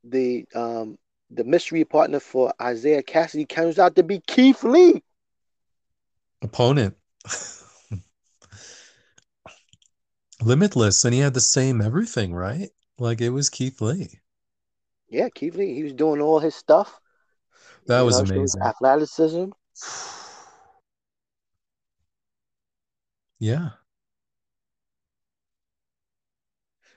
[0.03, 0.97] the um
[1.29, 5.01] the mystery partner for Isiah Kassidy turns out to be Keith Lee.
[6.41, 6.95] Opponent.
[10.41, 12.69] Limitless, and he had the same everything, right?
[12.97, 14.19] Like it was Keith Lee.
[15.07, 15.75] Yeah, Keith Lee.
[15.75, 16.99] He was doing all his stuff.
[17.87, 18.61] That was amazing.
[18.61, 19.45] Athleticism.
[23.39, 23.69] Yeah.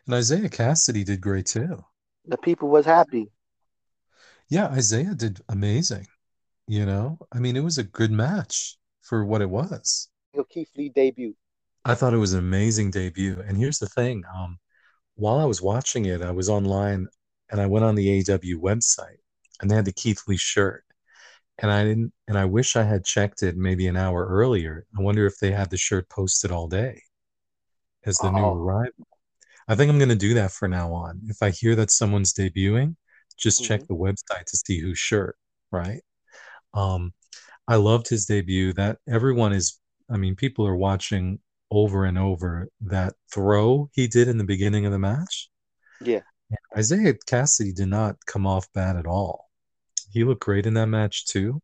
[0.06, 1.82] And Isiah Kassidy did great too.
[2.26, 3.30] The people was happy.
[4.48, 6.06] Yeah, Isiah did amazing.
[6.66, 10.08] You know, I mean, it was a good match for what it was.
[10.34, 11.34] Your Keith Lee debut.
[11.84, 13.42] I thought it was an amazing debut.
[13.46, 14.58] And here's the thing, um,
[15.16, 17.06] while I was watching it, I was online
[17.50, 19.18] and I went on the AW website
[19.60, 20.84] and they had the Keith Lee shirt.
[21.58, 24.86] And I didn't, and I wish I had checked it maybe an hour earlier.
[24.98, 27.00] I wonder if they had the shirt posted all day
[28.04, 28.54] as the new Oh.
[28.54, 29.06] arrival.
[29.68, 31.20] I think I'm going to do that for now on.
[31.28, 32.96] If I hear that someone's debuting,
[33.36, 33.86] just check Mhm.
[33.86, 35.38] the website to see whose shirt,
[35.70, 36.02] right?
[36.74, 37.14] Um,
[37.66, 38.72] I loved his debut.
[38.74, 41.38] That everyone is, I mean, people are watching
[41.70, 45.50] over and over that throw he did in the beginning of the match.
[46.00, 46.20] Yeah.
[46.76, 49.48] Isiah Kassidy did not come off bad at all.
[50.10, 51.60] He looked great in that match too.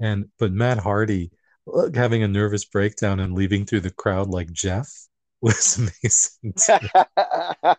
[0.00, 1.30] And but Matt Hardy
[1.66, 4.88] look, having a nervous breakdown and leaving through the crowd like Jeff
[5.40, 6.54] was amazing.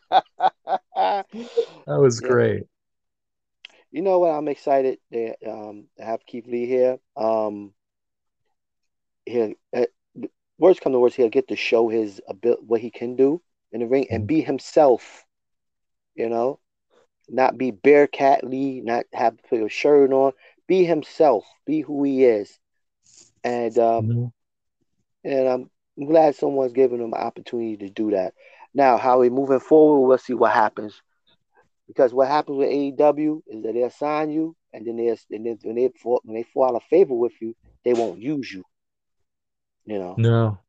[0.95, 2.63] That was great.
[3.91, 4.31] You know what?
[4.31, 6.97] I'm excited to um to have Keith Lee here.
[7.15, 7.73] Um,
[9.25, 9.85] he'll uh,
[10.57, 13.41] worst come to worst, he'll get to show his ability, what he can do
[13.71, 14.27] in the ring, and Mhm.
[14.27, 15.25] be himself.
[16.17, 16.59] You know,
[17.29, 20.33] not be Bearcat Lee, not have to put a shirt on.
[20.67, 21.45] Be himself.
[21.65, 22.59] Be who he is.
[23.43, 24.31] And um, Mhm.
[25.23, 25.71] and I'm
[26.05, 28.33] glad someone's giving him an opportunity to do that.
[28.73, 31.01] Now, how we moving forward, we'll see what happens.
[31.87, 35.59] Because what happens with AEW is that they'll sign you, and then they and then
[35.63, 38.63] when they fall when they fall out of favor with you, they won't use you.
[39.85, 40.59] You know, No,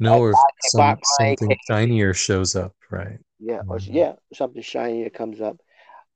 [0.00, 0.38] no, Like or if
[0.70, 3.18] some, something shinier shows up, right?
[3.44, 3.86] Yeah, or Mhm.
[3.86, 5.58] yeah, something shiny that comes up.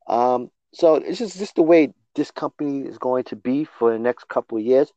[0.08, 3.98] Um, so it's just just the way this company is going to be for the
[3.98, 4.92] next couple of years.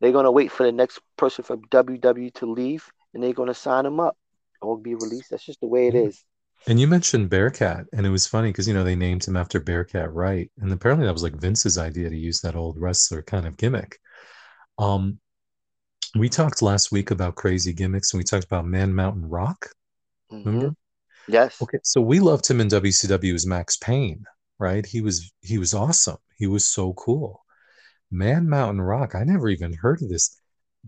[0.00, 3.84] They're gonna wait for the next person from WWE to leave, and they're gonna sign
[3.84, 4.16] them up
[4.62, 5.30] or be released.
[5.30, 6.08] That's just the way it Yeah.
[6.08, 6.24] is.
[6.66, 9.60] And you mentioned Bearcat, and it was funny because you know they named him after
[9.60, 13.46] Bearcat Wright, and apparently that was like Vince's idea to use that old wrestler kind
[13.46, 13.98] of gimmick.
[14.78, 15.20] Um,
[16.16, 19.70] we talked last week about crazy gimmicks, and we talked about Man Mountain Rock.
[20.44, 20.70] Remember?
[20.70, 20.74] Mhm.
[21.28, 21.60] Yes.
[21.62, 24.24] Okay, so we loved him in WCW as Max Payne,
[24.58, 24.84] right?
[24.84, 26.18] He was he was awesome.
[26.36, 27.44] He was so cool.
[28.10, 30.40] Man Mountain Rock, I never even heard of this.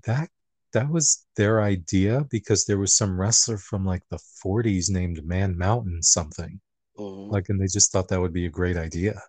[0.05, 0.31] That
[0.73, 5.59] that was their idea because there was some wrestler from like the 40s named Man
[5.59, 6.61] Mountain something.
[6.99, 7.31] Mhm.
[7.31, 9.21] Like, and they just thought that would be a great idea.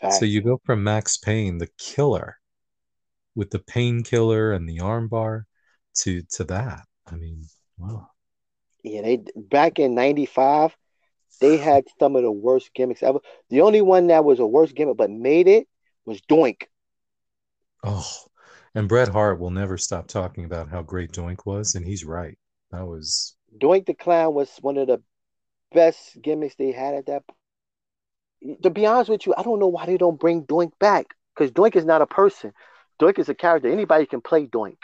[0.00, 0.14] Fact.
[0.14, 2.38] So you go from Max Payne, the killer,
[3.34, 5.44] with the painkiller and the armbar,
[5.94, 6.86] to to that.
[7.06, 7.44] I mean,
[7.76, 8.11] wow.
[8.82, 10.76] Yeah, they back in '95,
[11.40, 13.20] They had some of the worst gimmicks ever.
[13.50, 15.68] The only one that was a worse gimmick but made it
[16.04, 16.64] was Doink.
[17.84, 18.10] Oh,
[18.74, 22.36] and Bret Hart will never stop talking about how great Doink was, and he's right.
[22.72, 25.02] That was Doink the Clown was one of the
[25.72, 27.24] best gimmicks they had at that.
[28.62, 31.50] To be honest with you, I don't know why they don't bring Doink back because
[31.52, 32.52] Doink is not a person.
[33.00, 33.70] Doink is a character.
[33.70, 34.76] Anybody can play Doink.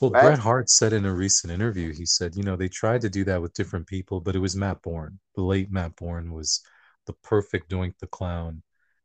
[0.00, 0.10] well.
[0.10, 0.22] Right.
[0.22, 3.24] Bret Hart said in a recent interview, he said, you know, they tried to do
[3.24, 5.18] that with different people, but it was Matt Bourne.
[5.34, 6.60] The late Matt Bourne was
[7.06, 8.62] the perfect Doink the Clown.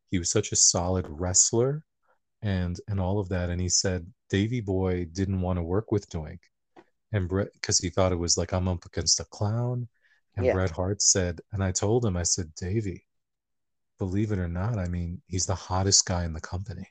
[0.10, 1.84] He was such a solid wrestler,
[2.42, 3.50] and and all of that.
[3.50, 6.40] And he said Davy Boy didn't want to work with Doink,
[7.12, 9.88] and Bret because he thought it was like I'm up against a clown.
[10.36, 10.54] And Yeah.
[10.54, 13.06] Bret Hart said, and I told him, I said, Davy,
[13.98, 16.88] believe it or not, I mean, he's the hottest guy in the company.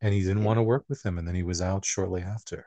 [0.00, 2.66] And he didn't want to work with him, and then he was out shortly after.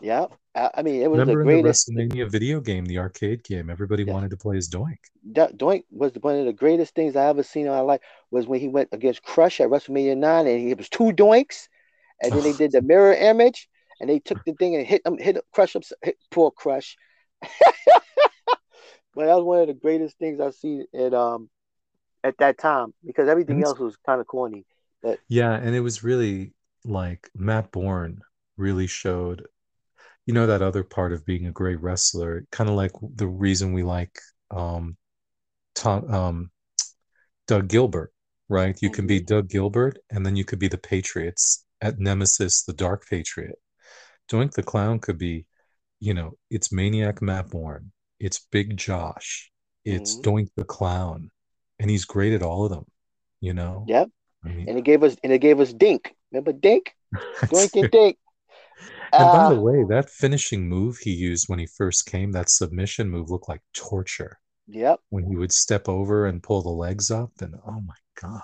[0.00, 1.90] Yeah, I, mean it was remember the in the greatest.
[1.90, 4.14] WrestleMania video game, the arcade game, everybody Yeah.
[4.14, 4.96] wanted to play as Doink.
[5.32, 8.00] Do- Doink was one of the greatest things I ever seen in my life.
[8.30, 11.68] Was when he went against Crush at WrestleMania nine, and he, it was two Doinks,
[12.22, 13.68] and then they did the mirror image,
[14.00, 16.96] and they took the thing and hit him, hit Crush up, hit poor Crush.
[19.14, 21.50] but that was one of the greatest things I've seen at um
[22.24, 24.64] at that time because everything else was kind of corny.
[25.28, 26.52] Yeah, and it was really
[26.84, 28.20] like Matt Bourne
[28.56, 29.46] really showed,
[30.26, 33.72] you know, that other part of being a great wrestler, kind of like the reason
[33.72, 34.18] we like
[34.50, 34.96] um
[35.74, 36.50] Tom um
[37.46, 38.12] Doug Gilbert,
[38.48, 38.76] right?
[38.80, 42.72] You can be Doug Gilbert and then you could be the Patriots at Nemesis, the
[42.72, 43.58] Dark Patriot.
[44.30, 45.46] Doink the Clown could be,
[46.00, 49.50] you know, it's Maniac Matt Bourne, it's Big Josh,
[49.84, 50.22] it's Mhm.
[50.22, 51.30] Doink the Clown,
[51.78, 52.86] and he's great at all of them,
[53.40, 53.84] you know?
[53.88, 54.10] Yep,
[54.44, 56.14] I mean, and it gave us and it gave us Dink.
[56.32, 56.94] Remember Dink?
[57.46, 57.90] Doink and Dink.
[57.90, 59.32] and Dink.
[59.32, 63.10] by the Uh, way, that finishing move he used when he first came, that submission
[63.10, 64.38] move looked like torture
[64.68, 65.00] Yep.
[65.10, 68.42] when he would step over and pull the legs up, and oh my God.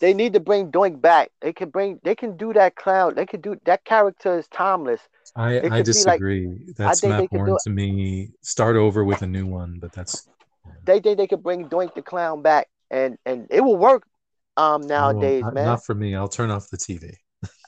[0.00, 1.30] They need to bring Doink back.
[1.40, 1.98] They can bring.
[2.04, 3.14] They can do that clown.
[3.14, 5.00] They can do that character is timeless.
[5.34, 6.72] I, I be like- disagree.
[6.76, 8.32] That's they Matt Bourne to me.
[8.42, 10.28] Start over with a new one, but that's
[10.84, 14.06] They think they could bring Doink the clown back, and and it will work.
[14.56, 15.64] Um, no, nowadays, not, man.
[15.64, 16.14] not for me.
[16.14, 17.14] I'll turn off the TV.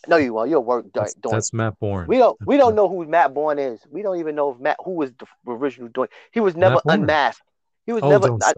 [0.08, 0.50] no, you won't.
[0.50, 0.86] You'll work.
[0.94, 1.30] That's, Doink.
[1.32, 2.06] that's Matt Bourne.
[2.06, 2.38] We don't.
[2.46, 3.80] We don't know who Matt Bourne is.
[3.90, 6.08] We don't even know if Matt who was the original Doink.
[6.32, 7.42] He was never unmasked.
[7.86, 8.28] He was Oh, never.
[8.42, 8.52] I-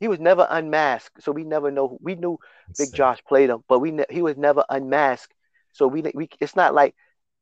[0.00, 1.22] he was never unmasked.
[1.22, 1.88] So we never know.
[1.88, 2.38] who- We knew
[2.76, 5.34] Big Josh played him, but we ne- he was never unmasked.
[5.72, 6.94] So we we it's not like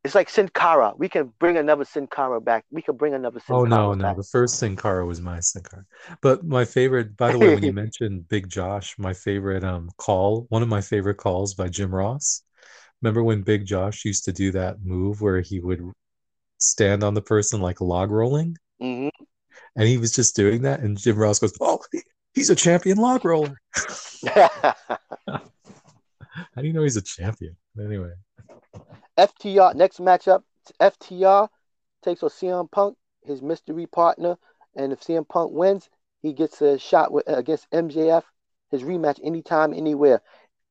[0.06, 0.92] it's like Sin Cara.
[0.96, 2.64] We can bring another Sin Cara back.
[2.70, 4.04] We can bring another Sin Oh no, no.
[4.04, 4.16] back.
[4.16, 5.84] The first Sin Cara was my Sin Cara.
[6.22, 10.46] But my favorite, by the way, when you mentioned Big Josh, my favorite um call,
[10.48, 12.42] one of my favorite calls by Jim Ross.
[13.02, 15.82] Remember when Big Josh used to do that move where he would
[16.58, 18.56] stand on the person like log rolling?
[18.80, 19.08] hmm
[19.76, 21.80] And he was just doing that, and Jim Ross goes, Oh,
[22.34, 23.56] he's a champion log roller.
[26.54, 27.56] How do you know he's a champion?
[27.78, 28.12] Anyway.
[29.16, 30.42] FTR next matchup.
[30.80, 31.48] FTR
[32.02, 34.36] takes on CM Punk, his mystery partner,
[34.74, 35.88] and if CM Punk wins,
[36.22, 38.24] he gets a shot with, against MJF.
[38.70, 40.20] His rematch anytime, anywhere.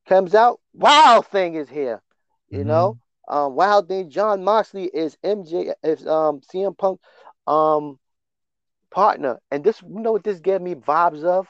[0.06, 2.02] Comes out, Wild Thing is here.
[2.48, 2.64] You Mhm.
[2.64, 2.96] know,
[3.28, 4.10] um, Wild Thing.
[4.10, 7.00] Jon Moxley is MJ is um CM Punk
[7.46, 7.98] um
[8.90, 11.48] partner, and this you know what this gave me vibes of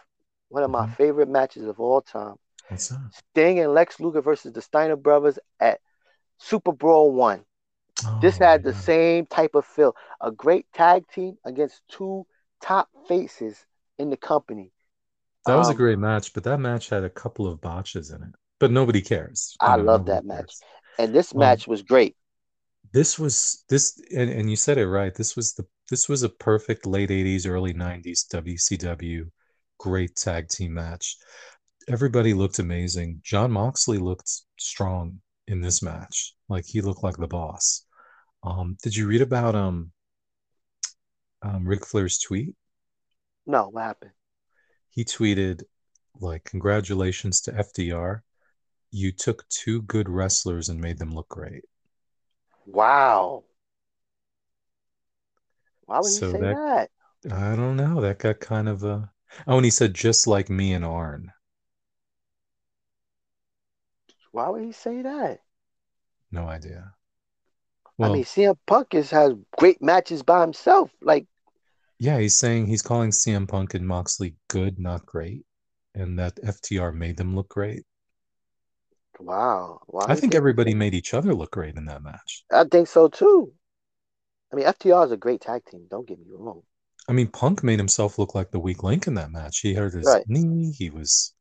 [0.48, 0.96] one of my Mhm.
[0.96, 2.36] favorite matches of all time.
[3.10, 5.80] Sting and Lex Luger versus the Steiner brothers at
[6.38, 7.44] Super Brawl One.
[8.20, 9.96] This Oh, had the same type of feel.
[10.20, 12.26] A great tag team against two
[12.62, 13.66] top faces
[13.98, 14.72] in the company.
[15.46, 18.22] That was a Um, great match, but that match had a couple of botches in
[18.22, 18.34] it.
[18.58, 19.58] But nobody cares.
[19.60, 20.50] I love that match.
[20.50, 20.62] cares.
[20.98, 22.16] And this Um, match was great.
[22.92, 25.14] This was this and, and you said it right.
[25.14, 29.30] This was the this was a perfect late 80s, early 90s WCW
[29.78, 31.16] great tag team match.
[31.88, 33.20] Everybody looked amazing.
[33.22, 36.34] Jon Moxley looked strong in this match.
[36.48, 37.84] Like he looked like the boss.
[38.42, 39.92] Um, did you read about um
[41.42, 42.54] um Ric Flair's tweet?
[43.46, 44.12] No, what happened?
[44.90, 45.62] He tweeted
[46.20, 48.20] like congratulations to FTR.
[48.90, 51.64] You took two good wrestlers and made them look great.
[52.64, 53.44] Wow.
[55.84, 56.90] Why would So he say that-
[57.22, 57.32] that?
[57.32, 58.00] I don't know.
[58.00, 59.10] That got kind of a.
[59.46, 61.32] Oh, and he said just like me and Arn.
[64.36, 65.40] Why would he say that?
[66.30, 66.92] No idea.
[67.98, 70.90] I mean, CM Punk is, has great matches by himself.
[71.00, 71.26] Like,
[71.98, 75.46] yeah, he's saying he's calling CM Punk and Moxley good, not great,
[75.94, 77.84] and that FTR made them look great.
[79.20, 79.80] wow.
[79.86, 82.44] Why I think everybody made each other look great in that match.
[82.52, 83.52] I think so too.
[84.52, 85.86] I mean, FTR is a great tag team.
[85.90, 86.62] Don't get me wrong.
[87.08, 89.60] I mean, Punk made himself look like the weak link in that match.
[89.60, 90.26] He hurt his Right.
[90.26, 90.72] knee.
[90.76, 91.32] He was,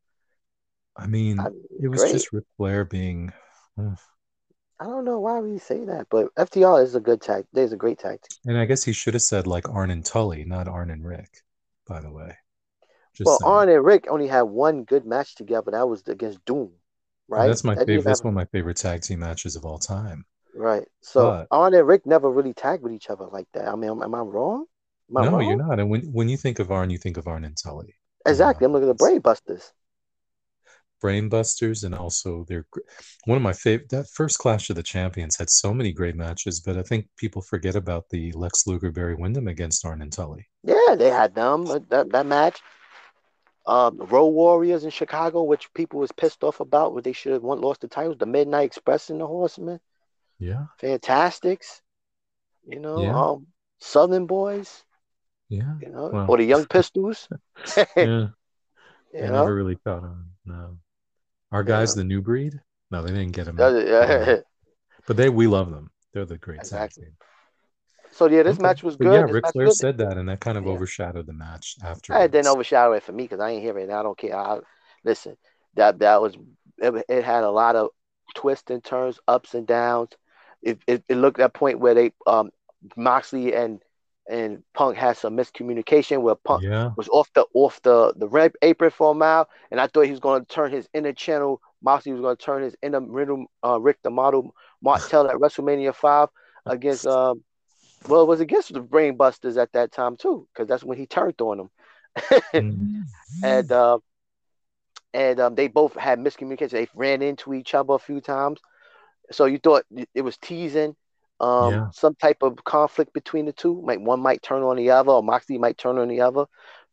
[0.98, 1.48] I mean, I
[1.82, 2.14] it was great.
[2.14, 3.34] just Ric Flair being.
[3.80, 3.96] uh,
[4.80, 7.46] I don't know why we say that, but FTR is a good tag.
[7.54, 8.38] There's a great tag team.
[8.46, 11.30] and I guess he should have said like Arn and Tully, not Arn and Ric.
[11.88, 12.36] By the way,
[13.14, 13.52] just well, saying.
[13.52, 15.72] Arn and Ric only had one good match together.
[15.72, 16.72] That was against Doom, And
[17.30, 17.48] right?
[17.48, 18.04] That's my That favorite.
[18.06, 20.26] That's one of my favorite tag team matches of all time.
[20.54, 20.88] Right.
[21.02, 23.68] So But- Arn and Ric never really tagged with each other like that.
[23.68, 24.66] I mean, am, am I wrong?
[25.10, 25.42] Am I no, wrong?
[25.42, 25.80] you're not.
[25.80, 27.96] And when when you think of Arn, you think of Arn and Tully.
[28.26, 28.66] Exactly.
[28.66, 29.72] I'm looking at the Brain Busters.
[31.06, 32.66] Brain Busters, and also they're
[33.26, 33.90] one of my favorite.
[33.90, 37.44] That first Clash of the Champions had so many great matches, but I think people
[37.44, 40.48] forget about the Lex Luger Barry Windham against Arn and Tully.
[40.64, 42.60] Yeah, they had them uh, that that match.
[43.68, 47.44] Um, Road Warriors in Chicago, which people was pissed off about, where they should have
[47.44, 48.18] won, lost the titles.
[48.18, 49.80] The Midnight Express and the Horsemen,
[50.40, 51.82] Yeah, Fantastics.
[52.68, 53.14] You know, Yeah.
[53.16, 53.48] um,
[53.80, 54.84] Southern Boys.
[55.50, 56.26] yeah, You know, Well.
[56.30, 57.30] or the Young Pistols.
[57.78, 57.86] yeah.
[57.98, 58.30] you
[59.14, 60.26] They know, never really caught on.
[60.46, 60.78] No,
[61.56, 62.60] our guys, the new breed.
[62.92, 63.58] No, they didn't get them.
[63.58, 64.38] Yeah.
[65.08, 65.90] But they, we love them.
[66.14, 67.04] They're the great Exactly.
[67.04, 67.14] team.
[68.12, 68.68] So yeah, this Okay.
[68.68, 69.14] match was But good.
[69.14, 69.78] Yeah, This Ric Flair good.
[69.78, 70.72] said that, and that kind of Yeah.
[70.72, 72.14] overshadowed the match after.
[72.14, 73.84] I didn't overshadow it for me because I ain't hear it.
[73.84, 74.36] and I don't care.
[74.36, 74.60] I,
[75.04, 75.38] listen,
[75.76, 76.36] that that was
[76.78, 77.90] it, it had a lot of
[78.36, 80.10] twists and turns, ups and downs.
[80.62, 82.52] It, it, it looked at a point where they um
[82.98, 83.82] Moxley and
[84.30, 88.54] and Punk had some miscommunication where Punk Yeah, was off the off the the red
[88.62, 91.62] apron for a mile, and I thought he was going to turn his inner channel.
[91.82, 95.94] Moxley was going to turn his inner middle uh, Rick the Model Martel at WrestleMania
[95.96, 96.30] five
[96.68, 97.44] against um
[98.08, 101.40] well it was against the Brainbusters at that time too because that's when he turned
[101.42, 101.70] on them.
[102.60, 103.06] Mm.
[103.44, 104.00] and uh,
[105.14, 106.72] and um, they both had miscommunication.
[106.72, 108.60] They ran into each other a few times,
[109.32, 110.96] so you thought it was teasing
[111.40, 111.92] um, Yeah.
[111.92, 113.82] some type of conflict between the two.
[113.84, 116.46] Like one might turn on the other, or Moxley might turn on the other,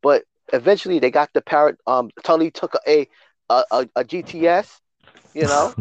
[0.02, 1.78] but eventually they got the parrot.
[1.86, 3.06] Um, Tully took a
[3.48, 4.80] a, a, a GTS,
[5.34, 5.76] you know,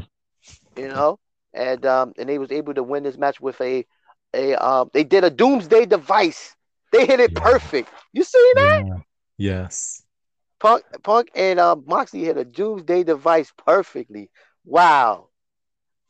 [0.75, 1.19] you know,
[1.53, 3.85] and um, and they was able to win this match with a
[4.33, 6.55] a um, they did a doomsday device.
[6.91, 7.35] They hit it Yeah.
[7.35, 7.89] perfect.
[8.13, 8.83] You see that?
[8.85, 8.99] yeah.
[9.37, 10.03] Yes.
[10.59, 14.29] Punk, Punk, and uh, Moxley hit a doomsday device perfectly.
[14.65, 15.29] Wow.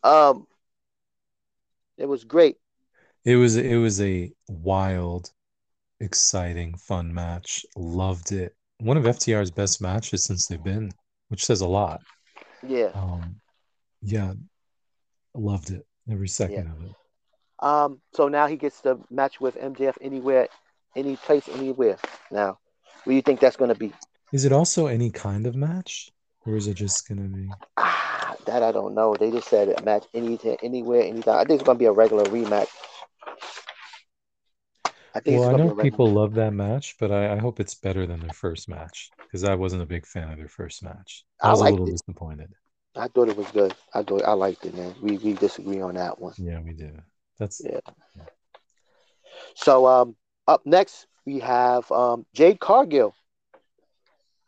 [0.03, 0.47] Um,
[2.01, 2.57] it was great.
[3.23, 5.31] It was it was a wild,
[5.99, 7.65] exciting, fun match.
[7.75, 8.55] Loved it.
[8.79, 10.91] One of FTR's best matches since they've been,
[11.29, 12.01] which says a lot.
[12.67, 12.89] Yeah.
[12.95, 13.35] Um,
[14.01, 14.33] yeah,
[15.35, 16.95] loved it every second of it.
[17.59, 20.47] Um, so now he gets the match with MJF anywhere,
[20.95, 21.97] any place, anywhere.
[22.31, 22.57] Now,
[23.03, 23.93] what do you think that's going to be?
[24.33, 26.09] Is it also any kind of match,
[26.45, 27.51] or is it just gonna be?
[27.77, 29.15] Ah, that I don't know.
[29.15, 31.35] They just said a match any anywhere, anytime.
[31.39, 32.69] I think it's going to be a regular rematch.
[35.13, 35.83] I think Well, I know be a regular.
[35.91, 39.43] people love that match, but I, I hope it's better than their first match because
[39.43, 41.25] I wasn't a big fan of their first match.
[41.41, 41.91] I I was a little it.
[41.91, 42.53] disappointed.
[42.95, 43.73] I thought it was good.
[43.93, 44.93] I thought I liked it, man.
[45.01, 46.33] We we disagree on that one.
[46.37, 46.99] Yeah, we did.
[47.39, 47.79] That's Yeah.
[49.55, 50.15] So um,
[50.47, 53.15] up next we have um Jade Cargill.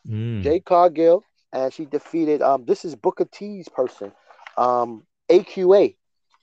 [0.07, 0.43] Mm.
[0.43, 1.23] Jade Cargill,
[1.53, 2.65] and she defeated um.
[2.65, 4.13] This is Booker T's person,
[4.57, 5.97] um AQA,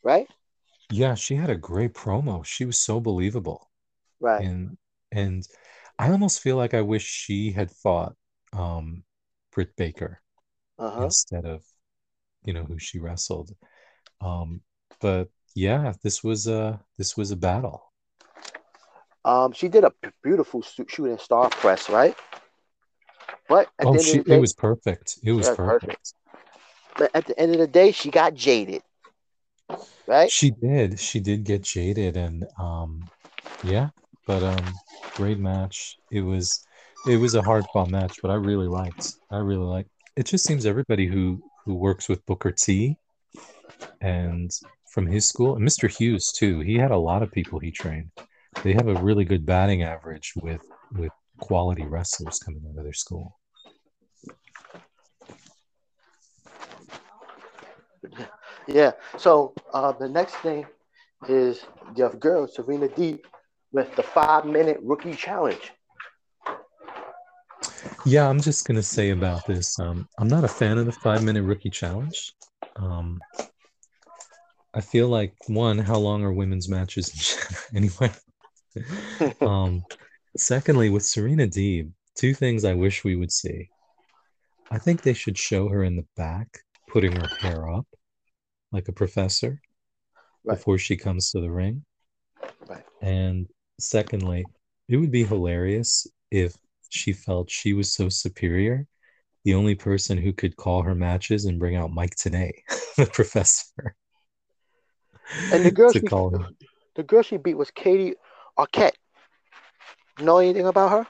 [0.05, 0.29] right?
[0.91, 2.45] Yeah, she had a great promo.
[2.45, 3.71] She was so believable.
[4.21, 4.45] Right.
[4.45, 4.79] And
[5.13, 5.47] and
[5.99, 8.17] I almost feel like I wish she had fought
[8.55, 9.05] um
[9.53, 10.23] Britt Baker
[10.79, 11.11] Uh huh.
[11.11, 11.65] instead of
[12.45, 13.53] you know who she wrestled.
[14.23, 14.63] Um
[15.01, 17.93] but yeah, this was a this was a battle.
[19.25, 19.93] Um, she did a
[20.23, 22.17] beautiful shooting star press, right?
[23.51, 25.19] But at Oh, the end she day, it was perfect.
[25.23, 25.85] It was perfect.
[25.85, 26.15] perfect.
[26.97, 28.83] but at the end of the day, she got jaded,
[30.07, 30.33] right?
[30.33, 30.99] She did.
[31.01, 33.11] She did get jaded and um
[33.63, 33.91] yeah,
[34.27, 34.81] but um
[35.17, 35.99] great match.
[36.11, 36.67] It was
[37.07, 39.15] it was a hard fought match, but I really liked.
[39.31, 39.91] I really liked.
[40.17, 42.99] It just seems everybody who who works with Booker T
[44.01, 44.51] and
[44.93, 45.89] from his school and Mr.
[45.89, 46.61] Hughes too.
[46.61, 48.11] He had a lot of people he trained.
[48.63, 50.63] They have a really good batting average with
[50.93, 53.39] with quality wrestlers coming out of their school.
[58.67, 58.93] Yeah.
[59.19, 60.67] So uh, the next thing
[61.29, 61.65] is
[61.97, 63.21] the girl Serena Deeb
[63.73, 65.73] with the five minute rookie challenge.
[68.07, 69.79] Yeah, I'm just gonna say about this.
[69.79, 72.33] Um, I'm not a fan of the five minute rookie challenge.
[72.77, 73.21] Um,
[74.73, 77.37] I feel like one, how long are women's matches
[77.75, 78.13] anyway?
[79.41, 79.83] um,
[80.37, 83.69] secondly, with Serena Deeb, two things I wish we would see.
[84.71, 86.61] I think they should show her in the back
[86.93, 87.87] putting her hair up
[88.73, 89.61] like a professor
[90.45, 90.57] Right.
[90.57, 91.85] before she comes to the ring.
[92.67, 92.85] Right.
[93.03, 93.47] And
[93.79, 94.47] secondly,
[94.89, 96.57] it would be hilarious if
[96.89, 98.87] she felt she was so superior.
[99.45, 102.53] The only person who could call her matches and bring out Mike Tenay,
[102.97, 103.95] the professor.
[105.53, 108.15] And the girl she, the girl she beat was Katie
[108.59, 108.93] Arquette.
[110.19, 111.07] Know anything about her?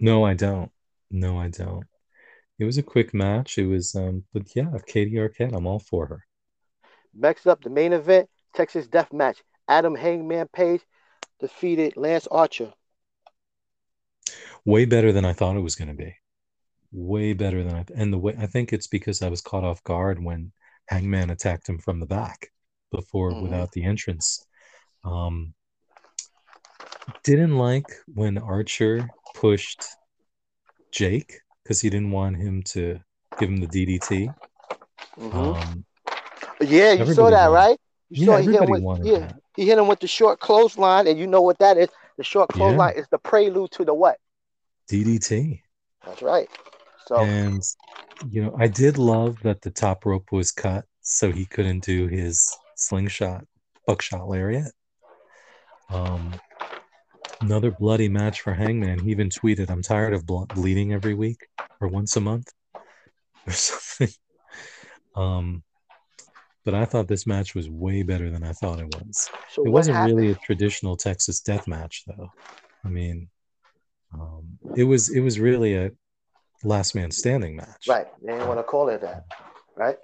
[0.00, 0.70] No, I don't.
[1.10, 1.84] No, I don't.
[2.62, 3.58] It was a quick match.
[3.58, 6.24] It was, um, but yeah, Katie Arquette, I'm all for her.
[7.12, 9.42] Next up, the main event, Texas Death Match.
[9.66, 10.80] Adam Hangman Page
[11.40, 12.72] defeated Lance Archer.
[14.64, 16.14] Way better than I thought it was going to be.
[16.92, 19.82] Way better than I, and the way I think it's because I was caught off
[19.82, 20.52] guard when
[20.86, 22.52] Hangman attacked him from the back
[22.92, 23.42] before Mhm.
[23.42, 24.46] without the entrance.
[25.02, 25.54] Um,
[27.24, 29.82] didn't like when Archer pushed
[30.92, 33.00] Jake because he didn't want him to
[33.38, 34.34] give him the DDT.
[35.18, 35.34] Mhm.
[35.34, 35.84] Um,
[36.60, 37.80] yeah, you saw that, wanted- right?
[38.10, 39.36] You yeah, saw he hit him everybody with, wanted yeah, that.
[39.56, 41.88] he hit him with the short clothesline, and you know what that is?
[42.18, 42.56] The short Yeah.
[42.58, 44.18] clothesline is the prelude to the what?
[44.90, 45.62] DDT.
[46.04, 46.48] That's right.
[47.06, 47.62] So And
[48.30, 52.06] you know, I did love that the top rope was cut so he couldn't do
[52.06, 53.44] his slingshot
[53.86, 54.72] buckshot lariat.
[55.90, 56.38] Um,
[57.42, 59.00] another bloody match for Hangman.
[59.00, 61.46] He even tweeted, "I'm tired of bleeding every week
[61.80, 62.50] or once a month
[63.46, 64.14] or something."
[65.14, 65.62] Um,
[66.64, 69.28] but I thought this match was way better than I thought it was.
[69.50, 70.16] so It wasn't happened?
[70.16, 72.30] really a traditional Texas death match, though.
[72.84, 73.28] I mean,
[74.14, 75.90] um, it was it was really a
[76.64, 77.86] last man standing match.
[77.88, 78.06] Right.
[78.22, 79.24] They didn't want to call it that.
[79.76, 79.96] Right.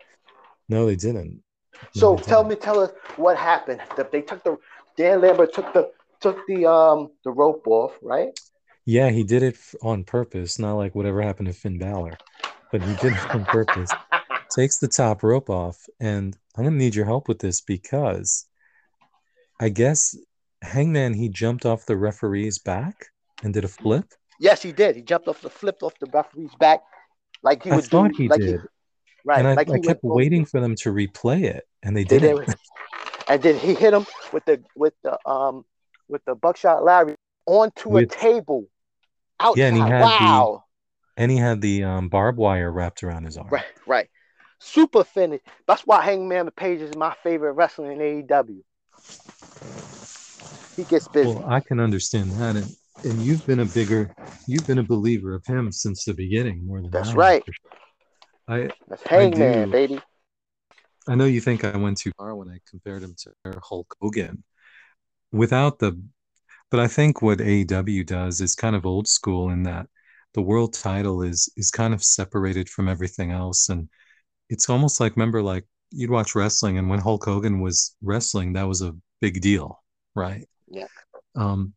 [0.69, 1.43] No, they didn't.
[1.74, 2.59] No, So they tell didn't.
[2.59, 3.81] me, tell us what happened.
[3.97, 4.59] That they took the
[4.97, 8.39] Dan Lambert took the took the um the rope off, right?
[8.85, 12.16] Yeah, he did it on purpose, not like whatever happened to Finn Balor,
[12.73, 13.93] but he did it on purpose.
[14.51, 18.47] Takes the top rope off, and I'm gonna need your help with this because
[19.61, 20.16] I guess
[20.62, 22.95] Hangman he jumped off the referee's back
[23.43, 24.07] and did a flip.
[24.40, 24.97] Yes, he did.
[24.97, 26.81] He jumped off the flipped off the referee's back,
[27.43, 28.16] like he I would thought do.
[28.16, 28.61] he like did,
[29.24, 29.39] right.
[29.39, 32.19] and I, like I he kept waiting for them to replay it, and they They
[32.19, 32.47] didn't.
[32.47, 32.57] did.
[33.28, 35.65] And then he hit him with the with the um
[36.09, 37.14] with the buckshot Larry
[37.47, 38.66] onto With- a table.
[39.40, 39.60] Outside.
[39.60, 40.59] Yeah, and he had the-
[41.16, 43.48] And he had the um, barbed wire wrapped around his arm.
[43.51, 44.09] Right, right.
[44.60, 45.40] Super finish.
[45.66, 48.62] That's why Hangman the Page is my favorite wrestler in AEW.
[50.76, 51.28] He gets busy.
[51.35, 52.66] Well, I can understand that, and
[53.05, 54.12] and you've been a bigger,
[54.48, 57.05] you've been a believer of him since the beginning more than that.
[57.05, 57.44] That's I right.
[58.48, 59.72] I That's Hangman, do.
[59.72, 60.01] baby.
[61.06, 64.43] I know you think I went too far when I compared him to Hulk Hogan,
[65.33, 66.01] without the,
[66.71, 69.89] but I think what AEW does is kind of old school in that
[70.35, 73.89] the world title is is kind of separated from everything else, and
[74.51, 78.65] it's almost like remember like you'd watch wrestling, and when Hulk Hogan was wrestling, that
[78.69, 79.83] was a big deal,
[80.17, 80.49] right?
[80.71, 80.87] Yeah.
[81.37, 81.75] Um,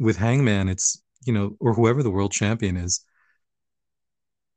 [0.00, 3.02] with Hangman, it's you know, or whoever the world champion is,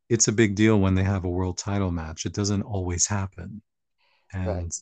[0.09, 2.25] it's a big deal when they have a world title match.
[2.25, 3.61] It doesn't always happen,
[4.33, 4.73] and Right.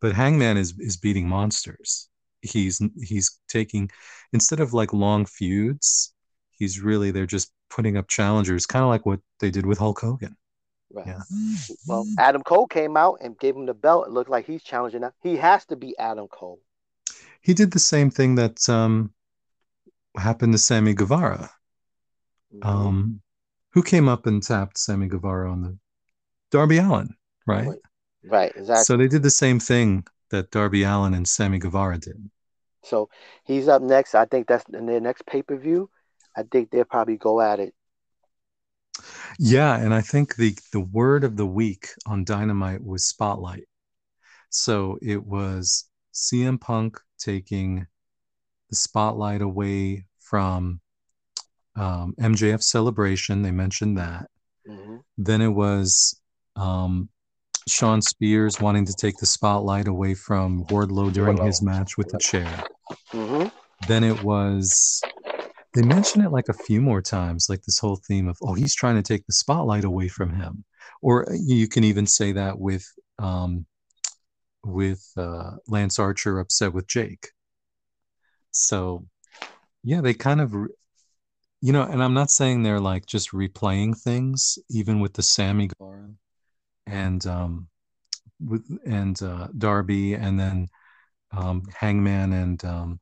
[0.00, 2.08] but Hangman is is beating monsters.
[2.44, 3.90] He's he's taking
[4.32, 6.14] instead of like long feuds,
[6.50, 10.00] he's really they're just putting up challengers, kind of like what they did with Hulk
[10.00, 10.36] Hogan.
[10.92, 11.06] Right.
[11.06, 11.20] Yeah.
[11.86, 14.06] Well, Adam Cole came out and gave him the belt.
[14.06, 15.12] It looked like he's challenging now.
[15.22, 16.60] He has to be Adam Cole.
[17.40, 19.12] He did the same thing that um,
[20.16, 21.50] happened to Sammy Guevara.
[22.54, 22.66] Mhm.
[22.66, 23.20] Um,
[23.72, 25.76] who came up and tapped Sammy Guevara on the
[26.52, 27.16] Darby Allin,
[27.46, 27.66] right?
[27.66, 27.78] Right.
[28.22, 28.84] right, exactly.
[28.84, 32.30] So they did the same thing that Darby Allin and Sammy Guevara did.
[32.84, 33.08] So
[33.44, 34.14] he's up next.
[34.14, 35.90] I think that's in their next pay per view.
[36.36, 37.74] I think they'll probably go at it.
[39.38, 43.64] Yeah, and I think the the word of the week on Dynamite was spotlight.
[44.50, 47.86] So it was CM Punk taking
[48.70, 50.80] the spotlight away from
[51.76, 53.42] um, MJF celebration.
[53.42, 54.30] They mentioned that.
[54.68, 55.02] Mhm.
[55.18, 56.20] Then it was
[56.56, 57.08] um,
[57.66, 62.18] Shawn Spears wanting to take the spotlight away from Wardlow during his match with the
[62.18, 62.64] chair.
[63.12, 63.50] Mhm.
[63.88, 65.02] Then it was
[65.74, 68.74] they mention it like a few more times, like this whole theme of oh he's
[68.74, 70.64] trying to take the spotlight away from him,
[71.02, 72.86] or you can even say that with
[73.18, 73.66] um,
[74.64, 77.28] with uh, Lance Archer upset with Jake.
[78.52, 79.06] So
[79.82, 80.68] yeah, they kind of re-
[81.60, 85.68] you know, and I'm not saying they're like just replaying things, even with the Sammy
[85.68, 86.10] Guevara
[86.86, 87.68] and um,
[88.40, 90.68] with and uh, Darby, and then
[91.36, 93.00] um, Hangman and um,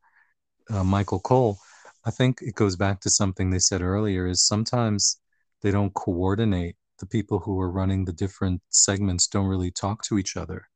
[0.71, 1.59] uh, Michael Cole.
[2.05, 5.21] I think it goes back to something they said earlier: is sometimes
[5.63, 6.77] they don't coordinate.
[6.99, 10.69] The people who are running the different segments don't really talk to each other,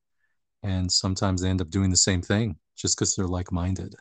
[0.62, 3.94] and sometimes they end up doing the same thing just because they're like-minded.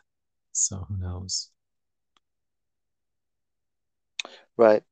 [0.52, 1.50] So who knows?
[4.56, 4.82] Right.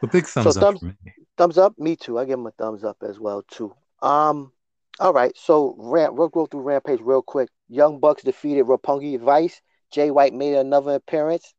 [0.00, 0.94] But big thumbs up thumbs- for me.
[1.36, 1.78] Thumbs up.
[1.78, 2.18] Me too.
[2.18, 3.74] I give him a thumbs up as well too.
[4.02, 4.52] Um.
[5.00, 5.36] All right.
[5.36, 6.14] So ramp.
[6.14, 7.48] We'll go through Rampage real quick.
[7.68, 9.60] Young Bucks defeated Roppongi Vice.
[9.90, 11.54] Jay White made another appearance,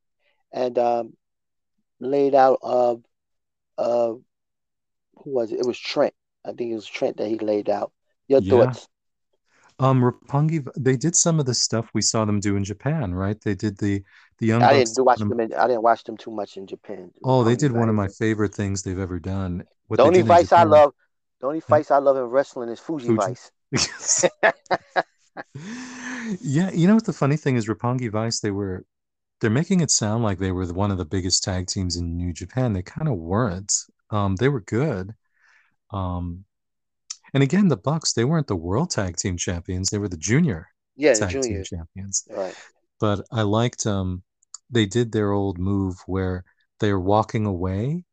[0.51, 1.13] and um,
[1.99, 2.59] laid out.
[2.63, 2.95] Uh,
[3.77, 4.13] uh,
[5.17, 5.59] who was it?
[5.59, 6.13] It was Trent.
[6.45, 7.91] I think it was Trent that he laid out.
[8.27, 8.65] Your Yeah.
[8.65, 8.87] thoughts?
[9.77, 13.39] Um, Roppongi, they did some of the stuff we saw them do in Japan, right?
[13.41, 14.03] They did the
[14.37, 15.39] the Young I didn't watch them.
[15.39, 17.11] In, I didn't watch them too much in Japan.
[17.23, 19.63] Oh, they did one of my favorite things they've ever done.
[19.87, 20.93] What The only Vice I love.
[21.41, 23.17] The only fights I love in wrestling is Fuji, Fuji.
[23.17, 23.51] Vice.
[26.41, 28.85] yeah, you know what the funny thing is, Roppongi Vice, they were
[29.41, 32.15] they're making it sound like they were the- one of the biggest tag teams in
[32.15, 32.71] New Japan.
[32.71, 33.71] They kind of weren't.
[34.09, 35.13] Um, they were good.
[35.91, 36.45] Um,
[37.33, 40.69] and again, the Bucks, they weren't the world tag team champions, they were the junior
[40.95, 41.63] Yeah, the tag team junior.
[41.63, 42.23] champions.
[42.29, 42.55] Right.
[42.99, 44.23] But I liked um
[44.69, 46.43] they did their old move where
[46.79, 48.03] they're walking away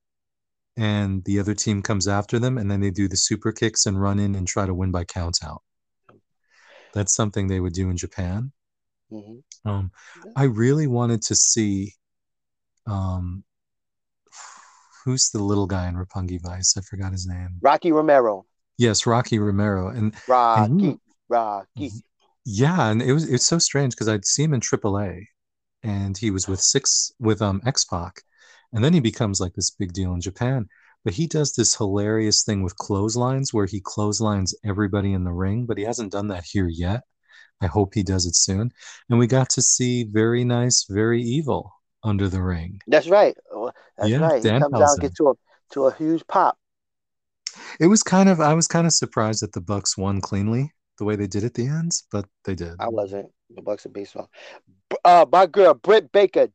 [0.76, 4.00] and the other team comes after them and then they do the super kicks and
[4.00, 5.62] run in and try to win by count out.
[6.94, 8.52] That's something they would do in Japan.
[9.10, 9.90] hmm Um,
[10.36, 11.94] I really wanted to see
[12.86, 13.44] um,
[15.04, 16.76] who's the little guy in Roppongi Vice?
[16.76, 17.58] I forgot his name.
[17.60, 18.46] Rocky Romero.
[18.78, 19.88] Yes, Rocky Romero.
[19.88, 20.84] And Rocky.
[20.84, 21.90] you- Rocky.
[22.44, 25.26] yeah, and it was it's so strange because I'd see him in AAA
[25.82, 28.22] and he was with six with um X Pac,
[28.72, 30.68] and then he becomes like this big deal in Japan.
[31.04, 35.66] But he does this hilarious thing with clotheslines where he clotheslines everybody in the ring,
[35.66, 37.02] but he hasn't done that here yet.
[37.60, 38.72] I hope he does it soon.
[39.08, 41.72] And we got to see very nice, very evil
[42.04, 42.80] under the ring.
[42.86, 43.36] That's right.
[43.52, 44.42] Oh, That's Yeah, right.
[44.42, 45.34] He comes out gets to a
[45.72, 46.58] to a huge pop.
[47.80, 51.04] It was kind of I was kind of surprised that the Bucks won cleanly the
[51.04, 52.74] way they did at the end, but they did.
[52.78, 53.30] I wasn't.
[53.54, 54.30] The Bucks of baseball.
[55.04, 56.48] Uh, my girl Britt Baker,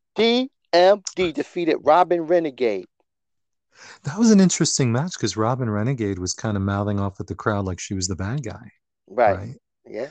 [0.74, 2.88] DMD defeated Robyn Renegade.
[4.04, 7.36] That was an interesting match because Robyn Renegade was kind of mouthing off at the
[7.36, 8.72] crowd like she was the bad guy,
[9.08, 9.38] Right.
[9.38, 9.56] right?
[9.86, 10.10] Yeah.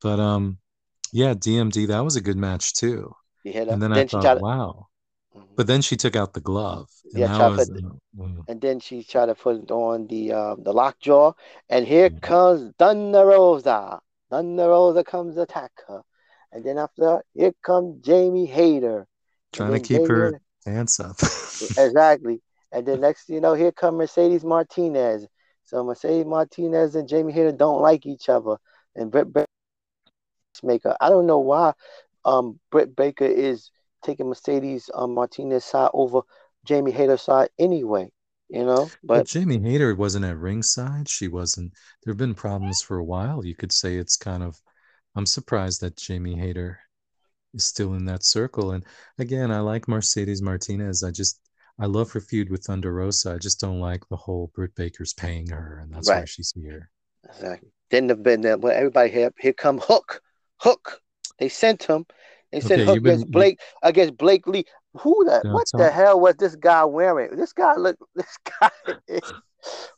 [0.00, 0.58] But um,
[1.12, 3.14] yeah, DMD that was a good match too.
[3.42, 3.68] He hit.
[3.68, 4.86] And then, then I thought, tried wow.
[5.36, 5.56] Mhm.
[5.56, 6.88] But then she took out the glove.
[7.14, 7.88] And Yeah, that tried to was, put uh,
[8.24, 11.32] uh, and then she tried to put it on the uh, the lockjaw.
[11.68, 12.20] And here Mhm.
[12.22, 14.00] comes Thunder Rosa.
[14.30, 16.02] Thunder Rosa comes attack her.
[16.52, 19.06] And then after that, here comes Jamie Hayter.
[19.52, 21.16] Trying to keep her pants up.
[21.76, 22.40] Exactly.
[22.70, 25.26] And then next you know, here come Mercedes Martinez.
[25.64, 28.56] So Mercedes Martinez and Jamie Hayter don't like each other.
[28.94, 29.28] And Britt
[30.64, 30.96] Baker.
[31.00, 31.72] I don't know why
[32.24, 33.70] um Britt Baker is
[34.02, 36.20] taking Mercedes um, Martinez side over
[36.64, 38.10] Jamie Hayter's side anyway.
[38.48, 41.08] You know, But but Jamie Hayter wasn't at ringside.
[41.08, 41.72] She wasn't.
[42.02, 43.44] There have been problems for a while.
[43.44, 44.60] You could say it's kind of.
[45.14, 46.78] I'm surprised that Jamie Hayter
[47.58, 48.72] is still in that circle.
[48.72, 48.84] And
[49.18, 51.02] again, I like Mercedes Martinez.
[51.02, 51.40] I just
[51.80, 53.34] I love her feud with Thunder Rosa.
[53.34, 56.90] I just don't like the whole Britt Baker's paying her, and that's why she's here.
[57.28, 57.70] Exactly.
[57.90, 60.20] Didn't have been the- well, everybody here here come Hook.
[60.60, 61.00] Hook.
[61.38, 62.04] They sent him.
[62.50, 64.64] They sent Okay, Hook been- against Blake against Blake Li.
[65.00, 67.36] Who the Now what the tell- hell was this guy wearing?
[67.36, 68.70] This guy look this guy
[69.06, 69.20] is,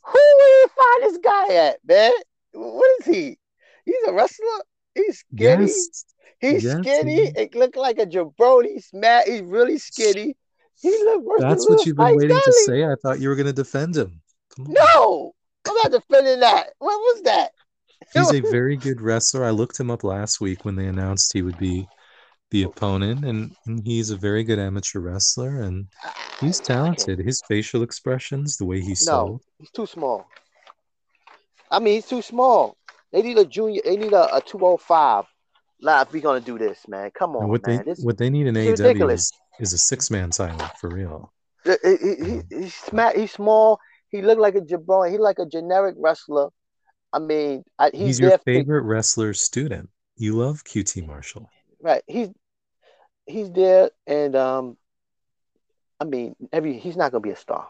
[0.05, 2.13] who we find this guy at, man?
[2.53, 3.39] What is he?
[3.87, 4.47] He's a wrestler?
[4.95, 5.67] He's skinny.
[5.67, 6.05] Yes,
[6.39, 7.33] He's yes, skinny.
[7.37, 8.75] It looked like a jabroni.
[8.75, 9.25] He's mad.
[9.27, 10.37] He's really skinny.
[10.81, 12.85] He look worse that's what you've been waiting to say.
[12.85, 14.23] I thought you were going to defend him.
[14.59, 15.35] No,
[15.69, 16.71] I'm not defending that.
[16.79, 17.51] What was that?
[18.15, 19.45] He's a very good wrestler.
[19.45, 21.87] I looked him up last week when they announced he would be
[22.51, 25.87] the opponent, and, and he's a very good amateur wrestler, and
[26.41, 27.21] he's ah, talented.
[27.21, 29.43] His facial expressions, the way he No, sold.
[29.59, 30.27] he's too small.
[31.71, 32.77] I mean, he's too small.
[33.13, 33.83] They need a junior.
[33.85, 35.27] They need a, a 205.
[35.83, 37.85] Nah, if we gonna do this, man, come on, And what man.
[37.85, 39.21] they This, what they need in AEW ridiculous.
[39.21, 41.33] is, is a six man title for real.
[41.65, 42.15] he, he,
[42.51, 43.79] he- he's sma- He's small.
[44.11, 45.11] He looked like a jabroni.
[45.13, 46.49] He like a generic wrestler.
[47.13, 49.89] I mean, I, he's, He's, your favorite wrestler student.
[50.17, 51.49] You love QT Marshall.
[51.81, 52.03] right?
[52.07, 52.29] He's
[53.27, 54.77] he's there, and um,
[55.99, 57.69] I mean, every he's not gonna be a star.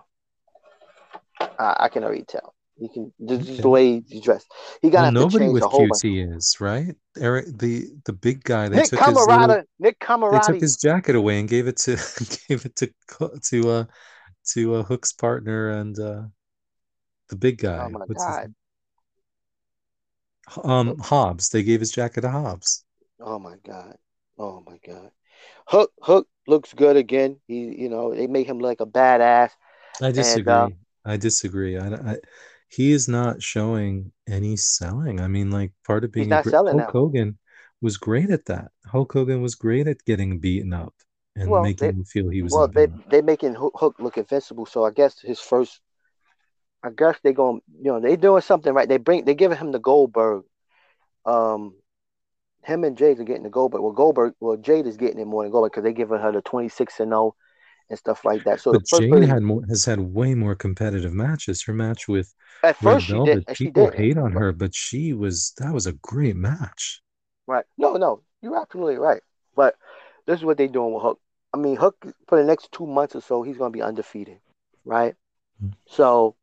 [1.58, 2.54] I, I can already tell.
[2.81, 4.51] You can this is the way he's dressed.
[4.81, 6.02] He got Well, nobody with a whole bunch.
[6.02, 6.97] QT is right.
[7.19, 8.69] Eric, the the big guy.
[8.70, 11.77] They Nick took his little- Comoroto, Nick they took his jacket away and gave it
[11.78, 11.97] to
[12.48, 12.90] gave it to
[13.51, 13.85] to uh
[14.52, 16.23] to uh, Hook's partner and uh
[17.28, 17.85] the big guy.
[17.85, 18.55] Oh my What's his God.
[20.65, 21.51] Um Hobbs.
[21.51, 22.85] They gave his jacket to Hobbs.
[23.20, 23.97] Oh my god.
[24.39, 25.11] Oh my god.
[25.66, 27.36] Hook Hook looks good again.
[27.47, 29.51] He you know, they make him like a badass.
[30.01, 30.52] I disagree.
[30.52, 30.69] uh,
[31.05, 31.77] I disagree.
[31.78, 32.16] I, I
[32.70, 35.20] he is not showing any selling.
[35.20, 37.01] I mean, like part of being a not great- selling Hulk now.
[37.01, 37.38] Hogan
[37.82, 38.70] was great at that.
[38.86, 40.94] Hulk Hogan was great at getting beaten up
[41.34, 44.16] and Well, making they- you feel he was well, they they making Hook, Hook look
[44.18, 44.66] invincible.
[44.66, 45.80] So I guess his first,
[46.82, 48.88] I guess they going, you know, they doing something right.
[48.88, 50.44] They bring they giving him the Goldberg.
[51.26, 51.74] Um,
[52.62, 53.82] him and Jade are getting the Goldberg.
[53.82, 56.40] Well, Goldberg, well, Jade is getting it more than Goldberg because they giving her the
[56.42, 57.34] twenty six and zero
[57.90, 58.60] and stuff like that.
[58.60, 61.62] So but the first Jade person- had more has had way more competitive matches.
[61.64, 65.74] Her match with at first Velvet, did, people hate on her, but she was that
[65.74, 67.02] was a great match.
[67.46, 67.64] Right.
[67.78, 69.22] No, no, you're absolutely right.
[69.56, 69.76] But
[70.26, 71.20] this is what they're doing with Hook.
[71.52, 71.96] I mean, Hook
[72.28, 74.38] for the next two months or so, he's going to be undefeated,
[74.84, 75.16] right?
[75.62, 75.72] Mhm.
[75.86, 76.36] So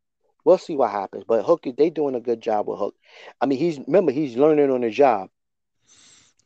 [0.43, 1.23] we'll see what happens.
[1.27, 2.95] But Hook, they doing a good job with Hook.
[3.41, 5.29] I mean, he's remember he's learning on the job,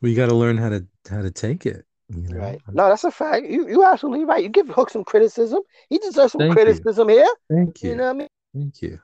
[0.00, 1.86] Well, you got to learn how to how to take it.
[2.14, 2.40] You know?
[2.40, 2.60] right?
[2.72, 3.46] No, that's a fact.
[3.46, 4.42] You you absolutely right.
[4.42, 5.60] You give Hook some criticism.
[5.88, 6.54] He deserves some Thank you.
[6.64, 7.26] criticism here.
[7.50, 7.90] Thank You.
[7.90, 7.96] you.
[7.96, 8.28] know what I mean?
[8.54, 9.00] Thank you.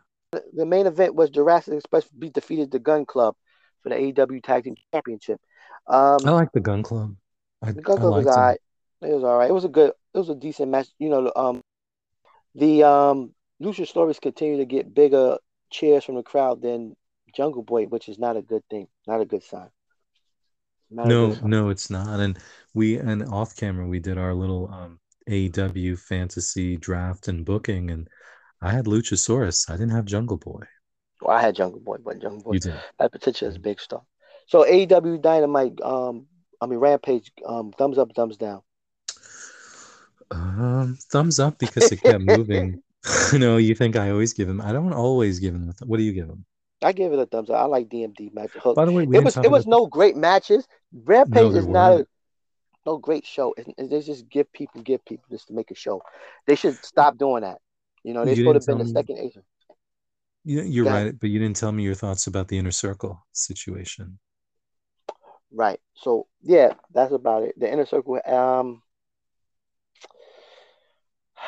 [0.53, 3.35] The main event was Jurassic Express beat defeated the Gun Club
[3.83, 5.41] for the AEW Tag Team Championship.
[5.87, 7.17] Um, I like the Gun Club.
[7.63, 8.33] I, The Gun I Club was 'em.
[8.33, 8.61] alright.
[9.01, 9.51] It was alright.
[9.51, 9.93] It was a good.
[10.13, 10.89] It was a decent match.
[10.99, 11.63] You know, um,
[12.55, 13.35] the um,
[13.85, 15.39] stories continue to get bigger
[15.71, 16.95] cheers from the crowd than
[17.35, 18.89] Jungle Boy, which is not a good thing.
[19.07, 19.71] Not a good sign.
[20.91, 22.21] No, no, it's not.
[22.21, 22.39] And
[22.75, 24.99] we and off camera we did our little um
[25.29, 28.09] AEW fantasy draft and booking, and
[28.63, 29.71] I had Luchasaurus.
[29.71, 30.65] I didn't have Jungle Boy.
[31.21, 32.75] Well, I had Jungle Boy, but Jungle Boy You did.
[32.99, 34.03] potential as a big star.
[34.47, 36.27] So AEW Dynamite, um,
[36.61, 38.63] I mean Rampage, um, thumbs up, thumbs down.
[40.31, 42.83] Um, thumbs up because it kept moving.
[43.35, 44.61] no, you think I always give him?
[44.61, 45.73] I don't always give him.
[45.87, 46.45] What do you give him?
[46.83, 47.57] I give it a thumbs up.
[47.57, 48.51] I like DMD match.
[48.53, 48.77] Hook.
[48.77, 50.67] By the way, we it was it was no great matches.
[50.93, 52.07] Rampage is not a
[52.87, 53.53] no great show.
[53.57, 56.03] It, it- they just give people give people just to make a show.
[56.47, 57.59] They should stop doing that.
[58.05, 58.93] You know, they should have been the me.
[58.93, 59.43] second Asian.
[60.45, 61.05] You, you're ahead.
[61.05, 64.19] right, but you didn't tell me your thoughts about the inner circle situation.
[65.53, 65.81] Right.
[65.95, 67.59] So yeah, that's about it.
[67.59, 68.21] The inner circle.
[68.25, 68.83] Um.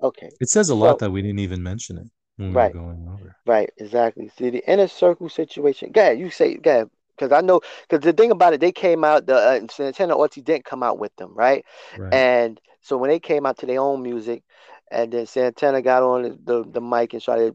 [0.00, 0.30] Okay.
[0.40, 2.06] It says a lot So- that we didn't even mention it
[2.38, 2.74] when we Right.
[2.74, 3.36] were going over.
[3.46, 3.70] Right.
[3.78, 4.28] Exactly.
[4.28, 5.92] See the inner circle situation.
[5.92, 6.18] Go ahead.
[6.18, 6.56] You say.
[6.56, 6.90] Go ahead.
[7.16, 7.60] Because I know.
[7.88, 9.26] Because the thing about it, they came out.
[9.26, 11.64] The uh, Santana Ortiz didn't come out with them, right?
[11.96, 12.12] Right.
[12.12, 14.42] And so when they came out to their own music,
[14.90, 17.54] and then Santana got on the, the, the mic and started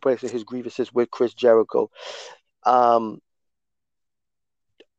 [0.00, 1.90] breaking his grievances with Chris Jericho.
[2.64, 3.20] Um,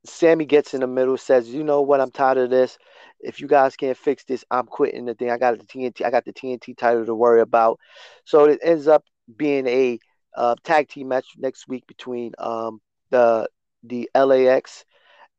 [0.05, 1.99] Sammy gets in the middle, says, "You know what?
[2.01, 2.77] I'm tired of this.
[3.26, 5.31] If you guys can't fix this, I'm quitting the thing.
[5.31, 6.06] I got the TNT.
[6.06, 7.80] I got the TNT title to worry about."
[8.26, 9.03] So it ends up
[9.35, 9.99] being a
[10.35, 12.81] uh, tag team match next week between um,
[13.11, 13.49] the
[13.84, 14.85] the LAX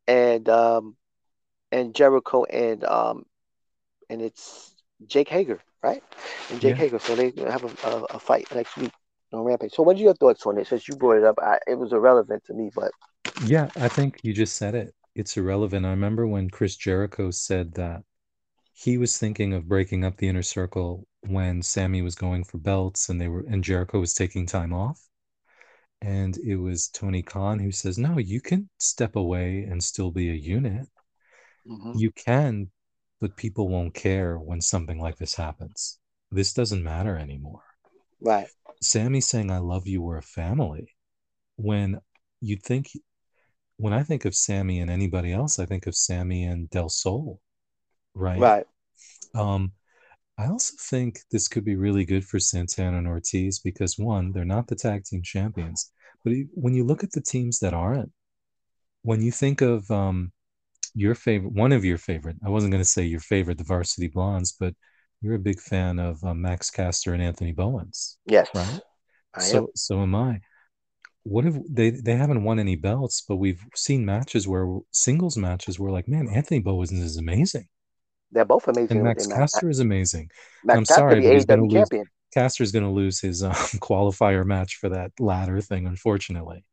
[0.07, 0.95] and um,
[1.71, 3.25] and Jericho and um,
[4.09, 4.75] and it's
[5.07, 6.03] Jake Hager, right?
[6.51, 6.77] And Jake Yeah.
[6.77, 6.99] Hager.
[6.99, 8.91] So they have a, a, a fight next week
[9.33, 9.73] on Rampage.
[9.73, 10.67] So what are your thoughts on it?
[10.67, 12.91] Since you brought it up, I, it was irrelevant to me, but
[13.45, 14.93] Yeah, I think you just said it.
[15.17, 15.83] It's irrelevant.
[15.85, 18.03] I remember when Chris Jericho said that
[18.73, 23.09] he was thinking of breaking up the inner circle when Sammy was going for belts
[23.09, 25.01] and they were and Jericho was taking time off.
[26.01, 30.29] And it was Tony Khan who says, No, you can step away and still be
[30.29, 30.87] a unit.
[31.67, 31.99] Mhm.
[31.99, 32.71] You can,
[33.19, 35.97] but people won't care when something like this happens.
[36.31, 37.63] This doesn't matter anymore.
[38.21, 38.49] right,
[38.81, 40.95] Sammy saying I love you, we're a family.
[41.55, 42.01] When
[42.39, 42.91] you'd think
[43.77, 47.39] when I think of Sammy and anybody else, I think of Sammy and Del Sol.
[48.15, 48.39] Right.
[48.39, 48.65] right,
[49.35, 49.71] Um,
[50.37, 54.45] I also think this could be really good for Santana and Ortiz because one, they're
[54.45, 55.91] not the tag team champions.
[56.23, 58.11] But when you look at the teams that aren't,
[59.03, 60.31] when you think of um,
[60.95, 64.07] your favorite, one of your favorite, I wasn't going to say your favorite, the Varsity
[64.07, 64.75] Blondes, but
[65.21, 68.17] you're a big fan of uh, Max Caster and Anthony Bowens.
[68.25, 68.81] yes, Right.
[69.33, 69.67] I so am.
[69.75, 70.41] so am I.
[71.27, 75.79] What if they they haven't won any belts, but we've seen matches where singles matches
[75.79, 77.67] where like, man, Anthony Bowens is amazing.
[78.31, 78.97] They're both amazing.
[78.97, 79.27] And Max.
[79.27, 80.29] Caster is amazing.
[80.63, 81.73] Max I'm Caster sorry, the but he's gonna lose.
[81.73, 82.05] champion.
[82.33, 86.65] Caster's going to lose his um, qualifier match for that ladder thing, unfortunately.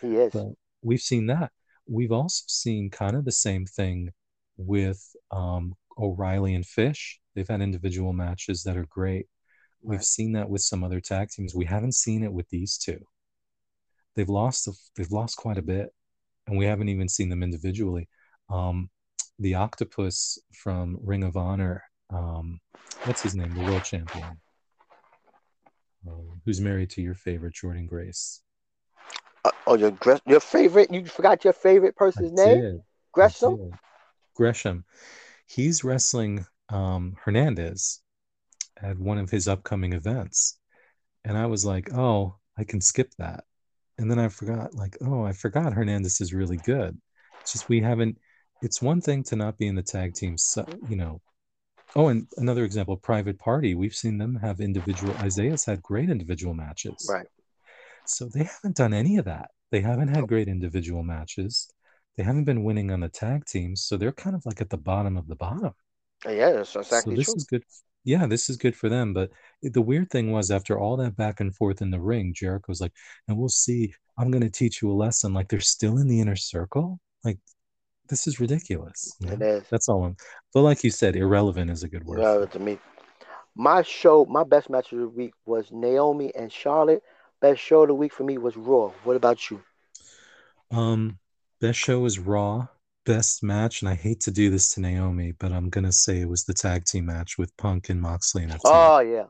[0.00, 0.32] He is.
[0.32, 0.46] But
[0.82, 1.52] we've seen that.
[1.86, 4.10] We've also seen kind of the same thing
[4.56, 7.20] with um, O'Reilly and Fish.
[7.34, 9.26] They've had individual matches that are great.
[9.82, 11.54] We've seen that with some other tag teams.
[11.54, 12.98] We haven't seen it with these two.
[14.14, 14.68] They've lost.
[14.96, 15.92] They've lost quite a bit,
[16.46, 18.08] and we haven't even seen them individually.
[18.50, 18.90] Um,
[19.38, 21.82] the Octopus from Ring of Honor.
[22.10, 22.60] Um,
[23.04, 23.54] what's his name?
[23.54, 24.38] The world champion,
[26.06, 28.42] um, who's married to your favorite Jordynne Grace.
[29.44, 30.92] Uh, oh, your your favorite?
[30.92, 32.60] You forgot your favorite I person's name?
[32.60, 32.82] did.
[33.12, 33.72] Gresham.
[34.34, 34.84] Gresham.
[35.46, 38.00] He's wrestling um, Hernandez
[38.80, 40.58] at one of his upcoming events.
[41.24, 43.44] And I was like, oh, I can skip that.
[44.02, 47.00] And then I forgot, like, oh, I forgot Hernandez is really good.
[47.40, 48.18] It's just we haven't
[48.62, 51.20] it's one thing to not be in the tag team, so- you know.
[51.94, 53.74] Oh, and another example, Private Party.
[53.74, 55.14] We've seen them have individual.
[55.24, 57.06] Isiah's had great individual matches.
[57.10, 57.26] Right.
[58.06, 59.50] So they haven't done any of that.
[59.70, 61.70] They haven't had great individual matches.
[62.16, 64.78] They haven't been winning on the tag teams, so they're kind of like at the
[64.78, 65.72] bottom of the bottom.
[66.26, 67.34] Yeah, that's exactly so this true.
[67.36, 67.64] is good.
[68.04, 69.14] Yeah, this is good for them.
[69.14, 69.30] But
[69.62, 72.92] the weird thing was, after all that back and forth in the ring, Jericho's like,
[73.28, 73.94] "And we'll see.
[74.18, 76.98] I'm going to teach you a lesson." Like they're still in the inner circle.
[77.24, 77.38] Like
[78.08, 79.16] this is ridiculous.
[79.20, 79.46] It know?
[79.46, 79.64] is.
[79.70, 80.04] That's all.
[80.04, 80.16] I'm,
[80.52, 82.20] but like you said, irrelevant is a good word.
[82.20, 82.52] It.
[82.52, 82.78] to me.
[83.54, 87.02] My show, my best match of the week was Naomi and Charlotte.
[87.40, 88.88] Best show of the week for me was Raw.
[89.04, 89.62] What about you?
[90.70, 91.18] Um,
[91.60, 92.68] best show was Raw.
[93.04, 96.28] Best match, and I hate to do this to Naomi, but I'm gonna say it
[96.28, 98.56] was the tag team match with Punk and Moxley and.
[98.64, 99.24] Oh yeah,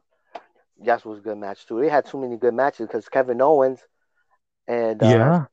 [0.85, 1.81] that was a good match too.
[1.81, 3.81] They had too many good matches because Kevin Owens
[4.69, 5.44] and uh, yeah,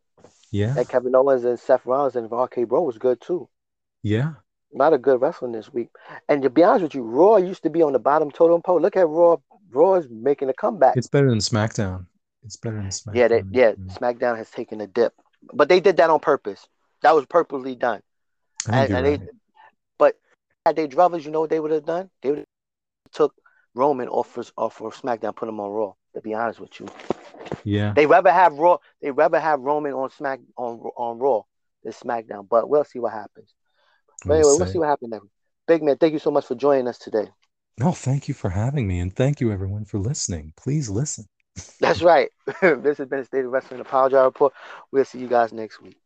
[0.51, 3.47] yeah, and Kevin Owens and Seth Rollins and RK Bro was good too.
[4.03, 4.33] yeah.
[4.73, 5.89] not A lot of good wrestling this week.
[6.27, 8.81] And to be honest with you, Raw used to be on the bottom totem pole.
[8.81, 9.37] Look at Raw.
[9.71, 10.97] Raw is making a comeback.
[10.97, 12.07] It's better than SmackDown.
[12.43, 13.15] It's better than SmackDown.
[13.15, 13.71] yeah, they, yeah.
[13.71, 13.97] Mm.
[13.97, 15.13] SmackDown has taken a dip,
[15.53, 16.67] but they did that on purpose.
[17.01, 18.01] That was purposely done.
[18.65, 19.29] Think And, you're they, right.
[19.97, 20.15] but
[20.65, 22.09] had they druthers, you know what they would have done?
[22.21, 22.47] They would have
[23.11, 23.35] took
[23.75, 25.93] Roman off of, off of SmackDown, put him on Raw.
[26.15, 26.87] To be honest with you,
[27.63, 28.77] Yeah, they rather have Raw.
[28.99, 31.43] They rather have Roman on Smack on on Raw
[31.83, 32.49] than SmackDown.
[32.49, 33.53] But we'll see what happens.
[34.25, 34.79] But anyway, we'll see.
[34.79, 35.25] what happens next.
[35.67, 37.27] Big man, thank you so much for joining us today.
[37.77, 40.51] No, thank you for having me, and thank you everyone for listening.
[40.57, 41.25] Please listen.
[41.79, 42.29] That's right.
[42.61, 44.53] this has been the State of Wrestling Apology Report.
[44.91, 45.97] We'll see you guys next week.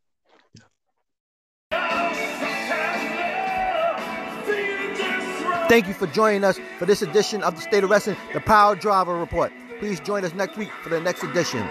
[5.73, 8.75] Thank you for joining us for this edition of the State of Wrestling, the Power
[8.75, 9.51] Driver Report.
[9.79, 11.67] Please join us next week for the next edition.